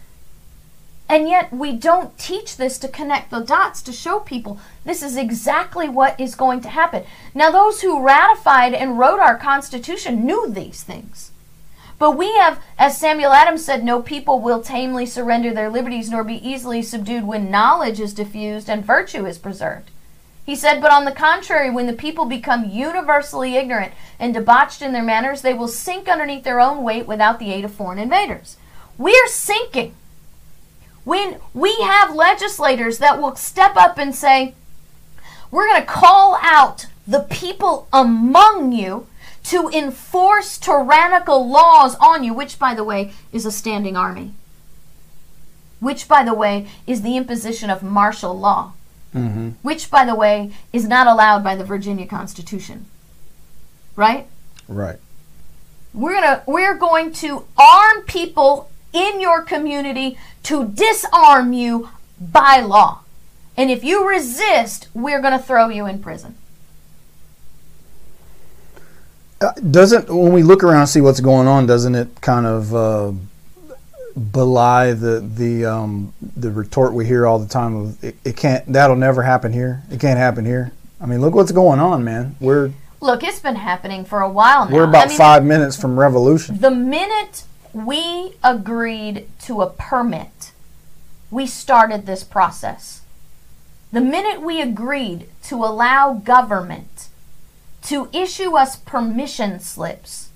And 1.10 1.28
yet 1.28 1.52
we 1.52 1.74
don't 1.74 2.18
teach 2.18 2.56
this 2.56 2.78
to 2.80 2.88
connect 2.88 3.32
the 3.32 3.42
dots 3.42 3.82
to 3.82 3.92
show 3.92 4.22
people 4.22 4.60
this 4.86 5.04
is 5.04 5.18
exactly 5.18 5.90
what 5.90 6.18
is 6.18 6.36
going 6.36 6.62
to 6.62 6.70
happen. 6.70 7.04
Now 7.36 7.52
those 7.52 7.82
who 7.82 8.02
ratified 8.02 8.74
and 8.74 8.98
wrote 8.98 9.20
our 9.20 9.38
constitution 9.38 10.26
knew 10.26 10.50
these 10.50 10.84
things. 10.84 11.31
But 12.02 12.18
we 12.18 12.34
have, 12.38 12.60
as 12.80 12.97
Samuel 12.97 13.32
Adams 13.32 13.64
said, 13.64 13.84
no 13.84 14.02
people 14.02 14.39
will 14.39 14.64
tamely 14.64 15.06
surrender 15.06 15.54
their 15.54 15.70
liberties 15.70 16.10
nor 16.10 16.24
be 16.24 16.43
easily 16.43 16.82
subdued 16.82 17.28
when 17.28 17.52
knowledge 17.52 17.99
is 17.99 18.12
diffused 18.12 18.72
and 18.72 18.84
virtue 18.84 19.28
is 19.28 19.38
preserved. 19.38 19.91
He 20.43 20.56
said, 20.56 20.82
But 20.82 20.91
on 20.91 21.06
the 21.06 21.12
contrary, 21.12 21.70
when 21.70 21.86
the 21.86 21.93
people 21.93 22.26
become 22.26 22.68
universally 22.68 23.56
ignorant 23.56 23.93
and 24.18 24.34
debauched 24.34 24.82
in 24.82 24.93
their 24.93 25.04
manners, 25.04 25.43
they 25.43 25.54
will 25.54 25.68
sink 25.68 26.10
underneath 26.10 26.43
their 26.43 26.60
own 26.60 26.84
weight 26.84 27.06
without 27.06 27.38
the 27.38 27.54
aid 27.54 27.66
of 27.66 27.72
foreign 27.72 27.99
invaders. 27.99 28.58
We're 28.97 29.28
sinking. 29.28 29.93
When 31.04 31.38
we 31.54 31.76
have 31.82 32.16
legislators 32.16 32.97
that 32.97 33.22
will 33.22 33.36
step 33.36 33.76
up 33.76 33.99
and 33.99 34.16
say, 34.16 34.56
We're 35.52 35.68
going 35.68 35.82
to 35.82 35.88
call 35.88 36.39
out 36.41 36.88
the 37.08 37.28
people 37.30 37.88
among 37.93 38.72
you 38.72 39.06
to 39.46 39.70
enforce 39.70 40.58
tyrannical 40.58 41.48
laws 41.50 41.96
on 41.96 42.24
you, 42.24 42.34
which, 42.34 42.60
by 42.60 42.74
the 42.74 42.84
way, 42.84 43.14
is 43.32 43.46
a 43.46 43.52
standing 43.52 43.98
army, 43.98 44.34
which, 45.80 46.08
by 46.08 46.24
the 46.24 46.34
way, 46.34 46.68
is 46.86 47.02
the 47.02 47.18
imposition 47.18 47.70
of 47.70 47.82
martial 47.82 48.38
law, 48.38 48.74
mm-hmm. 49.16 49.50
which, 49.62 49.89
by 49.89 50.06
the 50.06 50.16
way, 50.16 50.52
is 50.72 50.88
not 50.88 51.08
allowed 51.08 51.44
by 51.44 51.56
the 51.56 51.64
Virginia 51.64 52.06
Constitution. 52.06 52.86
Right? 53.96 54.28
Right. 54.68 55.00
We're 55.94 56.14
gonna 56.14 56.44
we're 56.48 56.76
going 56.76 57.12
to 57.14 57.46
arm 57.58 58.04
people 58.04 58.70
in 58.94 59.20
your 59.20 59.42
community 59.42 60.18
to 60.44 60.68
disarm 60.68 61.54
you 61.54 61.89
by 62.20 62.62
law. 62.62 63.00
And 63.58 63.70
if 63.70 63.84
you 63.84 64.08
resist, 64.08 64.88
we're 64.94 65.22
going 65.22 65.38
to 65.38 65.44
throw 65.44 65.70
you 65.70 65.86
in 65.86 66.02
prison. 66.02 66.36
Uh, 68.76 68.80
doesn't 69.72 70.10
when 70.10 70.34
we 70.34 70.44
look 70.44 70.64
around 70.64 70.82
and 70.82 70.89
see 70.89 71.02
what's 71.02 71.20
going 71.20 71.48
on, 71.48 71.66
doesn't 71.66 71.96
it 71.96 72.22
kind 72.22 72.46
of 72.46 72.76
uh, 72.76 73.12
belie 74.16 74.94
the 74.94 75.20
the 75.20 75.66
um, 75.66 76.14
the 76.36 76.52
retort 76.52 76.94
we 76.94 77.06
hear 77.06 77.26
all 77.26 77.39
the 77.39 77.48
time 77.48 77.76
of 77.76 78.04
it, 78.04 78.16
it, 78.24 78.38
can't 78.38 78.66
that'll 78.72 78.96
never 78.96 79.24
happen 79.24 79.54
here. 79.54 79.84
It 79.89 80.00
can't 80.00 80.20
happen 80.20 80.46
here. 80.46 80.72
I 81.00 81.06
mean, 81.06 81.22
look 81.22 81.34
what's 81.34 81.52
going 81.52 81.80
on, 81.80 82.04
man. 82.04 82.36
We're 82.39 82.72
look, 83.00 83.24
it's 83.24 83.39
been 83.39 83.56
happening 83.56 84.06
for 84.06 84.22
a 84.22 84.30
while 84.30 84.70
now. 84.70 84.76
We're 84.76 84.84
about 84.84 85.06
I 85.06 85.10
mean, 85.10 85.18
five 85.18 85.44
minutes 85.44 85.80
from 85.80 86.00
revolution. 86.00 86.60
The 86.60 86.72
minute 86.72 87.44
we 87.74 88.34
agreed 88.44 89.28
to 89.42 89.62
a 89.62 89.70
permit, 89.70 90.52
we 91.32 91.48
started 91.48 92.06
this 92.06 92.24
process. 92.24 93.02
the 93.92 94.02
minute 94.02 94.42
we 94.42 94.62
agreed 94.62 95.28
to 95.44 95.56
allow 95.56 96.14
government 96.14 97.10
to 97.84 98.10
issue 98.14 98.56
us 98.56 98.76
permission 98.76 99.60
slips 99.60 100.30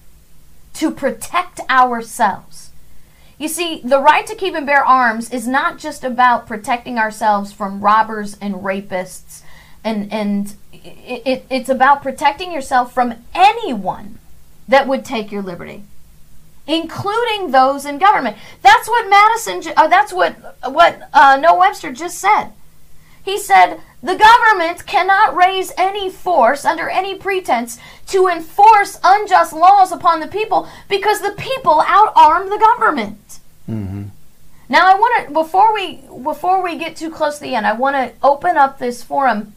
to 0.74 0.92
protect 0.92 1.60
ourselves. 1.70 2.72
You 3.38 3.48
see, 3.48 3.82
the 3.84 4.00
right 4.00 4.26
to 4.28 4.36
keep 4.36 4.56
and 4.56 4.66
bear 4.66 4.84
arms 4.84 5.32
is 5.32 5.48
not 5.48 5.78
just 5.78 6.04
about 6.04 6.48
protecting 6.48 6.98
ourselves 6.98 7.52
from 7.52 7.82
robbers 7.82 8.38
and 8.40 8.56
rapists, 8.56 9.42
and 9.84 10.12
and 10.12 10.56
it, 10.72 11.22
it, 11.26 11.46
it's 11.50 11.70
about 11.70 12.02
protecting 12.02 12.52
yourself 12.52 12.94
from 12.94 13.16
anyone 13.34 14.20
that 14.68 14.88
would 14.88 15.04
take 15.04 15.32
your 15.32 15.42
liberty, 15.42 15.84
including 16.66 17.52
those 17.52 17.86
in 17.86 17.98
government. 17.98 18.38
That's 18.62 18.88
what 18.88 19.10
Madison. 19.10 19.74
Uh, 19.76 19.88
that's 19.88 20.14
what 20.14 20.58
what 20.72 21.10
uh, 21.14 21.38
Noah 21.42 21.60
Webster 21.60 21.92
just 21.92 22.18
said. 22.18 22.52
He 23.24 23.38
said 23.38 23.82
the 24.06 24.16
government 24.16 24.86
cannot 24.86 25.36
raise 25.36 25.72
any 25.78 26.12
force 26.12 26.64
under 26.64 26.88
any 26.90 27.16
pretense 27.16 27.80
to 28.08 28.28
enforce 28.28 29.00
unjust 29.04 29.52
laws 29.52 29.92
upon 29.92 30.20
the 30.20 30.28
people 30.28 30.70
because 30.88 31.22
the 31.22 31.32
people 31.32 31.82
outarm 31.82 32.50
the 32.50 32.60
government. 32.60 33.40
Mm-hmm. 33.68 34.04
Now, 34.70 34.92
I 34.92 34.96
want 34.96 35.28
to 35.28 35.34
before 35.34 35.74
we 35.74 36.02
before 36.22 36.62
we 36.62 36.78
get 36.78 36.96
too 36.96 37.10
close 37.10 37.40
to 37.40 37.44
the 37.46 37.56
end, 37.56 37.66
I 37.66 37.74
want 37.74 37.96
to 37.96 38.14
open 38.22 38.58
up 38.58 38.78
this 38.78 39.02
forum 39.02 39.54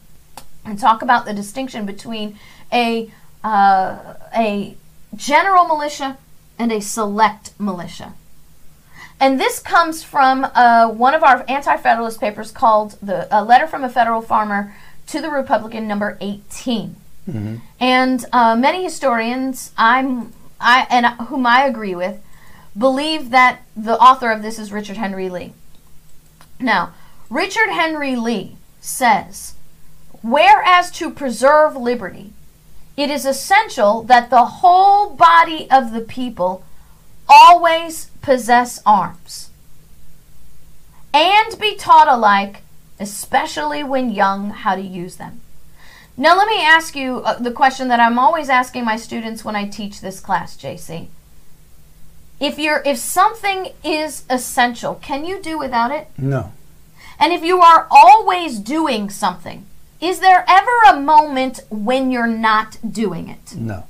and 0.65 0.79
talk 0.79 1.03
about 1.03 1.25
the 1.25 1.33
distinction 1.33 1.85
between 1.85 2.39
a 2.73 3.11
uh, 3.43 4.15
a 4.35 4.75
general 5.15 5.65
militia 5.65 6.17
and 6.57 6.71
a 6.71 6.81
select 6.81 7.51
militia. 7.59 8.13
And 9.19 9.39
this 9.39 9.59
comes 9.59 10.03
from 10.03 10.45
uh, 10.55 10.89
one 10.89 11.13
of 11.13 11.23
our 11.23 11.43
anti-federalist 11.47 12.19
papers 12.19 12.51
called 12.51 12.97
the 13.01 13.27
a 13.35 13.43
letter 13.43 13.67
from 13.67 13.83
a 13.83 13.89
federal 13.89 14.21
farmer 14.21 14.73
to 15.07 15.21
the 15.21 15.29
Republican 15.29 15.87
number 15.87 16.17
18. 16.21 16.95
Mm-hmm. 17.27 17.55
And 17.79 18.25
uh, 18.31 18.55
many 18.55 18.83
historians, 18.83 19.71
I'm 19.77 20.33
I 20.59 20.87
and 20.89 21.05
whom 21.27 21.45
I 21.45 21.65
agree 21.65 21.95
with, 21.95 22.21
believe 22.77 23.29
that 23.31 23.61
the 23.75 23.97
author 23.97 24.31
of 24.31 24.41
this 24.41 24.59
is 24.59 24.71
Richard 24.71 24.97
Henry 24.97 25.29
Lee. 25.29 25.53
Now, 26.59 26.93
Richard 27.29 27.69
Henry 27.69 28.15
Lee 28.15 28.57
says, 28.81 29.55
whereas 30.21 30.91
to 30.91 31.09
preserve 31.09 31.75
liberty, 31.75 32.33
it 32.97 33.09
is 33.09 33.25
essential 33.25 34.03
that 34.03 34.29
the 34.29 34.45
whole 34.45 35.11
body 35.11 35.69
of 35.71 35.93
the 35.93 36.01
people 36.01 36.63
always 37.29 38.07
possess 38.21 38.81
arms 38.85 39.49
and 41.13 41.59
be 41.59 41.75
taught 41.75 42.07
alike, 42.07 42.63
especially 42.99 43.83
when 43.83 44.09
young, 44.09 44.49
how 44.49 44.75
to 44.75 44.81
use 44.81 45.15
them. 45.17 45.41
Now, 46.17 46.35
let 46.37 46.47
me 46.47 46.61
ask 46.61 46.95
you 46.95 47.19
uh, 47.19 47.39
the 47.39 47.51
question 47.51 47.87
that 47.87 48.01
I'm 48.01 48.19
always 48.19 48.49
asking 48.49 48.83
my 48.83 48.97
students 48.97 49.45
when 49.45 49.55
I 49.55 49.69
teach 49.69 50.01
this 50.01 50.19
class, 50.19 50.57
JC. 50.57 51.07
If 52.41 52.59
you're 52.59 52.81
if 52.85 52.97
something 52.97 53.69
is 53.83 54.23
essential, 54.29 54.95
can 54.95 55.23
you 55.25 55.41
do 55.41 55.57
without 55.57 55.91
it? 55.91 56.07
No. 56.17 56.53
And 57.19 57.33
if 57.33 57.43
you 57.43 57.61
are 57.61 57.87
always 57.89 58.59
doing 58.59 59.09
something, 59.09 59.65
is 60.01 60.19
there 60.19 60.45
ever 60.47 60.71
a 60.87 60.99
moment 60.99 61.61
when 61.69 62.11
you're 62.11 62.27
not 62.27 62.77
doing 62.89 63.27
it? 63.27 63.55
No. 63.55 63.85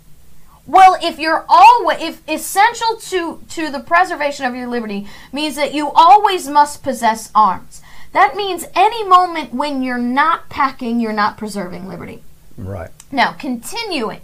Well, 0.70 1.00
if 1.02 1.18
you're 1.18 1.46
always 1.50 1.98
if 2.00 2.30
essential 2.30 2.98
to 2.98 3.42
to 3.50 3.72
the 3.72 3.80
preservation 3.80 4.46
of 4.46 4.54
your 4.54 4.68
liberty 4.68 5.08
means 5.34 5.56
that 5.56 5.74
you 5.74 5.90
always 5.96 6.48
must 6.48 6.84
possess 6.84 7.32
arms. 7.34 7.82
That 8.14 8.36
means 8.36 8.66
any 8.76 9.04
moment 9.04 9.52
when 9.52 9.82
you're 9.82 9.98
not 9.98 10.48
packing, 10.50 11.00
you're 11.00 11.12
not 11.12 11.40
preserving 11.40 11.88
liberty. 11.88 12.22
Right. 12.56 12.92
Now, 13.12 13.32
continuing. 13.32 14.22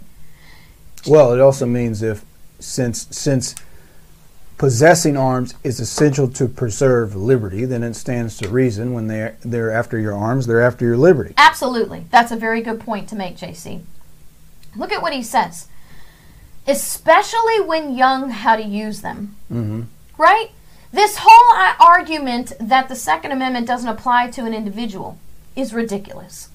Well, 1.04 1.32
it 1.32 1.40
also 1.40 1.66
means 1.66 2.00
if 2.00 2.24
since 2.60 3.08
since 3.10 3.56
possessing 4.56 5.16
arms 5.16 5.52
is 5.64 5.80
essential 5.80 6.28
to 6.28 6.46
preserve 6.46 7.16
liberty, 7.16 7.64
then 7.64 7.82
it 7.82 7.94
stands 7.94 8.36
to 8.36 8.48
reason 8.48 8.92
when 8.92 9.08
they 9.08 9.34
they're 9.40 9.72
after 9.72 9.98
your 9.98 10.14
arms, 10.14 10.46
they're 10.46 10.62
after 10.62 10.84
your 10.84 10.96
liberty. 10.96 11.34
Absolutely. 11.38 12.04
That's 12.12 12.30
a 12.30 12.36
very 12.36 12.62
good 12.62 12.78
point 12.78 13.08
to 13.08 13.16
make, 13.16 13.36
JC. 13.36 13.82
Look 14.76 14.92
at 14.92 15.02
what 15.02 15.12
he 15.12 15.24
says 15.24 15.66
especially 16.66 17.60
when 17.60 17.96
young, 17.96 18.30
how 18.30 18.56
to 18.56 18.62
use 18.62 19.00
them. 19.00 19.36
Mm-hmm. 19.52 19.82
Right? 20.18 20.50
This 20.92 21.18
whole 21.20 21.76
argument 21.80 22.52
that 22.58 22.88
the 22.88 22.96
Second 22.96 23.32
Amendment 23.32 23.66
doesn't 23.66 23.88
apply 23.88 24.30
to 24.30 24.44
an 24.44 24.54
individual 24.54 25.18
is 25.54 25.74
ridiculous. 25.74 26.48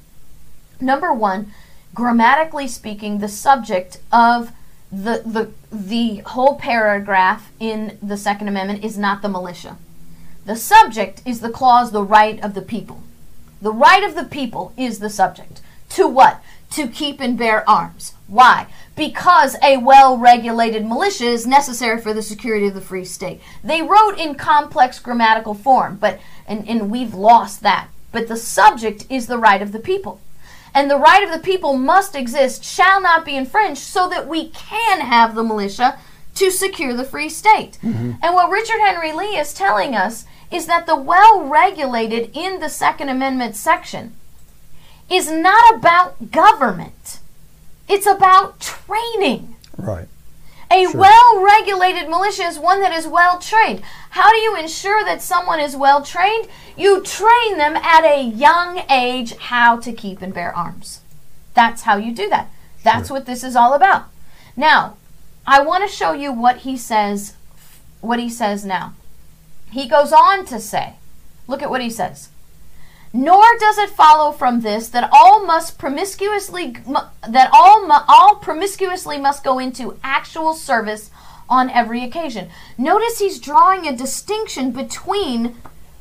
Number 0.80 1.14
one, 1.14 1.51
grammatically 1.93 2.68
speaking, 2.68 3.20
the 3.20 3.28
subject 3.28 3.99
of 4.12 4.51
the, 4.91 5.22
the, 5.26 5.51
the 5.72 6.18
whole 6.30 6.55
paragraph 6.55 7.51
in 7.59 7.97
the 8.01 8.18
Second 8.18 8.47
Amendment 8.47 8.84
is 8.84 8.97
not 8.97 9.22
the 9.22 9.30
militia. 9.30 9.78
The 10.45 10.55
subject 10.55 11.22
is 11.26 11.41
the 11.41 11.51
clause, 11.51 11.91
the 11.91 12.03
right 12.03 12.41
of 12.43 12.55
the 12.55 12.62
people. 12.62 13.03
The 13.62 13.72
right 13.72 14.03
of 14.03 14.16
the 14.16 14.24
people 14.24 14.74
is 14.76 14.99
the 14.99 15.09
subject. 15.09 15.62
To 15.89 16.07
what? 16.07 16.41
To 16.72 16.88
keep 16.88 17.20
and 17.20 17.38
bear 17.38 17.70
arms. 17.70 18.14
Why? 18.28 18.68
Because 18.96 19.56
a 19.64 19.78
well 19.78 20.18
regulated 20.18 20.86
militia 20.86 21.26
is 21.26 21.48
necessary 21.48 22.00
for 22.02 22.14
the 22.14 22.22
security 22.22 22.68
of 22.68 22.74
the 22.74 22.82
free 22.82 23.06
state. 23.06 23.42
They 23.64 23.82
wrote 23.82 24.18
in 24.18 24.36
complex 24.36 25.00
grammatical 25.00 25.54
form, 25.54 25.98
but 25.98 26.20
and, 26.46 26.68
and 26.68 26.92
we've 26.92 27.14
lost 27.14 27.62
that. 27.62 27.88
But 28.12 28.28
the 28.28 28.36
subject 28.36 29.06
is 29.10 29.28
the 29.28 29.38
right 29.38 29.62
of 29.62 29.72
the 29.72 29.80
people. 29.80 30.20
And 30.74 30.89
the 30.89 30.98
right 30.98 31.24
of 31.24 31.32
the 31.32 31.39
people 31.39 31.78
must 31.78 32.16
exist, 32.16 32.64
shall 32.64 33.02
not 33.02 33.26
be 33.26 33.36
infringed, 33.36 33.82
so 33.82 34.10
that 34.10 34.28
we 34.28 34.50
can 34.50 35.02
have 35.02 35.36
the 35.36 35.44
militia 35.44 36.00
to 36.36 36.50
secure 36.50 36.94
the 36.94 37.04
free 37.04 37.30
state. 37.30 37.78
Mm-hmm. 37.84 38.14
And 38.22 38.36
what 38.36 38.50
Richard 38.50 38.80
Henry 38.80 39.12
Lee 39.12 39.38
is 39.38 39.54
telling 39.54 39.96
us 39.96 40.26
is 40.52 40.68
that 40.68 40.86
the 40.86 40.96
well 40.96 41.44
regulated 41.44 42.32
in 42.36 42.60
the 42.60 42.70
Second 42.70 43.10
Amendment 43.10 43.56
section 43.56 44.16
is 45.10 45.32
not 45.32 45.76
about 45.76 46.32
government. 46.32 47.20
It's 47.92 48.08
about 48.08 48.62
training. 48.62 49.58
Right. 49.76 50.08
A 50.72 50.84
sure. 50.86 51.02
well 51.02 51.44
regulated 51.44 52.08
militia 52.08 52.44
is 52.44 52.58
one 52.58 52.80
that 52.80 52.94
is 52.94 53.06
well 53.06 53.38
trained. 53.38 53.82
How 54.12 54.32
do 54.32 54.38
you 54.38 54.56
ensure 54.56 55.04
that 55.04 55.22
someone 55.22 55.60
is 55.60 55.76
well 55.76 56.02
trained? 56.02 56.48
You 56.78 57.04
train 57.04 57.58
them 57.58 57.76
at 57.76 58.06
a 58.06 58.24
young 58.24 58.84
age 58.89 59.36
how 59.36 59.76
to 59.76 59.92
keep 59.92 60.22
and 60.22 60.34
bear 60.34 60.56
arms. 60.56 61.02
That's 61.54 61.82
how 61.82 61.98
you 61.98 62.16
do 62.16 62.30
that. 62.30 62.50
That's 62.82 63.10
sure. 63.10 63.18
what 63.18 63.26
this 63.26 63.44
is 63.44 63.58
all 63.58 63.74
about. 63.74 64.06
Now, 64.56 64.96
I 65.46 65.62
want 65.62 65.84
to 65.84 65.94
show 65.94 66.14
you 66.14 66.32
what 66.32 66.60
he 66.60 66.78
says 66.78 67.36
what 68.00 68.20
he 68.20 68.30
says 68.30 68.64
now. 68.64 68.94
He 69.70 69.88
goes 69.88 70.14
on 70.14 70.46
to 70.46 70.62
say, 70.62 70.94
look 71.46 71.62
at 71.62 71.70
what 71.70 71.82
he 71.82 71.89
says. 71.89 72.30
Nor 73.14 73.43
does 73.59 73.78
it 73.78 73.89
follow 73.89 74.32
from 74.32 74.62
this 74.62 74.88
that 74.89 75.09
all 75.12 75.45
must 75.45 75.78
promiscuously 75.78 76.78
that 77.28 77.49
all 77.51 77.91
all 78.07 78.36
promiscuously 78.36 79.18
must 79.18 79.43
go 79.43 79.59
into 79.59 79.99
actual 80.03 80.53
service 80.53 81.12
on 81.49 81.70
every 81.70 82.03
occasion. 82.03 82.49
Notice 82.78 83.20
he's 83.20 83.39
drawing 83.39 83.86
a 83.86 83.95
distinction 83.95 84.72
between 84.72 85.57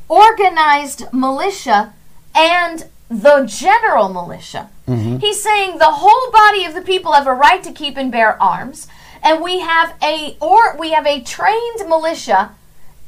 organized 0.08 1.12
militia 1.12 1.92
and 2.34 2.84
the 3.08 3.44
general 3.44 4.08
militia. 4.08 4.70
Mm-hmm. 4.86 5.16
He's 5.18 5.42
saying 5.42 5.78
the 5.78 5.86
whole 5.86 6.30
body 6.30 6.64
of 6.64 6.74
the 6.74 6.82
people 6.82 7.12
have 7.12 7.26
a 7.26 7.34
right 7.34 7.62
to 7.64 7.72
keep 7.72 7.96
and 7.96 8.12
bear 8.12 8.40
arms, 8.40 8.86
and 9.20 9.42
we 9.42 9.58
have 9.58 9.94
a 10.00 10.36
or 10.40 10.76
we 10.76 10.92
have 10.92 11.06
a 11.06 11.20
trained 11.20 11.88
militia 11.88 12.52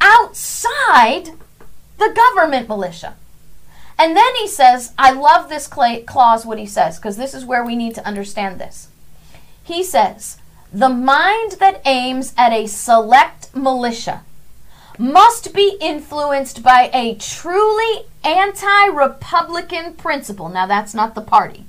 outside 0.01 1.31
the 1.99 2.13
government 2.17 2.69
militia. 2.69 3.15
And 4.03 4.17
then 4.17 4.35
he 4.41 4.49
says, 4.49 4.93
I 4.99 5.13
love 5.13 5.49
this 5.49 5.69
clause, 5.69 6.45
what 6.45 6.59
he 6.59 6.67
says, 6.67 6.99
because 6.99 7.17
this 7.17 7.35
is 7.35 7.45
where 7.45 7.65
we 7.65 7.77
need 7.77 7.95
to 7.95 8.05
understand 8.05 8.59
this. 8.61 8.89
He 9.63 9.85
says, 9.85 10.39
the 10.73 10.89
mind 10.89 11.53
that 11.61 11.81
aims 11.87 12.35
at 12.37 12.53
a 12.53 12.67
select 12.67 13.55
militia 13.55 14.23
must 14.99 15.55
be 15.55 15.77
influenced 15.81 16.65
by 16.65 16.91
a 16.93 17.15
truly 17.15 18.07
anti 18.25 18.87
Republican 18.87 19.95
principle. 19.95 20.49
Now, 20.49 20.67
that's 20.67 20.95
not 20.95 21.15
the 21.15 21.21
party. 21.21 21.67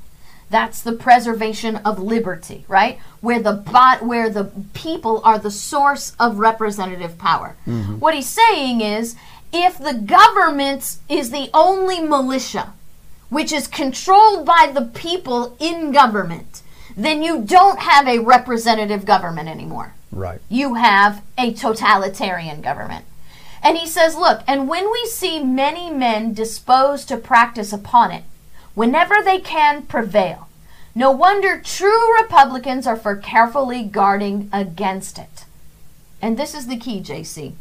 That's 0.49 0.81
the 0.81 0.93
preservation 0.93 1.75
of 1.77 1.99
liberty, 1.99 2.65
right? 2.67 2.97
Where 3.21 3.41
the 3.43 3.53
bot, 3.53 4.03
where 4.03 4.31
the 4.31 4.45
people 4.73 5.21
are 5.23 5.37
the 5.37 5.51
source 5.51 6.15
of 6.19 6.39
representative 6.39 7.19
power. 7.19 7.55
Mm-hmm. 7.67 7.99
What 7.99 8.15
he's 8.15 8.29
saying 8.29 8.81
is 8.81 9.15
if 9.53 9.77
the 9.77 9.93
government 9.93 10.97
is 11.07 11.29
the 11.29 11.49
only 11.53 12.01
militia 12.01 12.73
which 13.29 13.51
is 13.51 13.67
controlled 13.67 14.45
by 14.45 14.71
the 14.73 14.85
people 14.85 15.55
in 15.59 15.91
government, 15.91 16.61
then 16.95 17.23
you 17.23 17.41
don't 17.41 17.79
have 17.79 18.07
a 18.07 18.19
representative 18.19 19.05
government 19.05 19.49
anymore. 19.49 19.93
Right. 20.11 20.39
You 20.49 20.75
have 20.75 21.23
a 21.37 21.53
totalitarian 21.53 22.61
government. 22.61 23.05
And 23.63 23.77
he 23.77 23.87
says, 23.87 24.15
look, 24.15 24.43
and 24.45 24.67
when 24.67 24.91
we 24.91 25.05
see 25.07 25.43
many 25.43 25.89
men 25.89 26.33
disposed 26.33 27.07
to 27.07 27.17
practice 27.17 27.73
upon 27.73 28.11
it, 28.11 28.23
whenever 28.75 29.15
they 29.23 29.39
can 29.39 29.83
prevail. 29.83 30.47
No 30.95 31.09
wonder 31.09 31.59
true 31.59 32.21
Republicans 32.21 32.85
are 32.85 32.95
for 32.95 33.15
carefully 33.15 33.83
guarding 33.83 34.49
against 34.53 35.17
it. 35.17 35.45
And 36.21 36.37
this 36.37 36.53
is 36.53 36.67
the 36.67 36.77
key, 36.77 37.01
JC. 37.01 37.53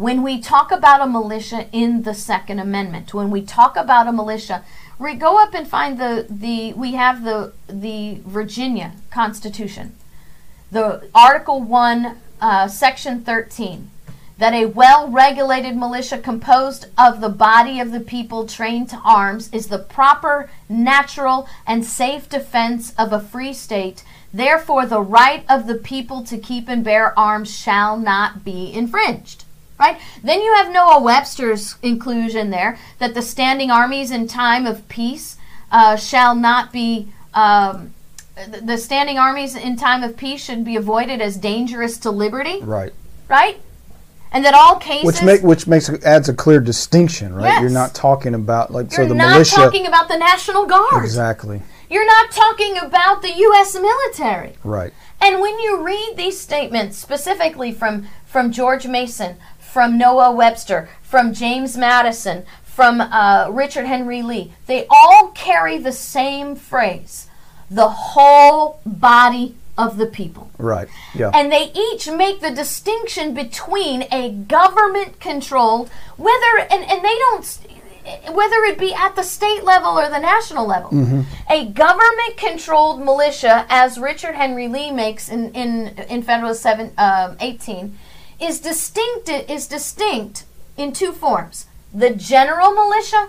When 0.00 0.22
we 0.22 0.40
talk 0.40 0.72
about 0.72 1.02
a 1.02 1.06
militia 1.06 1.66
in 1.72 2.04
the 2.04 2.14
Second 2.14 2.58
Amendment, 2.58 3.12
when 3.12 3.30
we 3.30 3.42
talk 3.42 3.76
about 3.76 4.06
a 4.06 4.12
militia, 4.12 4.64
we 4.98 5.12
go 5.12 5.38
up 5.38 5.52
and 5.52 5.68
find 5.68 5.98
the, 6.00 6.26
the 6.26 6.72
we 6.72 6.92
have 6.92 7.22
the 7.22 7.52
the 7.68 8.22
Virginia 8.24 8.92
Constitution, 9.10 9.94
the 10.72 11.06
Article 11.14 11.60
One, 11.60 12.16
uh, 12.40 12.66
Section 12.66 13.24
thirteen 13.24 13.90
that 14.38 14.54
a 14.54 14.64
well 14.64 15.06
regulated 15.06 15.76
militia 15.76 16.16
composed 16.16 16.86
of 16.96 17.20
the 17.20 17.28
body 17.28 17.78
of 17.78 17.92
the 17.92 18.00
people 18.00 18.46
trained 18.46 18.88
to 18.88 19.02
arms 19.04 19.50
is 19.52 19.66
the 19.66 19.78
proper, 19.78 20.48
natural, 20.66 21.46
and 21.66 21.84
safe 21.84 22.26
defense 22.26 22.94
of 22.96 23.12
a 23.12 23.20
free 23.20 23.52
state. 23.52 24.02
Therefore, 24.32 24.86
the 24.86 25.02
right 25.02 25.44
of 25.46 25.66
the 25.66 25.74
people 25.74 26.24
to 26.24 26.38
keep 26.38 26.70
and 26.70 26.82
bear 26.82 27.12
arms 27.18 27.54
shall 27.54 27.98
not 27.98 28.42
be 28.42 28.72
infringed. 28.72 29.44
Right? 29.80 29.98
Then 30.22 30.42
you 30.42 30.54
have 30.54 30.70
Noah 30.70 31.00
Webster's 31.00 31.76
inclusion 31.82 32.50
there 32.50 32.78
that 32.98 33.14
the 33.14 33.22
standing 33.22 33.70
armies 33.70 34.10
in 34.10 34.28
time 34.28 34.66
of 34.66 34.86
peace 34.88 35.38
uh, 35.72 35.96
shall 35.96 36.34
not 36.34 36.72
be. 36.72 37.08
Um, 37.32 37.94
the 38.62 38.78
standing 38.78 39.18
armies 39.18 39.54
in 39.54 39.76
time 39.76 40.02
of 40.02 40.16
peace 40.16 40.42
should 40.42 40.64
be 40.64 40.76
avoided 40.76 41.20
as 41.20 41.36
dangerous 41.36 41.98
to 41.98 42.10
liberty. 42.10 42.60
Right. 42.62 42.92
Right? 43.28 43.60
and 44.32 44.44
that 44.44 44.54
all 44.54 44.76
cases 44.76 45.06
which 45.06 45.22
make 45.22 45.42
which 45.42 45.66
makes 45.66 45.88
adds 46.04 46.28
a 46.28 46.34
clear 46.34 46.60
distinction, 46.60 47.34
right? 47.34 47.46
Yes. 47.46 47.60
You're 47.62 47.70
not 47.70 47.94
talking 47.94 48.34
about 48.34 48.72
like 48.72 48.90
you're 48.92 49.04
so 49.04 49.08
the 49.08 49.14
not 49.14 49.32
militia 49.32 49.56
talking 49.56 49.86
about 49.86 50.08
the 50.08 50.16
National 50.16 50.66
Guard. 50.66 51.04
exactly 51.04 51.62
You're 51.88 52.06
not 52.06 52.30
talking 52.30 52.78
about 52.78 53.22
the 53.22 53.32
U.S. 53.32 53.74
military. 53.74 54.54
right. 54.62 54.92
And 55.20 55.40
when 55.40 55.58
you 55.58 55.84
read 55.84 56.14
these 56.16 56.40
statements, 56.40 56.96
specifically 56.96 57.72
from 57.72 58.06
from 58.24 58.52
George 58.52 58.86
Mason, 58.86 59.36
from 59.72 59.96
Noah 59.98 60.32
Webster, 60.32 60.88
from 61.02 61.32
James 61.32 61.76
Madison, 61.76 62.44
from 62.64 63.00
uh, 63.00 63.48
Richard 63.50 63.86
Henry 63.86 64.22
Lee, 64.22 64.52
they 64.66 64.86
all 64.88 65.28
carry 65.28 65.78
the 65.78 65.92
same 65.92 66.56
phrase: 66.56 67.28
the 67.70 67.88
whole 67.88 68.80
body 68.84 69.56
of 69.80 69.96
the 69.96 70.06
people. 70.06 70.50
Right. 70.58 70.88
Yeah. 71.14 71.30
And 71.32 71.50
they 71.50 71.72
each 71.74 72.08
make 72.10 72.40
the 72.40 72.50
distinction 72.50 73.32
between 73.32 74.06
a 74.12 74.30
government 74.30 75.20
controlled, 75.20 75.88
whether, 76.16 76.58
and, 76.70 76.84
and 76.84 77.02
they 77.02 77.16
don't, 77.18 77.58
whether 78.34 78.56
it 78.64 78.78
be 78.78 78.92
at 78.92 79.16
the 79.16 79.22
state 79.22 79.64
level 79.64 79.98
or 79.98 80.10
the 80.10 80.18
national 80.18 80.66
level, 80.66 80.90
a 81.48 81.64
government 81.66 82.36
controlled 82.36 83.00
militia, 83.00 83.66
as 83.70 83.98
Richard 83.98 84.34
Henry 84.34 84.68
Lee 84.68 84.90
makes 84.90 85.30
in, 85.30 85.52
in, 85.54 85.88
in 86.10 86.22
Federalist 86.22 86.62
7, 86.62 86.92
um, 86.98 87.36
18, 87.40 87.96
is 88.40 88.60
distinct, 88.60 89.28
is 89.28 89.66
distinct 89.66 90.44
in 90.76 90.92
two 90.92 91.12
forms 91.12 91.66
the 91.92 92.10
general 92.10 92.72
militia 92.72 93.28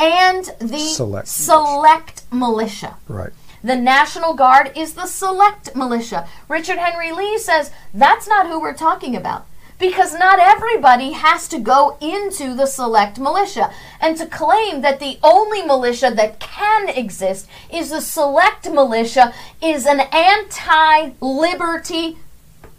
and 0.00 0.46
the 0.58 0.78
Select 0.78 1.26
militia. 1.26 1.26
select 1.26 2.22
militia. 2.32 2.96
right. 3.08 3.32
The 3.62 3.76
National 3.76 4.34
Guard 4.34 4.72
is 4.76 4.92
the 4.92 5.06
select 5.06 5.74
militia. 5.74 6.28
Richard 6.48 6.76
Henry 6.78 7.12
Lee 7.12 7.38
says 7.38 7.70
that's 7.94 8.28
not 8.28 8.46
who 8.46 8.60
we're 8.60 8.74
talking 8.74 9.16
about. 9.16 9.46
Because 9.78 10.14
not 10.14 10.38
everybody 10.38 11.12
has 11.12 11.48
to 11.48 11.58
go 11.58 11.96
into 12.00 12.54
the 12.54 12.66
select 12.66 13.18
militia. 13.18 13.72
And 14.00 14.16
to 14.18 14.26
claim 14.26 14.82
that 14.82 15.00
the 15.00 15.18
only 15.22 15.62
militia 15.62 16.12
that 16.14 16.38
can 16.40 16.88
exist 16.90 17.48
is 17.72 17.90
the 17.90 18.00
select 18.00 18.70
militia 18.70 19.32
is 19.62 19.84
an 19.86 20.00
anti 20.00 21.12
liberty 21.20 22.18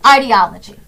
ideology. 0.05 0.79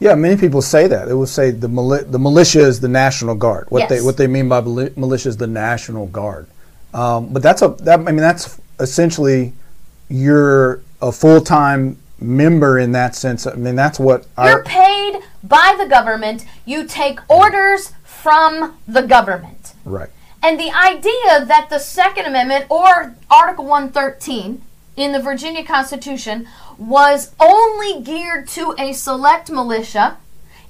Yeah, 0.00 0.14
many 0.14 0.36
people 0.36 0.62
say 0.62 0.86
that. 0.86 1.08
They 1.08 1.14
will 1.14 1.26
say 1.26 1.50
the 1.50 1.68
mili- 1.68 2.10
the 2.10 2.18
militia 2.18 2.60
is 2.60 2.80
the 2.80 2.88
National 2.88 3.34
Guard. 3.34 3.66
What 3.70 3.88
they 3.88 4.00
what 4.00 4.16
they 4.16 4.26
mean 4.26 4.48
by 4.48 4.60
mili- 4.60 4.96
militia 4.96 5.28
is 5.28 5.36
the 5.36 5.46
National 5.48 6.06
Guard. 6.06 6.46
Um, 6.94 7.32
but 7.32 7.42
that's 7.42 7.62
a 7.62 7.68
that 7.80 8.00
I 8.00 8.02
mean 8.04 8.16
that's 8.16 8.60
essentially 8.78 9.52
you're 10.08 10.80
a 11.02 11.12
full 11.12 11.40
time 11.40 11.98
member 12.20 12.78
in 12.78 12.92
that 12.92 13.14
sense. 13.14 13.46
I 13.46 13.54
mean 13.54 13.76
that's 13.76 13.98
what 13.98 14.26
You're 14.38 14.46
our 14.58 14.62
paid 14.64 15.20
by 15.42 15.76
the 15.78 15.86
government, 15.86 16.44
you 16.64 16.86
take 16.86 17.20
orders 17.28 17.92
from 18.04 18.76
the 18.86 19.02
government. 19.02 19.72
right. 19.84 20.10
And 20.40 20.58
the 20.58 20.70
idea 20.70 21.44
that 21.46 21.66
the 21.68 21.80
Second 21.80 22.26
Amendment 22.26 22.66
or 22.70 23.16
Article 23.28 23.64
113 23.64 24.62
in 24.96 25.12
the 25.12 25.18
Virginia 25.18 25.64
Constitution 25.64 26.46
was 26.78 27.34
only 27.40 28.00
geared 28.02 28.48
to 28.48 28.74
a 28.78 28.92
select 28.92 29.50
militia 29.50 30.16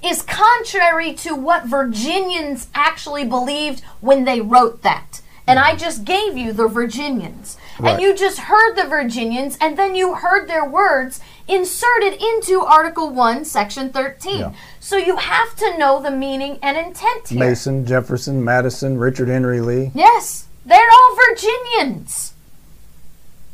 is 0.03 0.21
contrary 0.21 1.13
to 1.13 1.35
what 1.35 1.65
Virginians 1.65 2.67
actually 2.73 3.25
believed 3.25 3.83
when 4.01 4.23
they 4.23 4.41
wrote 4.41 4.81
that. 4.81 5.21
And 5.45 5.59
I 5.59 5.71
mm-hmm. 5.71 5.79
just 5.79 6.05
gave 6.05 6.37
you 6.37 6.53
the 6.53 6.67
Virginians. 6.67 7.57
And 7.81 8.01
you 8.01 8.13
just 8.13 8.39
heard 8.39 8.75
the 8.75 8.83
Virginians, 8.83 9.57
and 9.61 9.77
then 9.77 9.95
you 9.95 10.15
heard 10.15 10.47
their 10.47 10.65
words 10.65 11.21
inserted 11.47 12.21
into 12.21 12.59
Article 12.59 13.09
1, 13.09 13.45
Section 13.45 13.89
13. 13.89 14.39
Yeah. 14.39 14.53
So 14.79 14.97
you 14.97 15.15
have 15.15 15.55
to 15.55 15.77
know 15.77 16.01
the 16.01 16.11
meaning 16.11 16.59
and 16.61 16.77
intent 16.77 17.29
here. 17.29 17.39
Mason, 17.39 17.85
Jefferson, 17.85 18.43
Madison, 18.43 18.97
Richard 18.97 19.29
Henry 19.29 19.61
Lee. 19.61 19.91
Yes, 19.95 20.47
they're 20.65 20.91
all 20.91 21.17
Virginians 21.29 22.33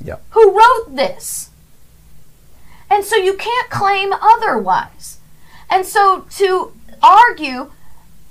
Yeah. 0.03 0.17
who 0.31 0.57
wrote 0.57 0.95
this. 0.95 1.49
And 2.95 3.03
so 3.03 3.17
you 3.17 3.33
can't 3.35 3.69
claim 3.69 4.13
otherwise. 4.13 5.17
And 5.69 5.85
so 5.85 6.25
to 6.37 6.71
argue 7.03 7.73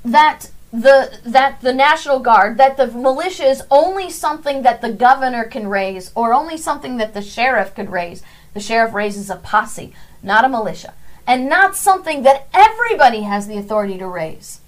that 0.02 0.50
the 0.72 1.18
that 1.26 1.60
the 1.60 1.74
National 1.74 2.18
Guard, 2.18 2.56
that 2.56 2.78
the 2.78 2.86
militia 2.86 3.44
is 3.44 3.62
only 3.70 4.08
something 4.08 4.62
that 4.62 4.80
the 4.80 4.90
governor 4.90 5.44
can 5.44 5.68
raise 5.68 6.10
or 6.14 6.32
only 6.32 6.56
something 6.56 6.96
that 6.96 7.12
the 7.12 7.20
sheriff 7.20 7.74
could 7.74 7.90
raise. 7.90 8.22
The 8.54 8.60
sheriff 8.60 8.94
raises 8.94 9.28
a 9.28 9.36
posse, 9.36 9.92
not 10.22 10.46
a 10.46 10.48
militia, 10.48 10.94
and 11.26 11.46
not 11.46 11.76
something 11.76 12.22
that 12.22 12.48
everybody 12.54 13.20
has 13.20 13.46
the 13.46 13.58
authority 13.58 13.98
to 13.98 14.06
raise. 14.06 14.60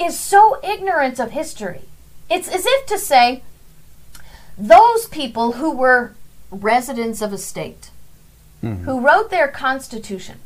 Is 0.00 0.18
so 0.18 0.58
ignorant 0.64 1.20
of 1.20 1.30
history. 1.30 1.82
It's 2.28 2.48
as 2.48 2.64
if 2.66 2.86
to 2.86 2.98
say 2.98 3.44
those 4.58 5.06
people 5.06 5.52
who 5.52 5.70
were 5.70 6.14
residents 6.50 7.22
of 7.22 7.32
a 7.32 7.38
state, 7.38 7.89
Mm-hmm. 8.62 8.84
who 8.84 9.00
wrote 9.00 9.30
their 9.30 9.48
constitution, 9.48 10.36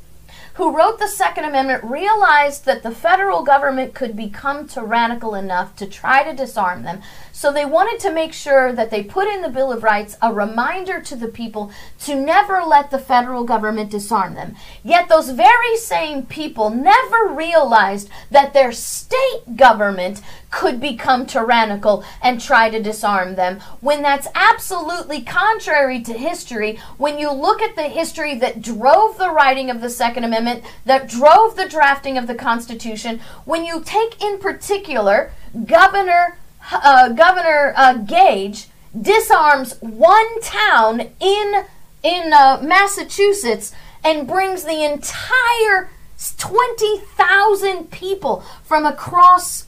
who 0.54 0.76
wrote 0.76 1.00
the 1.00 1.08
Second 1.08 1.46
Amendment, 1.46 1.82
realized 1.82 2.64
that 2.64 2.84
the 2.84 2.92
federal 2.92 3.42
government 3.42 3.92
could 3.92 4.14
become 4.14 4.68
tyrannical 4.68 5.34
enough 5.34 5.74
to 5.74 5.86
try 5.86 6.22
to 6.22 6.32
disarm 6.32 6.84
them. 6.84 7.02
So 7.32 7.52
they 7.52 7.64
wanted 7.64 7.98
to 8.02 8.12
make 8.12 8.32
sure 8.32 8.72
that 8.72 8.90
they 8.90 9.02
put 9.02 9.26
in 9.26 9.42
the 9.42 9.48
Bill 9.48 9.72
of 9.72 9.82
Rights 9.82 10.16
a 10.22 10.32
reminder 10.32 11.00
to 11.00 11.16
the 11.16 11.26
people 11.26 11.72
to 12.04 12.14
never 12.14 12.62
let 12.62 12.92
the 12.92 13.00
federal 13.00 13.42
government 13.42 13.90
disarm 13.90 14.34
them. 14.34 14.54
Yet 14.84 15.08
those 15.08 15.30
very 15.30 15.76
same 15.76 16.24
people 16.24 16.70
never 16.70 17.26
realized 17.26 18.08
that 18.30 18.54
their 18.54 18.70
state 18.70 19.56
government 19.56 20.22
could 20.54 20.80
become 20.80 21.26
tyrannical 21.26 22.04
and 22.22 22.40
try 22.40 22.70
to 22.70 22.80
disarm 22.80 23.34
them. 23.34 23.58
When 23.80 24.02
that's 24.02 24.28
absolutely 24.36 25.20
contrary 25.20 26.00
to 26.02 26.12
history 26.12 26.78
when 26.96 27.18
you 27.18 27.32
look 27.32 27.60
at 27.60 27.74
the 27.74 27.88
history 27.88 28.38
that 28.38 28.62
drove 28.62 29.18
the 29.18 29.32
writing 29.32 29.68
of 29.68 29.80
the 29.80 29.90
second 29.90 30.22
amendment 30.22 30.62
that 30.84 31.08
drove 31.08 31.56
the 31.56 31.68
drafting 31.68 32.16
of 32.16 32.28
the 32.28 32.36
constitution 32.36 33.18
when 33.44 33.64
you 33.64 33.82
take 33.84 34.22
in 34.22 34.38
particular 34.38 35.32
governor 35.66 36.38
uh, 36.70 37.08
governor 37.08 37.74
uh, 37.76 37.94
gage 37.94 38.68
disarms 38.98 39.76
one 39.80 40.40
town 40.40 41.00
in 41.18 41.64
in 42.04 42.32
uh, 42.32 42.60
massachusetts 42.62 43.72
and 44.04 44.28
brings 44.28 44.62
the 44.62 44.84
entire 44.84 45.90
20,000 46.38 47.90
people 47.90 48.44
from 48.62 48.86
across 48.86 49.66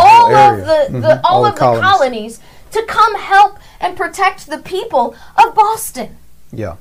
all 0.00 0.34
of 0.34 0.58
the, 0.58 0.86
the 0.90 0.98
Mhm. 0.98 1.20
all, 1.24 1.36
All 1.36 1.46
of 1.46 1.54
the 1.54 1.60
the 1.60 1.66
colonies. 1.66 1.90
colonies 1.90 2.40
to 2.72 2.82
come 2.82 3.14
help 3.16 3.58
and 3.80 3.96
protect 3.96 4.46
the 4.48 4.58
people 4.58 5.14
of 5.36 5.54
Boston. 5.54 6.16
Yeah. 6.52 6.74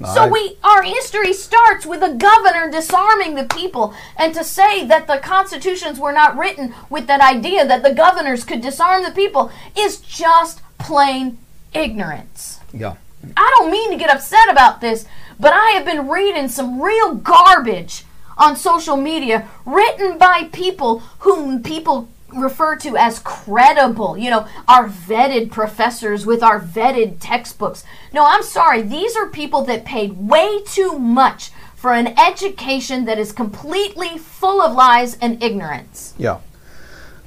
No, 0.00 0.14
So 0.14 0.22
I- 0.22 0.28
we 0.28 0.56
our 0.62 0.82
history 0.82 1.32
starts 1.32 1.84
with 1.84 2.02
a 2.02 2.10
governor 2.10 2.70
disarming 2.70 3.34
the 3.34 3.44
people 3.44 3.92
and 4.16 4.32
to 4.34 4.44
say 4.44 4.84
that 4.84 5.06
the 5.08 5.18
constitutions 5.18 5.98
were 5.98 6.12
not 6.12 6.36
written 6.38 6.72
with 6.88 7.06
that 7.08 7.20
idea 7.20 7.66
that 7.66 7.82
the 7.82 7.92
governors 7.92 8.44
could 8.44 8.60
disarm 8.60 9.02
the 9.02 9.10
people 9.10 9.50
is 9.76 9.96
just 9.98 10.60
plain 10.78 11.38
ignorance. 11.74 12.60
Yeah. 12.72 12.94
I 13.36 13.52
don't 13.58 13.70
mean 13.72 13.90
to 13.90 13.96
get 13.96 14.10
upset 14.14 14.48
about 14.48 14.80
this, 14.80 15.04
but 15.40 15.52
I 15.52 15.70
have 15.70 15.84
been 15.84 16.08
reading 16.08 16.48
some 16.48 16.80
real 16.80 17.14
garbage 17.14 18.04
on 18.36 18.54
social 18.54 18.96
media 18.96 19.48
written 19.66 20.16
by 20.16 20.44
people 20.52 21.02
whom 21.20 21.60
people 21.62 22.08
referred 22.34 22.80
to 22.80 22.96
as 22.96 23.18
credible, 23.20 24.16
you 24.18 24.30
know, 24.30 24.46
our 24.66 24.88
vetted 24.88 25.50
professors 25.50 26.26
with 26.26 26.42
our 26.42 26.60
vetted 26.60 27.16
textbooks. 27.20 27.84
No, 28.12 28.24
I'm 28.26 28.42
sorry. 28.42 28.82
These 28.82 29.16
are 29.16 29.28
people 29.28 29.62
that 29.64 29.84
paid 29.84 30.12
way 30.18 30.60
too 30.62 30.98
much 30.98 31.50
for 31.74 31.92
an 31.92 32.18
education 32.18 33.04
that 33.06 33.18
is 33.18 33.32
completely 33.32 34.18
full 34.18 34.60
of 34.60 34.74
lies 34.74 35.16
and 35.20 35.42
ignorance. 35.42 36.14
Yeah. 36.18 36.38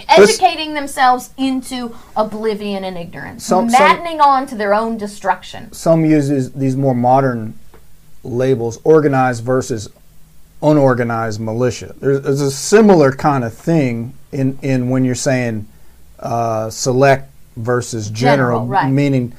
Educating 0.09 0.73
themselves 0.73 1.29
into 1.37 1.95
oblivion 2.17 2.83
and 2.83 2.97
ignorance, 2.97 3.45
Some- 3.45 3.69
some- 3.69 3.79
maddening 3.79 4.19
on 4.19 4.45
to 4.47 4.55
their 4.55 4.73
own 4.73 4.97
destruction. 4.97 5.71
Some 5.71 6.03
uses 6.05 6.51
these 6.51 6.75
more 6.75 6.95
modern 6.95 7.53
labels, 8.23 8.79
organized 8.83 9.43
versus 9.43 9.89
unorganized 10.61 11.39
militia. 11.39 11.95
There's, 11.99 12.21
there's 12.21 12.41
a 12.41 12.51
similar 12.51 13.11
kind 13.11 13.43
of 13.43 13.53
thing 13.53 14.13
in, 14.31 14.57
in 14.61 14.89
when 14.89 15.05
you're 15.05 15.15
saying 15.15 15.67
uh, 16.19 16.69
select 16.69 17.31
versus 17.57 18.09
general, 18.09 18.61
General, 18.61 18.67
right. 18.67 18.89
meaning 18.91 19.33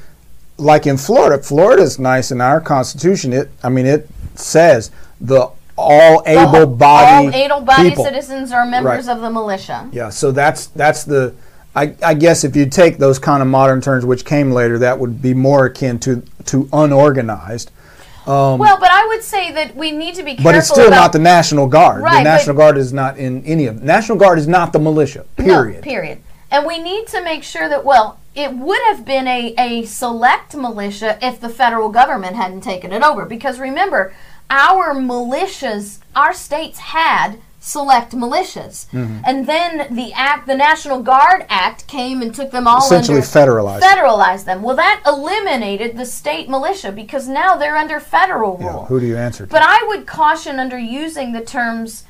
like 0.59 0.87
in 0.87 0.97
Florida. 0.97 1.43
Florida's 1.43 1.99
nice 1.99 2.31
in 2.31 2.41
our 2.41 2.61
constitution. 2.61 3.33
It, 3.33 3.51
I 3.63 3.69
mean, 3.69 3.87
it 3.87 4.09
says 4.35 4.91
the 5.21 5.51
all 5.79 6.23
able-bodied 6.27 7.35
All 7.35 7.43
able-bodied 7.43 7.97
citizens 7.97 8.53
are 8.53 8.67
members 8.67 9.07
Right. 9.07 9.17
of 9.17 9.23
the 9.23 9.31
militia. 9.31 9.89
Yeah, 9.93 10.11
so 10.11 10.31
that's 10.33 10.67
that's 10.69 11.05
the. 11.05 11.35
I, 11.75 11.95
I 12.03 12.13
guess 12.13 12.45
if 12.45 12.55
you 12.55 12.67
take 12.67 12.99
those 12.99 13.19
kind 13.19 13.43
of 13.43 13.49
modern 13.49 13.81
terms, 13.81 14.05
which 14.05 14.27
came 14.27 14.51
later, 14.53 14.79
that 14.79 14.99
would 14.99 15.23
be 15.23 15.33
more 15.33 15.65
akin 15.67 15.99
to 16.01 16.23
to 16.47 16.69
unorganized. 16.73 17.71
Um, 18.27 18.59
well, 18.59 18.79
but 18.79 18.91
I 18.91 19.07
would 19.09 19.23
say 19.23 19.51
that 19.53 19.75
we 19.75 19.91
need 19.91 20.15
to 20.15 20.23
be 20.23 20.33
careful 20.33 20.45
But 20.45 20.55
it's 20.55 20.69
still 20.69 20.87
about 20.87 20.97
not 20.97 21.13
the 21.13 21.19
National 21.19 21.67
Guard. 21.67 22.03
Right, 22.03 22.19
the 22.19 22.25
National 22.25 22.57
Guard 22.57 22.79
is 22.79 22.93
not 22.93 23.19
in 23.19 23.45
any 23.45 23.67
of. 23.67 23.83
National 23.83 24.17
Guard 24.17 24.39
is 24.39 24.47
not 24.47 24.73
the 24.73 24.79
militia. 24.79 25.25
Period. 25.37 25.77
No, 25.77 25.83
period. 25.83 26.23
And 26.51 26.67
we 26.67 26.79
need 26.79 27.07
to 27.09 27.23
make 27.23 27.43
sure 27.43 27.69
that, 27.69 27.85
well, 27.85 28.21
it 28.35 28.55
would 28.55 28.81
have 28.89 29.05
been 29.05 29.27
a, 29.27 29.55
a 29.59 29.85
select 29.85 30.55
militia 30.55 31.19
if 31.21 31.41
the 31.41 31.49
federal 31.49 31.89
government 31.89 32.37
hadn't 32.37 32.61
taken 32.61 32.93
it 32.93 33.03
over. 33.03 33.25
Because 33.27 33.59
remember, 33.59 34.15
our 34.51 34.95
militias, 34.95 35.99
our 36.15 36.33
states 36.33 36.79
had 36.79 37.39
select 37.63 38.13
militias. 38.13 38.87
Mm-hmm. 38.91 39.21
And 39.25 39.47
then 39.47 39.95
the 39.95 40.13
act, 40.15 40.49
the 40.49 40.57
National 40.57 41.01
Guard 41.01 41.47
Act 41.49 41.87
came 41.87 42.21
and 42.21 42.35
took 42.35 42.51
them 42.51 42.67
all 42.67 42.79
Essentially 42.79 43.19
under, 43.19 43.27
federalized. 43.29 43.81
federalized 43.81 44.45
them. 44.47 44.63
Well, 44.63 44.75
that 44.77 45.01
eliminated 45.07 45.97
the 45.97 46.05
state 46.05 46.49
militia 46.51 46.91
because 46.91 47.29
now 47.29 47.55
they're 47.57 47.77
under 47.77 48.01
federal 48.01 48.59
Yeah, 48.61 48.73
rule. 48.73 48.85
Who 48.87 48.99
do 48.99 49.07
you 49.07 49.17
answer 49.17 49.47
to? 49.47 49.51
But 49.51 49.63
I 49.63 49.85
would 49.87 50.07
caution 50.07 50.59
under 50.59 50.77
using 50.79 51.31
the 51.33 51.41
terms 51.41 52.03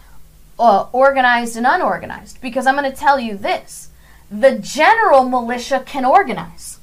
uh, 0.58 0.86
organized 0.90 1.56
and 1.58 1.66
unorganized 1.66 2.40
because 2.40 2.66
I'm 2.66 2.76
going 2.76 2.90
to 2.90 2.96
tell 2.96 3.20
you 3.20 3.36
this 3.36 3.90
the 4.30 4.58
general 4.58 5.24
militia 5.28 5.82
can 5.84 6.06
organize. 6.06 6.78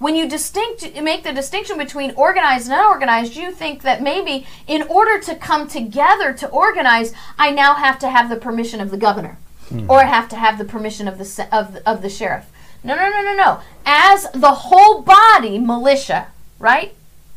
When 0.00 0.16
you 0.16 0.26
distinct 0.26 0.82
make 1.02 1.24
the 1.24 1.32
distinction 1.34 1.76
between 1.76 2.12
organized 2.12 2.70
and 2.70 2.80
unorganized, 2.80 3.36
you 3.36 3.52
think 3.52 3.82
that 3.82 4.02
maybe 4.02 4.46
in 4.66 4.82
order 4.84 5.20
to 5.20 5.36
come 5.36 5.68
together 5.68 6.32
to 6.32 6.48
organize, 6.48 7.12
I 7.38 7.50
now 7.50 7.74
have 7.74 7.98
to 7.98 8.08
have 8.08 8.30
the 8.30 8.36
permission 8.36 8.80
of 8.80 8.90
the 8.90 8.96
governor, 8.96 9.36
hmm. 9.68 9.90
or 9.90 9.98
I 10.00 10.06
have 10.06 10.30
to 10.30 10.36
have 10.36 10.56
the 10.56 10.64
permission 10.64 11.06
of 11.06 11.18
the 11.18 11.48
of 11.52 11.74
the, 11.74 11.86
of 11.86 12.00
the 12.00 12.08
sheriff. 12.08 12.46
No, 12.82 12.96
no, 12.96 13.10
no, 13.10 13.22
no, 13.22 13.36
no. 13.36 13.60
As 13.84 14.26
the 14.32 14.52
whole 14.52 15.02
body 15.02 15.58
militia, 15.58 16.28
right? 16.58 16.94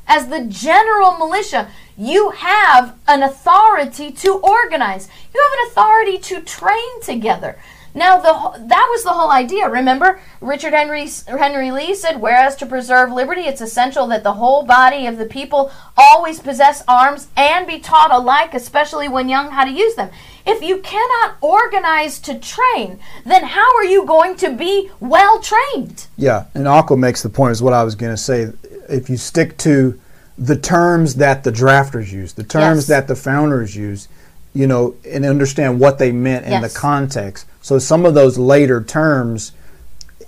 As 0.07 0.29
the 0.29 0.45
general 0.45 1.17
militia, 1.17 1.69
you 1.97 2.29
have 2.29 2.95
an 3.09 3.23
authority 3.23 4.09
to 4.11 4.35
organize. 4.35 5.09
You 5.33 5.41
have 5.41 5.59
an 5.59 5.71
authority 5.71 6.17
to 6.17 6.41
train 6.41 7.01
together. 7.01 7.57
Now, 7.95 8.17
the 8.17 8.65
that 8.65 8.87
was 8.91 9.03
the 9.03 9.11
whole 9.11 9.31
idea. 9.31 9.69
Remember, 9.69 10.19
Richard 10.41 10.73
Henry 10.73 11.07
Henry 11.27 11.69
Lee 11.71 11.93
said, 11.93 12.19
"Whereas 12.19 12.55
to 12.57 12.65
preserve 12.65 13.11
liberty, 13.11 13.41
it's 13.41 13.61
essential 13.61 14.07
that 14.07 14.23
the 14.23 14.33
whole 14.33 14.63
body 14.63 15.05
of 15.05 15.17
the 15.17 15.25
people 15.25 15.71
always 15.95 16.39
possess 16.39 16.83
arms 16.87 17.27
and 17.37 17.67
be 17.67 17.77
taught 17.79 18.11
alike, 18.11 18.53
especially 18.55 19.07
when 19.07 19.29
young, 19.29 19.51
how 19.51 19.63
to 19.63 19.71
use 19.71 19.93
them." 19.95 20.09
If 20.45 20.61
you 20.63 20.77
cannot 20.79 21.35
organize 21.39 22.19
to 22.21 22.33
train, 22.35 22.99
then 23.25 23.43
how 23.43 23.75
are 23.77 23.85
you 23.85 24.05
going 24.05 24.35
to 24.37 24.49
be 24.51 24.89
well 24.99 25.39
trained? 25.39 26.07
Yeah, 26.17 26.45
and 26.55 26.67
Aqua 26.67 26.97
makes 26.97 27.21
the 27.21 27.29
point 27.29 27.51
is 27.51 27.61
what 27.61 27.73
I 27.73 27.83
was 27.83 27.95
going 27.95 28.11
to 28.11 28.17
say. 28.21 28.49
If 28.89 29.09
you 29.09 29.17
stick 29.17 29.57
to 29.59 29.99
the 30.37 30.57
terms 30.57 31.15
that 31.15 31.43
the 31.43 31.51
drafters 31.51 32.11
used, 32.11 32.35
the 32.37 32.43
terms 32.43 32.79
Yes. 32.79 32.85
that 32.87 33.07
the 33.07 33.15
founders 33.15 33.75
used, 33.75 34.07
you 34.53 34.65
know, 34.67 34.95
and 35.09 35.23
understand 35.25 35.79
what 35.79 35.99
they 35.99 36.11
meant 36.11 36.45
in 36.45 36.51
Yes. 36.53 36.73
the 36.73 36.79
context. 36.79 37.45
So 37.63 37.79
some 37.79 38.05
of 38.05 38.13
those 38.13 38.37
later 38.37 38.83
terms 38.83 39.53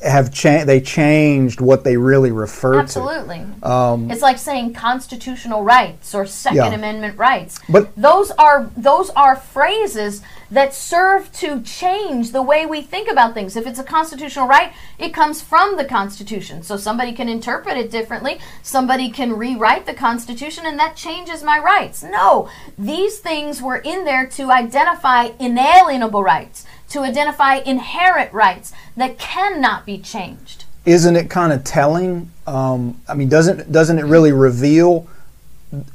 have 0.01 0.33
changed. 0.33 0.67
They 0.67 0.79
changed 0.81 1.59
what 1.61 1.83
they 1.83 1.97
really 1.97 2.31
refer 2.31 2.79
Absolutely. 2.79 3.45
to. 3.61 3.69
Um, 3.69 4.09
It's 4.11 4.21
like 4.21 4.37
saying 4.37 4.73
constitutional 4.73 5.63
rights 5.63 6.15
or 6.15 6.25
Second 6.25 6.57
Yeah. 6.57 6.73
Amendment 6.73 7.17
rights. 7.17 7.59
But- 7.69 7.95
those 7.97 8.31
are 8.31 8.69
those 8.77 9.09
are 9.11 9.35
phrases 9.35 10.21
that 10.51 10.73
serve 10.75 11.31
to 11.33 11.59
change 11.61 12.31
the 12.31 12.41
way 12.41 12.65
we 12.65 12.81
think 12.81 13.09
about 13.09 13.33
things. 13.33 13.55
If 13.55 13.65
it's 13.65 13.79
a 13.79 13.83
constitutional 13.83 14.47
right, 14.47 14.71
it 14.99 15.13
comes 15.13 15.41
from 15.41 15.75
the 15.75 15.85
Constitution. 15.85 16.61
So 16.61 16.77
somebody 16.77 17.11
can 17.13 17.27
interpret 17.27 17.77
it 17.77 17.89
differently. 17.89 18.39
Somebody 18.61 19.09
can 19.09 19.35
rewrite 19.35 19.85
the 19.87 19.93
Constitution, 19.93 20.65
and 20.65 20.77
that 20.79 20.95
changes 20.95 21.41
my 21.43 21.57
rights. 21.59 22.03
No, 22.03 22.47
these 22.77 23.17
things 23.17 23.61
were 23.61 23.77
in 23.77 24.05
there 24.05 24.25
to 24.27 24.51
identify 24.51 25.29
inalienable 25.39 26.21
rights, 26.23 26.63
to 26.95 27.01
identify 27.01 27.55
inherent 27.55 28.31
rights 28.31 28.71
that 28.95 29.19
cannot 29.19 29.85
be 29.85 29.97
changed. 29.97 30.63
isn't 30.85 31.15
it 31.15 31.29
kind 31.29 31.51
of 31.51 31.63
telling? 31.63 32.31
Um, 32.47 33.01
I 33.07 33.15
mean, 33.15 33.27
doesn't 33.27 33.71
doesn't 33.71 33.99
it 33.99 34.05
really 34.05 34.31
reveal 34.31 35.07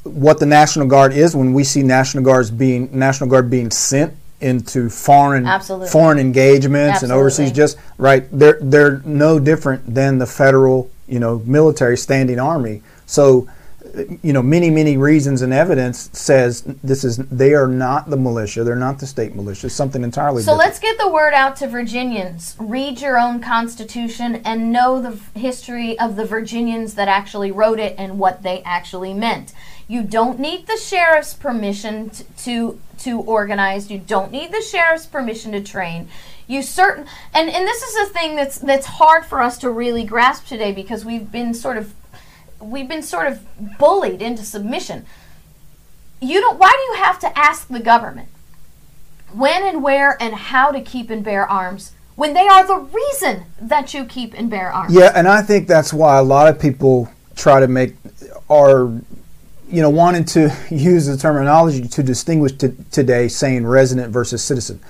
what 0.03 0.39
the 0.41 0.47
National 0.47 0.87
Guard 0.87 1.13
is 1.13 1.35
when 1.35 1.55
we 1.55 1.65
see 1.65 1.83
National 1.83 2.23
Guards 2.23 2.51
being 2.51 2.91
National 2.93 3.31
Guard 3.31 3.49
being 3.49 3.71
sent 3.71 4.13
into 4.41 4.91
foreign 4.91 5.47
Absolutely. 5.47 5.89
foreign 5.89 6.19
engagements 6.19 7.03
and 7.03 7.13
overseas? 7.13 7.53
Just 7.53 7.79
right, 7.97 8.27
they're 8.31 8.59
they're 8.61 8.99
no 9.05 9.39
different 9.39 9.95
than 9.95 10.19
the 10.19 10.27
federal 10.27 10.91
you 11.09 11.19
know 11.19 11.43
military 11.47 11.97
standing 11.97 12.39
army. 12.39 12.83
So. 13.07 13.49
You 14.23 14.33
know, 14.33 14.43
many 14.43 14.71
many 14.71 14.97
reasons 14.97 15.43
and 15.43 15.53
evidence 15.53 16.11
says 16.13 16.63
this 16.83 17.05
is 17.05 17.17
they 17.17 17.55
are 17.55 17.67
not 17.67 18.11
the 18.11 18.17
militia. 18.17 18.65
They're 18.65 18.77
not 18.77 18.99
the 18.99 19.07
state 19.07 19.35
militia. 19.35 19.67
It's 19.67 19.75
something 19.75 20.03
entirely 20.05 20.43
So 20.43 20.53
different. 20.53 20.59
let's 20.69 20.79
get 20.79 20.99
the 20.99 21.09
word 21.09 21.35
out 21.35 21.57
to 21.57 21.67
Virginians. 21.69 22.57
Read 22.59 23.01
your 23.01 23.19
own 23.19 23.41
Constitution 23.41 24.37
and 24.45 24.73
know 24.73 25.01
the 25.01 25.19
history 25.39 25.99
of 25.99 26.17
the 26.17 26.25
Virginians 26.25 26.95
that 26.95 27.09
actually 27.09 27.51
wrote 27.51 27.79
it 27.79 27.95
and 27.99 28.19
what 28.19 28.43
they 28.43 28.63
actually 28.63 29.15
meant. 29.15 29.53
You 29.89 30.03
don't 30.03 30.39
need 30.39 30.67
the 30.67 30.77
sheriff's 30.77 31.35
permission 31.35 32.11
t- 32.11 32.25
to 32.45 32.81
to 32.99 33.21
organize. 33.21 33.91
You 33.91 33.99
don't 33.99 34.31
need 34.31 34.53
the 34.53 34.61
sheriff's 34.63 35.07
permission 35.07 35.53
to 35.53 35.61
train. 35.63 36.09
You 36.47 36.63
certain 36.63 37.07
and 37.35 37.49
and 37.51 37.67
this 37.67 37.83
is 37.83 38.09
a 38.09 38.13
thing 38.13 38.37
that's 38.37 38.59
that's 38.59 38.87
hard 38.87 39.25
for 39.25 39.41
us 39.41 39.59
to 39.59 39.71
really 39.71 40.05
grasp 40.05 40.47
today 40.47 40.71
because 40.73 41.05
we've 41.05 41.31
been 41.33 41.55
sort 41.55 41.77
of 41.77 41.93
we've 42.61 42.89
been 42.89 43.03
sort 43.03 43.27
of 43.27 43.41
bullied 43.79 44.23
into 44.23 44.45
submission. 44.45 45.07
You 46.21 46.41
don't 46.41 46.59
why 46.59 46.71
do 46.71 46.93
you 46.93 47.05
have 47.05 47.19
to 47.21 47.39
ask 47.39 47.69
the 47.69 47.81
government? 47.81 48.29
when 49.33 49.63
and 49.63 49.83
where 49.83 50.21
and 50.21 50.35
how 50.35 50.71
to 50.73 50.81
keep 50.81 51.11
and 51.11 51.25
bear 51.25 51.49
arms 51.49 51.93
when 52.17 52.35
they 52.35 52.47
are 52.47 52.67
the 52.67 52.77
reason 52.77 53.45
that 53.61 53.95
you 53.95 54.05
keep 54.05 54.35
and 54.35 54.51
bear 54.51 54.71
arms. 54.71 54.93
Yeah, 54.93 55.13
and 55.15 55.27
I 55.27 55.43
think 55.43 55.67
that's 55.67 55.93
why 55.93 56.19
a 56.19 56.23
lot 56.23 56.49
of 56.49 56.61
people 56.61 57.11
try 57.35 57.61
to 57.61 57.69
make 57.69 57.95
are 58.49 58.91
you 59.69 59.81
know 59.81 59.91
wanting 59.91 60.25
to 60.25 60.55
use 60.71 61.07
the 61.07 61.17
terminology 61.17 61.87
to 61.87 62.03
distinguish 62.03 62.53
t- 62.53 62.73
today 62.91 63.29
saying 63.29 63.67
resident 63.67 64.13
versus 64.13 64.43
citizen. 64.43 64.81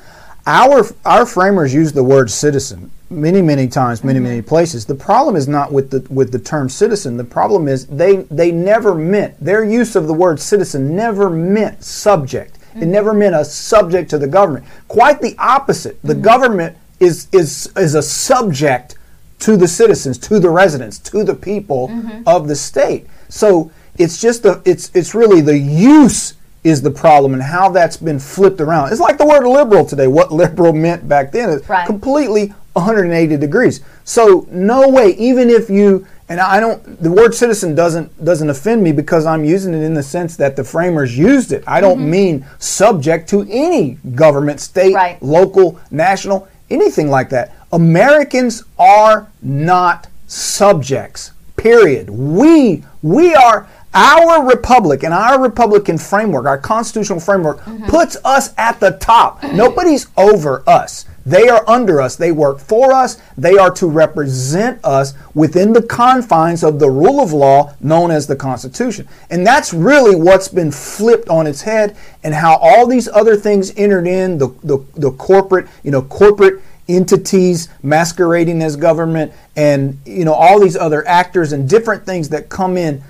Our 0.50 0.84
our 1.06 1.26
framers 1.26 1.72
use 1.72 1.92
the 1.92 2.02
word 2.02 2.28
citizen 2.28 2.90
many 3.08 3.40
many 3.40 3.68
times, 3.68 4.02
many 4.02 4.18
many 4.18 4.40
mm-hmm. 4.40 4.48
places. 4.48 4.84
The 4.84 4.96
problem 4.96 5.36
is 5.36 5.46
not 5.46 5.72
with 5.72 5.90
the 5.90 6.12
with 6.12 6.32
the 6.32 6.40
term 6.40 6.68
citizen. 6.68 7.16
The 7.16 7.22
problem 7.22 7.68
is 7.68 7.86
they 7.86 8.16
they 8.32 8.50
never 8.50 8.92
meant 8.92 9.38
their 9.38 9.62
use 9.62 9.94
of 9.94 10.08
the 10.08 10.12
word 10.12 10.40
citizen 10.40 10.96
never 10.96 11.30
meant 11.30 11.84
subject. 11.84 12.56
It 12.56 12.80
mm-hmm. 12.80 12.90
never 12.90 13.14
meant 13.14 13.36
a 13.36 13.44
subject 13.44 14.10
to 14.10 14.18
the 14.18 14.26
government. 14.26 14.64
Quite 14.88 15.20
the 15.20 15.36
opposite. 15.38 16.02
The 16.02 16.14
mm-hmm. 16.14 16.22
government 16.22 16.76
is 16.98 17.28
is 17.30 17.72
is 17.76 17.94
a 17.94 18.02
subject 18.02 18.96
to 19.40 19.56
the 19.56 19.68
citizens, 19.68 20.18
to 20.18 20.40
the 20.40 20.50
residents, 20.50 20.98
to 20.98 21.22
the 21.22 21.34
people 21.34 21.92
of 22.26 22.48
the 22.48 22.56
state. 22.56 23.06
So 23.28 23.70
it's 23.98 24.20
just 24.20 24.42
the 24.42 24.62
it's 24.64 24.90
it's 24.94 25.14
really 25.14 25.42
the 25.42 25.56
use 25.56 26.34
is 26.62 26.82
the 26.82 26.90
problem 26.90 27.32
and 27.32 27.42
how 27.42 27.70
that's 27.70 27.96
been 27.96 28.18
flipped 28.18 28.60
around. 28.60 28.92
It's 28.92 29.00
like 29.00 29.18
the 29.18 29.26
word 29.26 29.46
liberal 29.46 29.84
today. 29.84 30.06
What 30.06 30.30
liberal 30.42 30.72
meant 30.72 31.08
back 31.08 31.32
then 31.32 31.48
is 31.50 31.68
Right. 31.68 31.86
completely 31.86 32.52
180 32.74 33.36
degrees. 33.36 33.80
So 34.04 34.46
no 34.50 34.88
way, 34.88 35.10
even 35.16 35.50
if 35.50 35.70
you 35.70 36.06
and 36.28 36.38
I 36.38 36.60
don't 36.60 37.02
the 37.02 37.10
word 37.10 37.34
citizen 37.34 37.74
doesn't 37.74 38.24
doesn't 38.24 38.48
offend 38.48 38.82
me 38.84 38.92
because 38.92 39.26
I'm 39.26 39.44
using 39.44 39.74
it 39.74 39.82
in 39.82 39.94
the 39.94 40.02
sense 40.02 40.36
that 40.36 40.54
the 40.54 40.62
framers 40.62 41.18
used 41.18 41.50
it. 41.52 41.64
I 41.66 41.80
don't 41.80 41.98
mm-hmm. 41.98 42.10
mean 42.10 42.46
subject 42.58 43.28
to 43.30 43.46
any 43.50 43.98
government, 44.14 44.60
state, 44.60 44.94
Right. 44.94 45.20
local, 45.22 45.80
national, 45.90 46.46
anything 46.70 47.08
like 47.08 47.30
that. 47.30 47.52
Americans 47.72 48.62
are 48.78 49.28
not 49.42 50.06
subjects. 50.28 51.32
Period. 51.56 52.08
We 52.10 52.84
we 53.02 53.34
are 53.34 53.66
our 53.92 54.46
republic 54.46 55.02
and 55.02 55.12
our 55.12 55.40
Republican 55.40 55.98
framework, 55.98 56.46
our 56.46 56.58
constitutional 56.58 57.20
framework, 57.20 57.58
mm-hmm. 57.60 57.86
puts 57.86 58.16
us 58.24 58.54
at 58.56 58.78
the 58.80 58.92
top. 58.92 59.42
Nobody's 59.42 60.06
over 60.16 60.62
us. 60.68 61.06
They 61.26 61.48
are 61.48 61.68
under 61.68 62.00
us. 62.00 62.16
They 62.16 62.32
work 62.32 62.58
for 62.58 62.92
us. 62.92 63.20
They 63.36 63.58
are 63.58 63.70
to 63.72 63.86
represent 63.86 64.82
us 64.84 65.14
within 65.34 65.72
the 65.72 65.82
confines 65.82 66.64
of 66.64 66.78
the 66.78 66.90
rule 66.90 67.20
of 67.20 67.32
law 67.32 67.74
known 67.80 68.10
as 68.10 68.26
the 68.26 68.36
Constitution. 68.36 69.06
And 69.28 69.46
that's 69.46 69.74
really 69.74 70.16
what's 70.16 70.48
been 70.48 70.72
flipped 70.72 71.28
on 71.28 71.46
its 71.46 71.62
head 71.62 71.96
and 72.24 72.34
how 72.34 72.56
all 72.56 72.86
these 72.86 73.06
other 73.08 73.36
things 73.36 73.72
entered 73.76 74.06
in 74.06 74.38
the, 74.38 74.48
the, 74.62 74.78
the 74.94 75.10
corporate, 75.12 75.68
you 75.82 75.90
know, 75.90 76.02
corporate 76.02 76.62
entities 76.88 77.68
masquerading 77.82 78.62
as 78.62 78.76
government 78.76 79.32
and, 79.56 79.98
you 80.06 80.24
know, 80.24 80.34
all 80.34 80.58
these 80.58 80.76
other 80.76 81.06
actors 81.06 81.52
and 81.52 81.68
different 81.68 82.04
things 82.04 82.30
that 82.30 82.48
come 82.48 82.76
in 82.76 83.02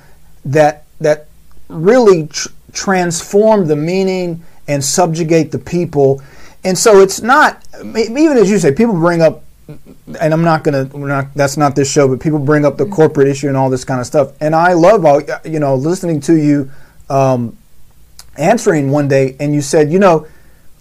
that 0.45 0.84
that 1.01 1.26
really 1.68 2.26
tr- 2.26 2.49
transform 2.72 3.66
the 3.66 3.76
meaning 3.76 4.45
and 4.68 4.84
subjugate 4.84 5.51
the 5.51 5.59
people. 5.59 6.22
And 6.64 6.76
so 6.78 7.01
it's 7.01 7.20
not 7.20 7.64
even 7.82 8.36
as 8.36 8.51
you 8.51 8.59
say. 8.59 8.72
People 8.72 8.95
bring 8.95 9.22
up, 9.22 9.43
and 9.68 10.32
I'm 10.34 10.43
not 10.43 10.64
gonna. 10.64 10.84
We're 10.84 11.09
not. 11.09 11.32
That's 11.34 11.57
not 11.57 11.74
this 11.74 11.91
show. 11.91 12.07
But 12.09 12.20
people 12.20 12.38
bring 12.38 12.64
up 12.64 12.76
the 12.76 12.84
mm-hmm. 12.84 12.93
corporate 12.93 13.28
issue 13.28 13.49
and 13.49 13.57
all 13.57 13.70
this 13.70 13.84
kind 13.84 14.01
of 14.01 14.07
stuff. 14.07 14.32
And 14.41 14.55
I 14.55 14.74
love 14.74 15.05
all 15.05 15.22
you 15.45 15.59
know 15.59 15.74
listening 15.74 16.20
to 16.22 16.34
you 16.34 16.70
um, 17.09 17.57
answering 18.36 18.91
one 18.91 19.09
day, 19.09 19.36
and 19.41 19.55
you 19.55 19.62
said, 19.62 19.91
you 19.91 19.99
know, 19.99 20.26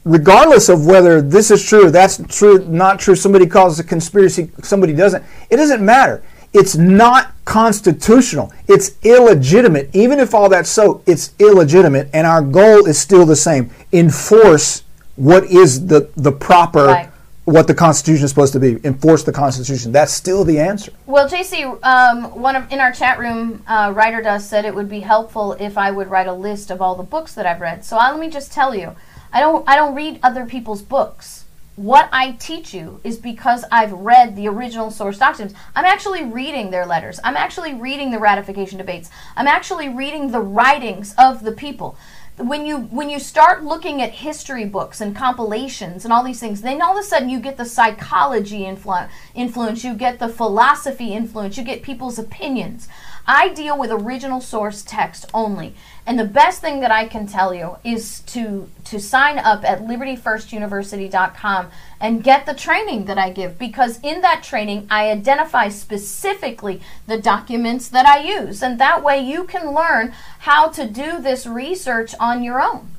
regardless 0.03 0.67
of 0.67 0.85
whether 0.85 1.21
this 1.21 1.49
is 1.49 1.65
true, 1.65 1.89
that's 1.89 2.21
true, 2.27 2.59
not 2.67 2.99
true. 2.99 3.15
Somebody 3.15 3.47
calls 3.47 3.79
it 3.79 3.85
a 3.85 3.87
conspiracy. 3.87 4.51
Somebody 4.61 4.93
doesn't. 4.93 5.23
It 5.49 5.55
doesn't 5.55 5.83
matter 5.83 6.23
it's 6.53 6.75
not 6.75 7.33
constitutional. 7.45 8.51
It's 8.67 8.91
illegitimate. 9.03 9.89
Even 9.93 10.19
if 10.19 10.33
all 10.33 10.49
that's 10.49 10.69
so, 10.69 11.03
it's 11.05 11.33
illegitimate. 11.39 12.09
And 12.13 12.25
our 12.25 12.41
goal 12.41 12.85
is 12.85 12.97
still 12.97 13.25
the 13.25 13.35
same 13.35 13.69
enforce 13.91 14.83
what 15.15 15.43
is 15.45 15.87
the, 15.87 16.09
the 16.15 16.31
proper. 16.31 16.85
Right. 16.85 17.09
What 17.45 17.65
the 17.65 17.73
Constitution 17.73 18.25
is 18.25 18.29
supposed 18.29 18.53
to 18.53 18.59
be, 18.59 18.79
enforce 18.85 19.23
the 19.23 19.31
Constitution. 19.31 19.91
That's 19.91 20.13
still 20.13 20.43
the 20.43 20.59
answer. 20.59 20.91
Well, 21.07 21.27
JC, 21.27 21.83
um, 21.83 22.39
one 22.39 22.55
of 22.55 22.71
in 22.71 22.79
our 22.79 22.91
chat 22.91 23.17
room, 23.17 23.63
uh, 23.65 23.91
writer 23.95 24.21
does 24.21 24.47
said 24.47 24.65
it 24.65 24.75
would 24.75 24.87
be 24.87 24.99
helpful 24.99 25.53
if 25.53 25.75
I 25.75 25.89
would 25.89 26.11
write 26.11 26.27
a 26.27 26.33
list 26.33 26.69
of 26.69 26.79
all 26.79 26.93
the 26.93 27.01
books 27.01 27.33
that 27.33 27.47
I've 27.47 27.59
read. 27.59 27.83
So 27.83 27.97
I, 27.97 28.11
let 28.11 28.19
me 28.19 28.29
just 28.29 28.53
tell 28.53 28.75
you, 28.75 28.95
I 29.33 29.39
don't 29.39 29.67
I 29.67 29.75
don't 29.75 29.95
read 29.95 30.19
other 30.21 30.45
people's 30.45 30.83
books 30.83 31.38
what 31.79 32.09
I 32.11 32.31
teach 32.33 32.73
you 32.73 32.99
is 33.05 33.17
because 33.17 33.63
I've 33.71 33.93
read 33.93 34.35
the 34.35 34.49
original 34.49 34.91
source 34.91 35.17
documents. 35.17 35.55
I'm 35.77 35.85
actually 35.85 36.25
reading 36.25 36.71
their 36.71 36.85
letters. 36.85 37.21
I'm 37.23 37.37
actually 37.37 37.73
reading 37.73 38.11
the 38.11 38.19
ratification 38.19 38.77
debates. 38.77 39.09
I'm 39.37 39.47
actually 39.47 39.87
reading 39.87 40.31
the 40.31 40.41
writings 40.41 41.15
of 41.17 41.45
the 41.45 41.53
people. 41.53 41.97
When 42.35 42.65
you 42.65 42.79
when 42.79 43.09
you 43.09 43.17
start 43.17 43.63
looking 43.63 44.01
at 44.01 44.11
history 44.11 44.65
books 44.65 44.99
and 44.99 45.15
compilations 45.15 46.03
and 46.03 46.11
all 46.11 46.23
these 46.23 46.39
things, 46.41 46.61
then 46.61 46.81
all 46.81 46.97
of 46.97 46.99
a 46.99 47.07
sudden 47.07 47.29
you 47.29 47.39
get 47.39 47.55
the 47.55 47.65
psychology 47.65 48.61
influ- 48.61 49.09
influence, 49.33 49.81
you 49.81 49.93
get 49.93 50.19
the 50.19 50.27
philosophy 50.27 51.13
influence, 51.13 51.57
you 51.57 51.63
get 51.63 51.81
people's 51.81 52.19
opinions. 52.19 52.89
I 53.29 53.49
deal 53.49 53.77
with 53.77 53.91
original 53.91 54.41
source 54.41 54.81
text 54.81 55.27
only. 55.35 55.75
And 56.07 56.17
the 56.17 56.25
best 56.25 56.61
thing 56.61 56.79
that 56.79 56.89
I 56.89 57.05
can 57.07 57.27
tell 57.27 57.53
you 57.53 57.77
is 57.83 58.21
to 58.21 58.67
to 58.85 58.99
sign 58.99 59.37
up 59.37 59.63
at 59.63 59.83
libertyfirstuniversity.com 59.83 61.67
and 62.01 62.23
get 62.23 62.47
the 62.47 62.55
training 62.55 63.05
that 63.05 63.19
I 63.19 63.29
give 63.29 63.59
because 63.59 63.99
in 64.01 64.21
that 64.21 64.41
training 64.41 64.87
I 64.89 65.11
identify 65.11 65.69
specifically 65.69 66.81
the 67.05 67.19
documents 67.21 67.87
that 67.89 68.07
I 68.07 68.23
use 68.23 68.63
and 68.63 68.79
that 68.79 69.03
way 69.03 69.19
you 69.19 69.43
can 69.43 69.75
learn 69.75 70.11
how 70.39 70.69
to 70.69 70.87
do 70.87 71.21
this 71.21 71.45
research 71.45 72.15
on 72.19 72.41
your 72.41 72.59
own. 72.59 72.93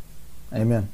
Amen. 0.52 0.90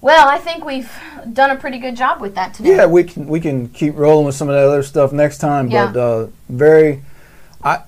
Well, 0.00 0.28
I 0.28 0.38
think 0.38 0.64
we've 0.64 0.92
done 1.32 1.50
a 1.50 1.56
pretty 1.56 1.78
good 1.78 1.96
job 1.96 2.20
with 2.20 2.36
that 2.36 2.54
today. 2.54 2.76
Yeah, 2.76 2.86
we 2.86 3.02
can 3.02 3.26
we 3.26 3.40
can 3.40 3.68
keep 3.70 3.96
rolling 3.96 4.26
with 4.26 4.36
some 4.36 4.48
of 4.48 4.54
that 4.54 4.64
other 4.64 4.84
stuff 4.84 5.10
next 5.10 5.38
time, 5.38 5.68
yeah. 5.68 5.90
but 5.90 5.98
uh, 5.98 6.28
very 6.48 7.02
I, 7.62 7.82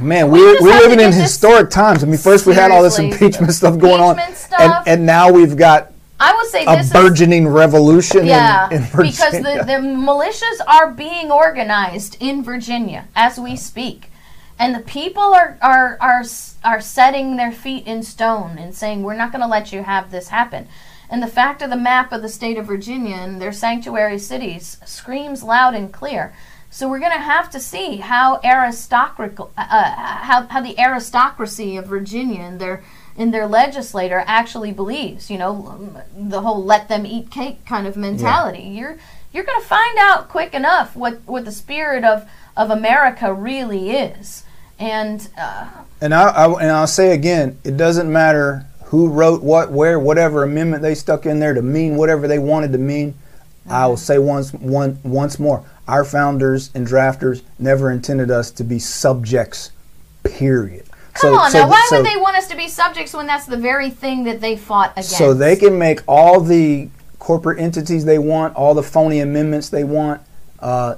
man, 0.00 0.30
we 0.30 0.40
we're, 0.40 0.60
we're 0.60 0.78
living 0.78 1.00
in 1.00 1.12
historic 1.12 1.70
times. 1.70 2.02
I 2.04 2.06
mean, 2.06 2.18
first 2.18 2.46
we 2.46 2.54
had 2.54 2.70
all 2.70 2.82
this 2.82 2.98
impeachment 2.98 3.52
stuff 3.52 3.78
going 3.78 4.00
impeachment 4.00 4.28
on, 4.28 4.34
stuff. 4.34 4.60
And, 4.60 4.88
and 4.88 5.06
now 5.06 5.32
we've 5.32 5.56
got 5.56 5.92
I 6.18 6.34
would 6.34 6.46
say 6.46 6.64
a 6.64 6.82
burgeoning 6.92 7.46
is, 7.46 7.52
revolution. 7.52 8.26
Yeah, 8.26 8.68
in, 8.68 8.82
in 8.82 8.88
because 8.90 9.32
the, 9.32 9.62
the 9.66 9.78
militias 9.80 10.60
are 10.66 10.90
being 10.90 11.30
organized 11.30 12.16
in 12.20 12.42
Virginia 12.42 13.08
as 13.14 13.38
we 13.38 13.56
speak, 13.56 14.10
and 14.58 14.74
the 14.74 14.80
people 14.80 15.22
are 15.22 15.58
are 15.60 15.98
are 16.00 16.24
are 16.64 16.80
setting 16.80 17.36
their 17.36 17.52
feet 17.52 17.86
in 17.86 18.02
stone 18.02 18.58
and 18.58 18.74
saying 18.74 19.02
we're 19.02 19.16
not 19.16 19.30
going 19.30 19.42
to 19.42 19.48
let 19.48 19.72
you 19.72 19.82
have 19.82 20.10
this 20.10 20.28
happen. 20.28 20.68
And 21.08 21.22
the 21.22 21.28
fact 21.28 21.62
of 21.62 21.70
the 21.70 21.76
map 21.76 22.12
of 22.12 22.22
the 22.22 22.28
state 22.28 22.58
of 22.58 22.66
Virginia 22.66 23.14
and 23.14 23.40
their 23.40 23.52
sanctuary 23.52 24.18
cities 24.18 24.78
screams 24.84 25.42
loud 25.42 25.74
and 25.74 25.92
clear. 25.92 26.34
So 26.76 26.90
we're 26.90 26.98
going 26.98 27.12
to 27.12 27.18
have 27.18 27.48
to 27.52 27.58
see 27.58 27.96
how 27.96 28.38
aristocratical, 28.44 29.50
uh, 29.56 29.62
uh, 29.62 29.94
how, 29.94 30.46
how 30.46 30.60
the 30.60 30.78
aristocracy 30.78 31.78
of 31.78 31.86
Virginia 31.86 32.42
and 32.42 32.60
their 32.60 32.84
in 33.16 33.30
their 33.30 33.46
legislator 33.46 34.22
actually 34.26 34.72
believes. 34.72 35.30
You 35.30 35.38
know, 35.38 36.02
the 36.14 36.42
whole 36.42 36.62
"let 36.62 36.90
them 36.90 37.06
eat 37.06 37.30
cake" 37.30 37.64
kind 37.64 37.86
of 37.86 37.96
mentality. 37.96 38.58
Yeah. 38.58 38.72
You're 38.72 38.98
you're 39.32 39.44
going 39.44 39.58
to 39.58 39.66
find 39.66 39.96
out 39.98 40.28
quick 40.28 40.52
enough 40.52 40.94
what 40.94 41.22
what 41.24 41.46
the 41.46 41.50
spirit 41.50 42.04
of 42.04 42.28
of 42.58 42.68
America 42.68 43.32
really 43.32 43.92
is. 43.92 44.44
And 44.78 45.26
uh, 45.38 45.68
and 46.02 46.12
I, 46.12 46.28
I 46.28 46.60
and 46.60 46.70
I'll 46.70 46.86
say 46.86 47.14
again, 47.14 47.58
it 47.64 47.78
doesn't 47.78 48.12
matter 48.12 48.66
who 48.84 49.08
wrote 49.08 49.42
what, 49.42 49.72
where, 49.72 49.98
whatever 49.98 50.44
amendment 50.44 50.82
they 50.82 50.94
stuck 50.94 51.24
in 51.24 51.40
there 51.40 51.54
to 51.54 51.62
mean 51.62 51.96
whatever 51.96 52.28
they 52.28 52.38
wanted 52.38 52.72
to 52.72 52.78
mean. 52.78 53.14
Mm-hmm. 53.14 53.72
I 53.72 53.86
will 53.86 53.96
say 53.96 54.18
once 54.18 54.52
one 54.52 54.98
once 55.02 55.38
more 55.38 55.64
our 55.88 56.04
founders 56.04 56.70
and 56.74 56.86
drafters 56.86 57.42
never 57.58 57.90
intended 57.90 58.30
us 58.30 58.50
to 58.52 58.64
be 58.64 58.78
subjects, 58.78 59.70
period. 60.24 60.84
Come 61.14 61.34
so, 61.34 61.38
on 61.38 61.50
so, 61.50 61.60
now, 61.60 61.68
why 61.68 61.86
so, 61.88 61.96
would 61.96 62.06
they 62.06 62.16
want 62.16 62.36
us 62.36 62.48
to 62.48 62.56
be 62.56 62.68
subjects 62.68 63.14
when 63.14 63.26
that's 63.26 63.46
the 63.46 63.56
very 63.56 63.90
thing 63.90 64.24
that 64.24 64.40
they 64.40 64.56
fought 64.56 64.92
against? 64.92 65.16
So 65.16 65.32
they 65.32 65.56
can 65.56 65.78
make 65.78 66.00
all 66.06 66.40
the 66.40 66.90
corporate 67.18 67.58
entities 67.58 68.04
they 68.04 68.18
want, 68.18 68.54
all 68.54 68.74
the 68.74 68.82
phony 68.82 69.20
amendments 69.20 69.70
they 69.70 69.84
want. 69.84 70.20
Uh, 70.60 70.96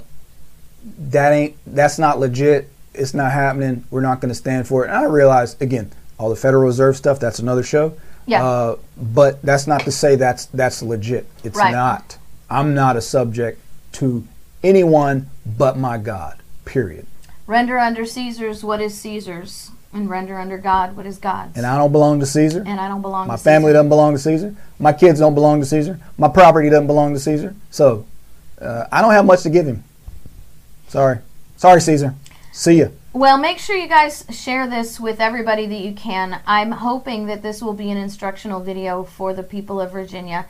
that 0.98 1.32
ain't 1.32 1.56
that's 1.66 1.98
not 1.98 2.18
legit. 2.18 2.68
It's 2.94 3.14
not 3.14 3.30
happening. 3.30 3.84
We're 3.90 4.00
not 4.00 4.20
going 4.20 4.30
to 4.30 4.34
stand 4.34 4.66
for 4.66 4.84
it. 4.84 4.88
And 4.88 4.96
I 4.96 5.04
realize 5.04 5.60
again, 5.60 5.92
all 6.18 6.30
the 6.30 6.36
Federal 6.36 6.64
Reserve 6.64 6.96
stuff. 6.96 7.20
That's 7.20 7.38
another 7.38 7.62
show. 7.62 7.94
Yeah. 8.26 8.44
Uh, 8.44 8.76
but 8.96 9.40
that's 9.42 9.66
not 9.66 9.82
to 9.82 9.92
say 9.92 10.16
that's 10.16 10.46
that's 10.46 10.82
legit. 10.82 11.26
It's 11.44 11.56
right. 11.56 11.72
not. 11.72 12.18
I'm 12.50 12.74
not 12.74 12.96
a 12.96 13.00
subject 13.00 13.60
to 13.92 14.26
anyone 14.62 15.30
but 15.46 15.76
my 15.76 15.98
God. 15.98 16.38
Period. 16.64 17.06
Render 17.46 17.78
under 17.78 18.04
Caesar's 18.04 18.62
what 18.62 18.80
is 18.80 18.94
Caesar's, 19.00 19.70
and 19.92 20.10
render 20.10 20.38
under 20.38 20.58
God 20.58 20.96
what 20.96 21.06
is 21.06 21.18
God's. 21.18 21.56
And 21.56 21.64
I 21.64 21.78
don't 21.78 21.92
belong 21.92 22.20
to 22.20 22.26
Caesar. 22.26 22.62
And 22.66 22.78
I 22.78 22.88
don't 22.88 23.00
belong 23.00 23.26
to 23.26 23.36
Caesar. 23.36 23.50
my 23.50 23.52
family 23.52 23.72
doesn't 23.72 23.88
belong 23.88 24.12
to 24.12 24.18
Caesar. 24.18 24.54
My 24.78 24.92
kids 24.92 25.20
don't 25.20 25.34
belong 25.34 25.60
to 25.60 25.66
Caesar. 25.66 25.98
My 26.18 26.28
property 26.28 26.68
doesn't 26.68 26.86
belong 26.86 27.14
to 27.14 27.20
Caesar. 27.20 27.54
So 27.70 28.06
uh, 28.60 28.86
I 28.92 29.00
don't 29.00 29.12
have 29.12 29.24
much 29.24 29.42
to 29.42 29.50
give 29.50 29.66
him. 29.66 29.82
Sorry. 30.88 31.18
Sorry, 31.56 31.80
Caesar. 31.80 32.14
See 32.52 32.80
ya. 32.80 32.88
Well, 33.12 33.38
make 33.38 33.58
sure 33.58 33.76
you 33.76 33.88
guys 33.88 34.24
share 34.30 34.68
this 34.68 35.00
with 35.00 35.20
everybody 35.20 35.66
that 35.66 35.80
you 35.80 35.92
can. 35.92 36.40
I'm 36.46 36.72
hoping 36.72 37.26
that 37.26 37.42
this 37.42 37.62
will 37.62 37.72
be 37.72 37.90
an 37.90 37.96
instructional 37.96 38.60
video 38.60 39.02
for 39.02 39.32
the 39.32 39.42
people 39.42 39.80
of 39.80 39.92
Virginia. 39.92 40.46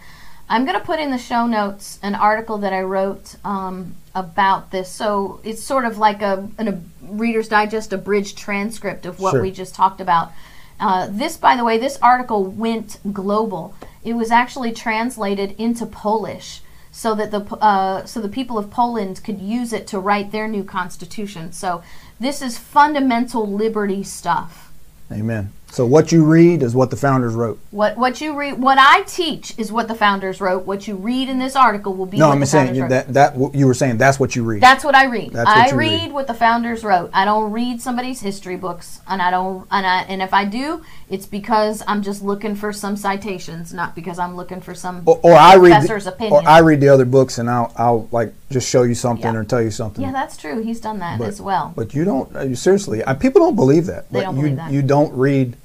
I'm 0.48 0.64
going 0.64 0.78
to 0.78 0.84
put 0.84 0.98
in 0.98 1.10
the 1.10 1.18
show 1.18 1.46
notes 1.46 1.98
an 2.02 2.14
article 2.14 2.58
that 2.58 2.72
I 2.72 2.80
wrote 2.82 3.36
um, 3.44 3.94
about 4.14 4.70
this. 4.70 4.90
So 4.90 5.40
it's 5.44 5.62
sort 5.62 5.84
of 5.84 5.98
like 5.98 6.22
a, 6.22 6.48
an, 6.58 6.68
a 6.68 6.80
Reader's 7.02 7.48
Digest 7.48 7.92
abridged 7.92 8.38
transcript 8.38 9.04
of 9.04 9.20
what 9.20 9.32
sure. 9.32 9.42
we 9.42 9.50
just 9.50 9.74
talked 9.74 10.00
about. 10.00 10.32
Uh, 10.80 11.08
this, 11.10 11.36
by 11.36 11.56
the 11.56 11.64
way, 11.64 11.76
this 11.76 11.98
article 12.00 12.44
went 12.44 12.98
global. 13.12 13.74
It 14.04 14.14
was 14.14 14.30
actually 14.30 14.72
translated 14.72 15.54
into 15.58 15.84
Polish 15.84 16.62
so 16.90 17.14
that 17.14 17.30
the 17.30 17.40
uh, 17.56 18.06
so 18.06 18.20
the 18.20 18.28
people 18.28 18.58
of 18.58 18.70
Poland 18.70 19.22
could 19.22 19.40
use 19.40 19.72
it 19.72 19.86
to 19.88 19.98
write 19.98 20.32
their 20.32 20.48
new 20.48 20.64
constitution. 20.64 21.52
So 21.52 21.82
this 22.18 22.40
is 22.40 22.58
fundamental 22.58 23.46
liberty 23.46 24.02
stuff. 24.02 24.72
Amen. 25.12 25.52
So 25.78 25.86
what 25.86 26.10
you 26.10 26.24
read 26.24 26.64
is 26.64 26.74
what 26.74 26.90
the 26.90 26.96
founders 26.96 27.34
wrote. 27.34 27.60
What 27.70 27.96
what 27.96 28.20
you 28.20 28.34
read, 28.36 28.60
what 28.60 28.78
I 28.80 29.02
teach 29.02 29.56
is 29.60 29.70
what 29.70 29.86
the 29.86 29.94
founders 29.94 30.40
wrote. 30.40 30.66
What 30.66 30.88
you 30.88 30.96
read 30.96 31.28
in 31.28 31.38
this 31.38 31.54
article 31.54 31.94
will 31.94 32.04
be 32.06 32.16
No, 32.18 32.26
what 32.26 32.34
I'm 32.34 32.40
the 32.40 32.46
saying 32.46 32.66
founders 32.74 32.76
you- 32.78 32.82
wrote. 32.82 33.14
that 33.14 33.36
that 33.38 33.54
you 33.54 33.64
were 33.64 33.74
saying 33.74 33.98
that's 33.98 34.18
what 34.18 34.34
you 34.34 34.42
read. 34.42 34.60
That's 34.60 34.82
what 34.82 34.96
I 34.96 35.04
read. 35.04 35.32
That's 35.32 35.46
what 35.46 35.56
I 35.56 35.68
you 35.70 35.76
read, 35.76 36.02
read. 36.02 36.12
what 36.12 36.26
the 36.26 36.34
founders 36.34 36.82
wrote. 36.82 37.10
I 37.14 37.24
don't 37.24 37.52
read 37.52 37.80
somebody's 37.80 38.20
history 38.20 38.56
books, 38.56 39.02
and 39.06 39.22
I 39.22 39.30
don't, 39.30 39.68
and 39.70 39.86
I, 39.86 40.00
and 40.08 40.20
if 40.20 40.34
I 40.34 40.46
do, 40.46 40.82
it's 41.08 41.26
because 41.26 41.80
I'm 41.86 42.02
just 42.02 42.24
looking 42.24 42.56
for 42.56 42.72
some 42.72 42.96
citations, 42.96 43.72
not 43.72 43.94
because 43.94 44.18
I'm 44.18 44.34
looking 44.34 44.60
for 44.60 44.74
some 44.74 45.02
or, 45.06 45.20
or 45.22 45.34
I 45.36 45.54
read 45.58 45.74
professor's 45.74 46.06
the, 46.06 46.12
opinion. 46.14 46.44
or 46.44 46.48
I 46.48 46.58
read 46.58 46.80
the 46.80 46.88
other 46.88 47.04
books 47.04 47.38
and 47.38 47.48
I'll 47.48 47.72
I'll 47.76 48.08
like 48.10 48.34
just 48.50 48.68
show 48.68 48.82
you 48.82 48.96
something 48.96 49.32
Yeah. 49.32 49.38
or 49.38 49.44
tell 49.44 49.62
you 49.62 49.70
something. 49.70 50.02
yeah, 50.04 50.10
that's 50.10 50.36
true. 50.36 50.60
He's 50.60 50.80
done 50.80 50.98
that 50.98 51.20
But- 51.20 51.28
as 51.28 51.40
well. 51.40 51.72
But 51.76 51.94
you 51.94 52.04
don't 52.04 52.34
uh, 52.34 52.40
you, 52.42 52.56
seriously. 52.56 53.06
I, 53.06 53.14
people 53.14 53.40
don't 53.42 53.54
believe 53.54 53.86
that. 53.86 54.10
They 54.10 54.18
but 54.18 54.24
don't 54.24 54.34
you, 54.38 54.42
believe 54.42 54.56
that. 54.56 54.72
You 54.72 54.82
don't 54.82 55.12
read 55.14 55.56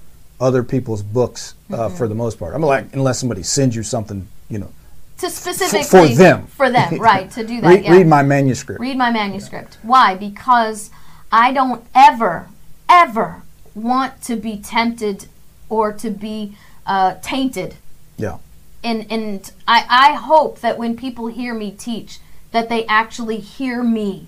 other 0.43 0.63
people's 0.63 1.01
books 1.01 1.55
uh, 1.71 1.89
for 1.89 2.07
the 2.07 2.15
most 2.15 2.37
part. 2.37 2.53
I 2.53 2.57
mean, 2.57 2.67
like 2.67 2.93
unless 2.93 3.19
somebody 3.19 3.43
sends 3.43 3.75
you 3.75 3.83
something, 3.83 4.27
you 4.49 4.59
know, 4.59 4.71
to 5.17 5.29
specifically 5.29 6.09
for 6.09 6.15
them. 6.15 6.47
for 6.47 6.69
them, 6.69 6.95
right? 6.99 7.31
To 7.31 7.45
do 7.45 7.61
that. 7.61 7.67
read, 7.67 7.85
yeah. 7.85 7.91
read 7.93 8.07
my 8.07 8.23
manuscript. 8.23 8.81
read 8.81 8.97
my 8.97 9.09
manuscript. 9.09 9.77
Why? 9.81 10.15
Because 10.15 10.91
I 11.31 11.53
don't 11.53 11.85
ever, 11.95 12.49
ever 12.89 13.43
want 13.73 14.21
to 14.23 14.35
be 14.35 14.57
tempted 14.57 15.27
or 15.69 15.93
to 15.93 16.09
be 16.09 16.57
uh, 16.85 17.15
tainted. 17.21 17.75
Yeah. 18.17 18.37
And 18.83 19.09
and 19.09 19.51
I, 19.67 19.85
I 19.89 20.13
hope 20.13 20.59
that 20.59 20.77
when 20.77 20.97
people 20.97 21.27
hear 21.27 21.53
me 21.53 21.71
teach, 21.71 22.19
that 22.51 22.69
they 22.69 22.85
actually 22.87 23.37
hear 23.37 23.81
me. 23.81 24.27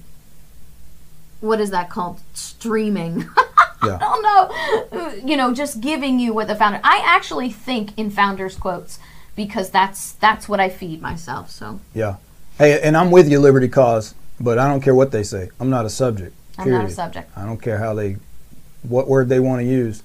What 1.42 1.60
is 1.60 1.72
that 1.72 1.90
called? 1.90 2.22
Streaming. 2.34 3.30
Yeah. 3.88 3.96
I 4.00 4.00
don't 4.00 4.92
know. 4.92 5.00
Uh, 5.00 5.16
you 5.26 5.38
know, 5.38 5.54
just 5.54 5.82
giving 5.82 6.20
you 6.20 6.34
what 6.34 6.48
the 6.48 6.56
founder. 6.56 6.80
I 6.84 7.02
actually 7.06 7.52
think 7.52 7.98
in 7.98 8.10
founders 8.10 8.56
quotes 8.56 9.00
because 9.36 9.70
that's 9.70 10.14
that's 10.14 10.48
what 10.48 10.60
I 10.60 10.70
feed 10.70 11.02
myself. 11.02 11.50
So 11.50 11.80
Yeah. 11.94 12.18
Hey, 12.58 12.80
and 12.82 12.96
I'm 12.96 13.12
with 13.12 13.30
you, 13.30 13.40
Liberty 13.40 13.68
Cause, 13.68 14.16
but 14.40 14.58
I 14.58 14.68
don't 14.70 14.80
care 14.82 14.96
what 14.96 15.12
they 15.12 15.24
say. 15.24 15.50
I'm 15.60 15.70
not 15.70 15.86
a 15.86 15.90
subject. 15.90 16.34
I'm 16.58 16.70
not 16.72 16.86
a 16.86 16.90
subject. 16.90 17.30
I 17.38 17.46
don't 17.46 17.62
care 17.62 17.80
how 17.80 17.94
they, 17.94 18.16
what 18.84 19.10
word 19.10 19.28
they 19.28 19.42
want 19.42 19.60
to 19.62 19.66
use. 19.68 20.04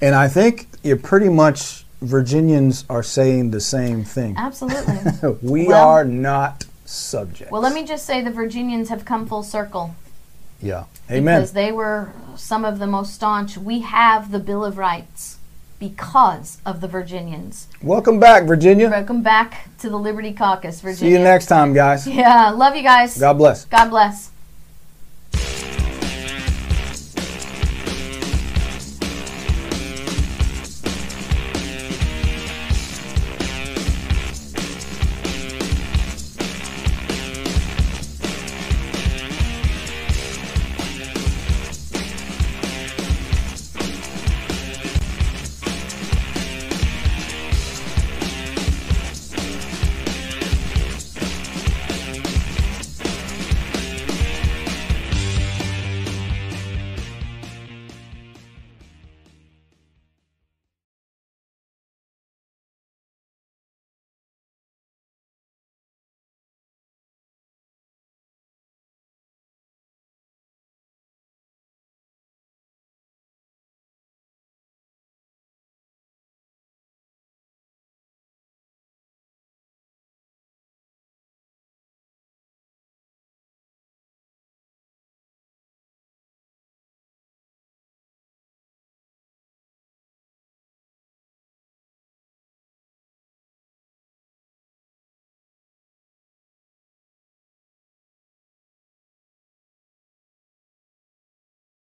And 0.00 0.14
I 0.14 0.28
think 0.28 0.68
you're 0.82 0.98
pretty 0.98 1.30
much 1.30 1.86
Virginians 2.02 2.84
are 2.90 3.02
saying 3.02 3.52
the 3.52 3.60
same 3.60 4.04
thing. 4.04 4.34
Absolutely. 4.36 5.38
we 5.42 5.66
Well- 5.68 5.88
are 5.88 6.04
not 6.04 6.66
subjects. 6.84 7.50
Well, 7.50 7.62
let 7.62 7.72
me 7.74 7.84
just 7.84 8.04
say 8.06 8.20
the 8.22 8.30
Virginians 8.30 8.90
have 8.90 9.04
come 9.04 9.26
full 9.26 9.42
circle 9.42 9.94
Yeah. 10.60 10.84
Amen. 11.10 11.40
because 11.40 11.52
they 11.52 11.72
were 11.72 12.12
some 12.36 12.64
of 12.64 12.78
the 12.78 12.86
most 12.86 13.14
staunch. 13.14 13.56
We 13.56 13.80
have 13.80 14.30
the 14.30 14.38
Bill 14.38 14.64
of 14.64 14.76
Rights 14.76 15.38
because 15.78 16.58
of 16.66 16.80
the 16.80 16.88
Virginians. 16.88 17.68
Welcome 17.82 18.18
back, 18.18 18.44
Virginia. 18.44 18.90
Welcome 18.90 19.22
back 19.22 19.68
to 19.78 19.88
the 19.88 19.96
Liberty 19.96 20.32
Caucus, 20.32 20.80
Virginia. 20.80 20.98
See 20.98 21.12
you 21.12 21.22
next 21.22 21.46
time, 21.46 21.72
guys. 21.72 22.06
Yeah, 22.06 22.50
love 22.50 22.74
you 22.74 22.82
guys. 22.82 23.16
God 23.16 23.34
bless. 23.34 23.64
God 23.66 23.90
bless. 23.90 24.30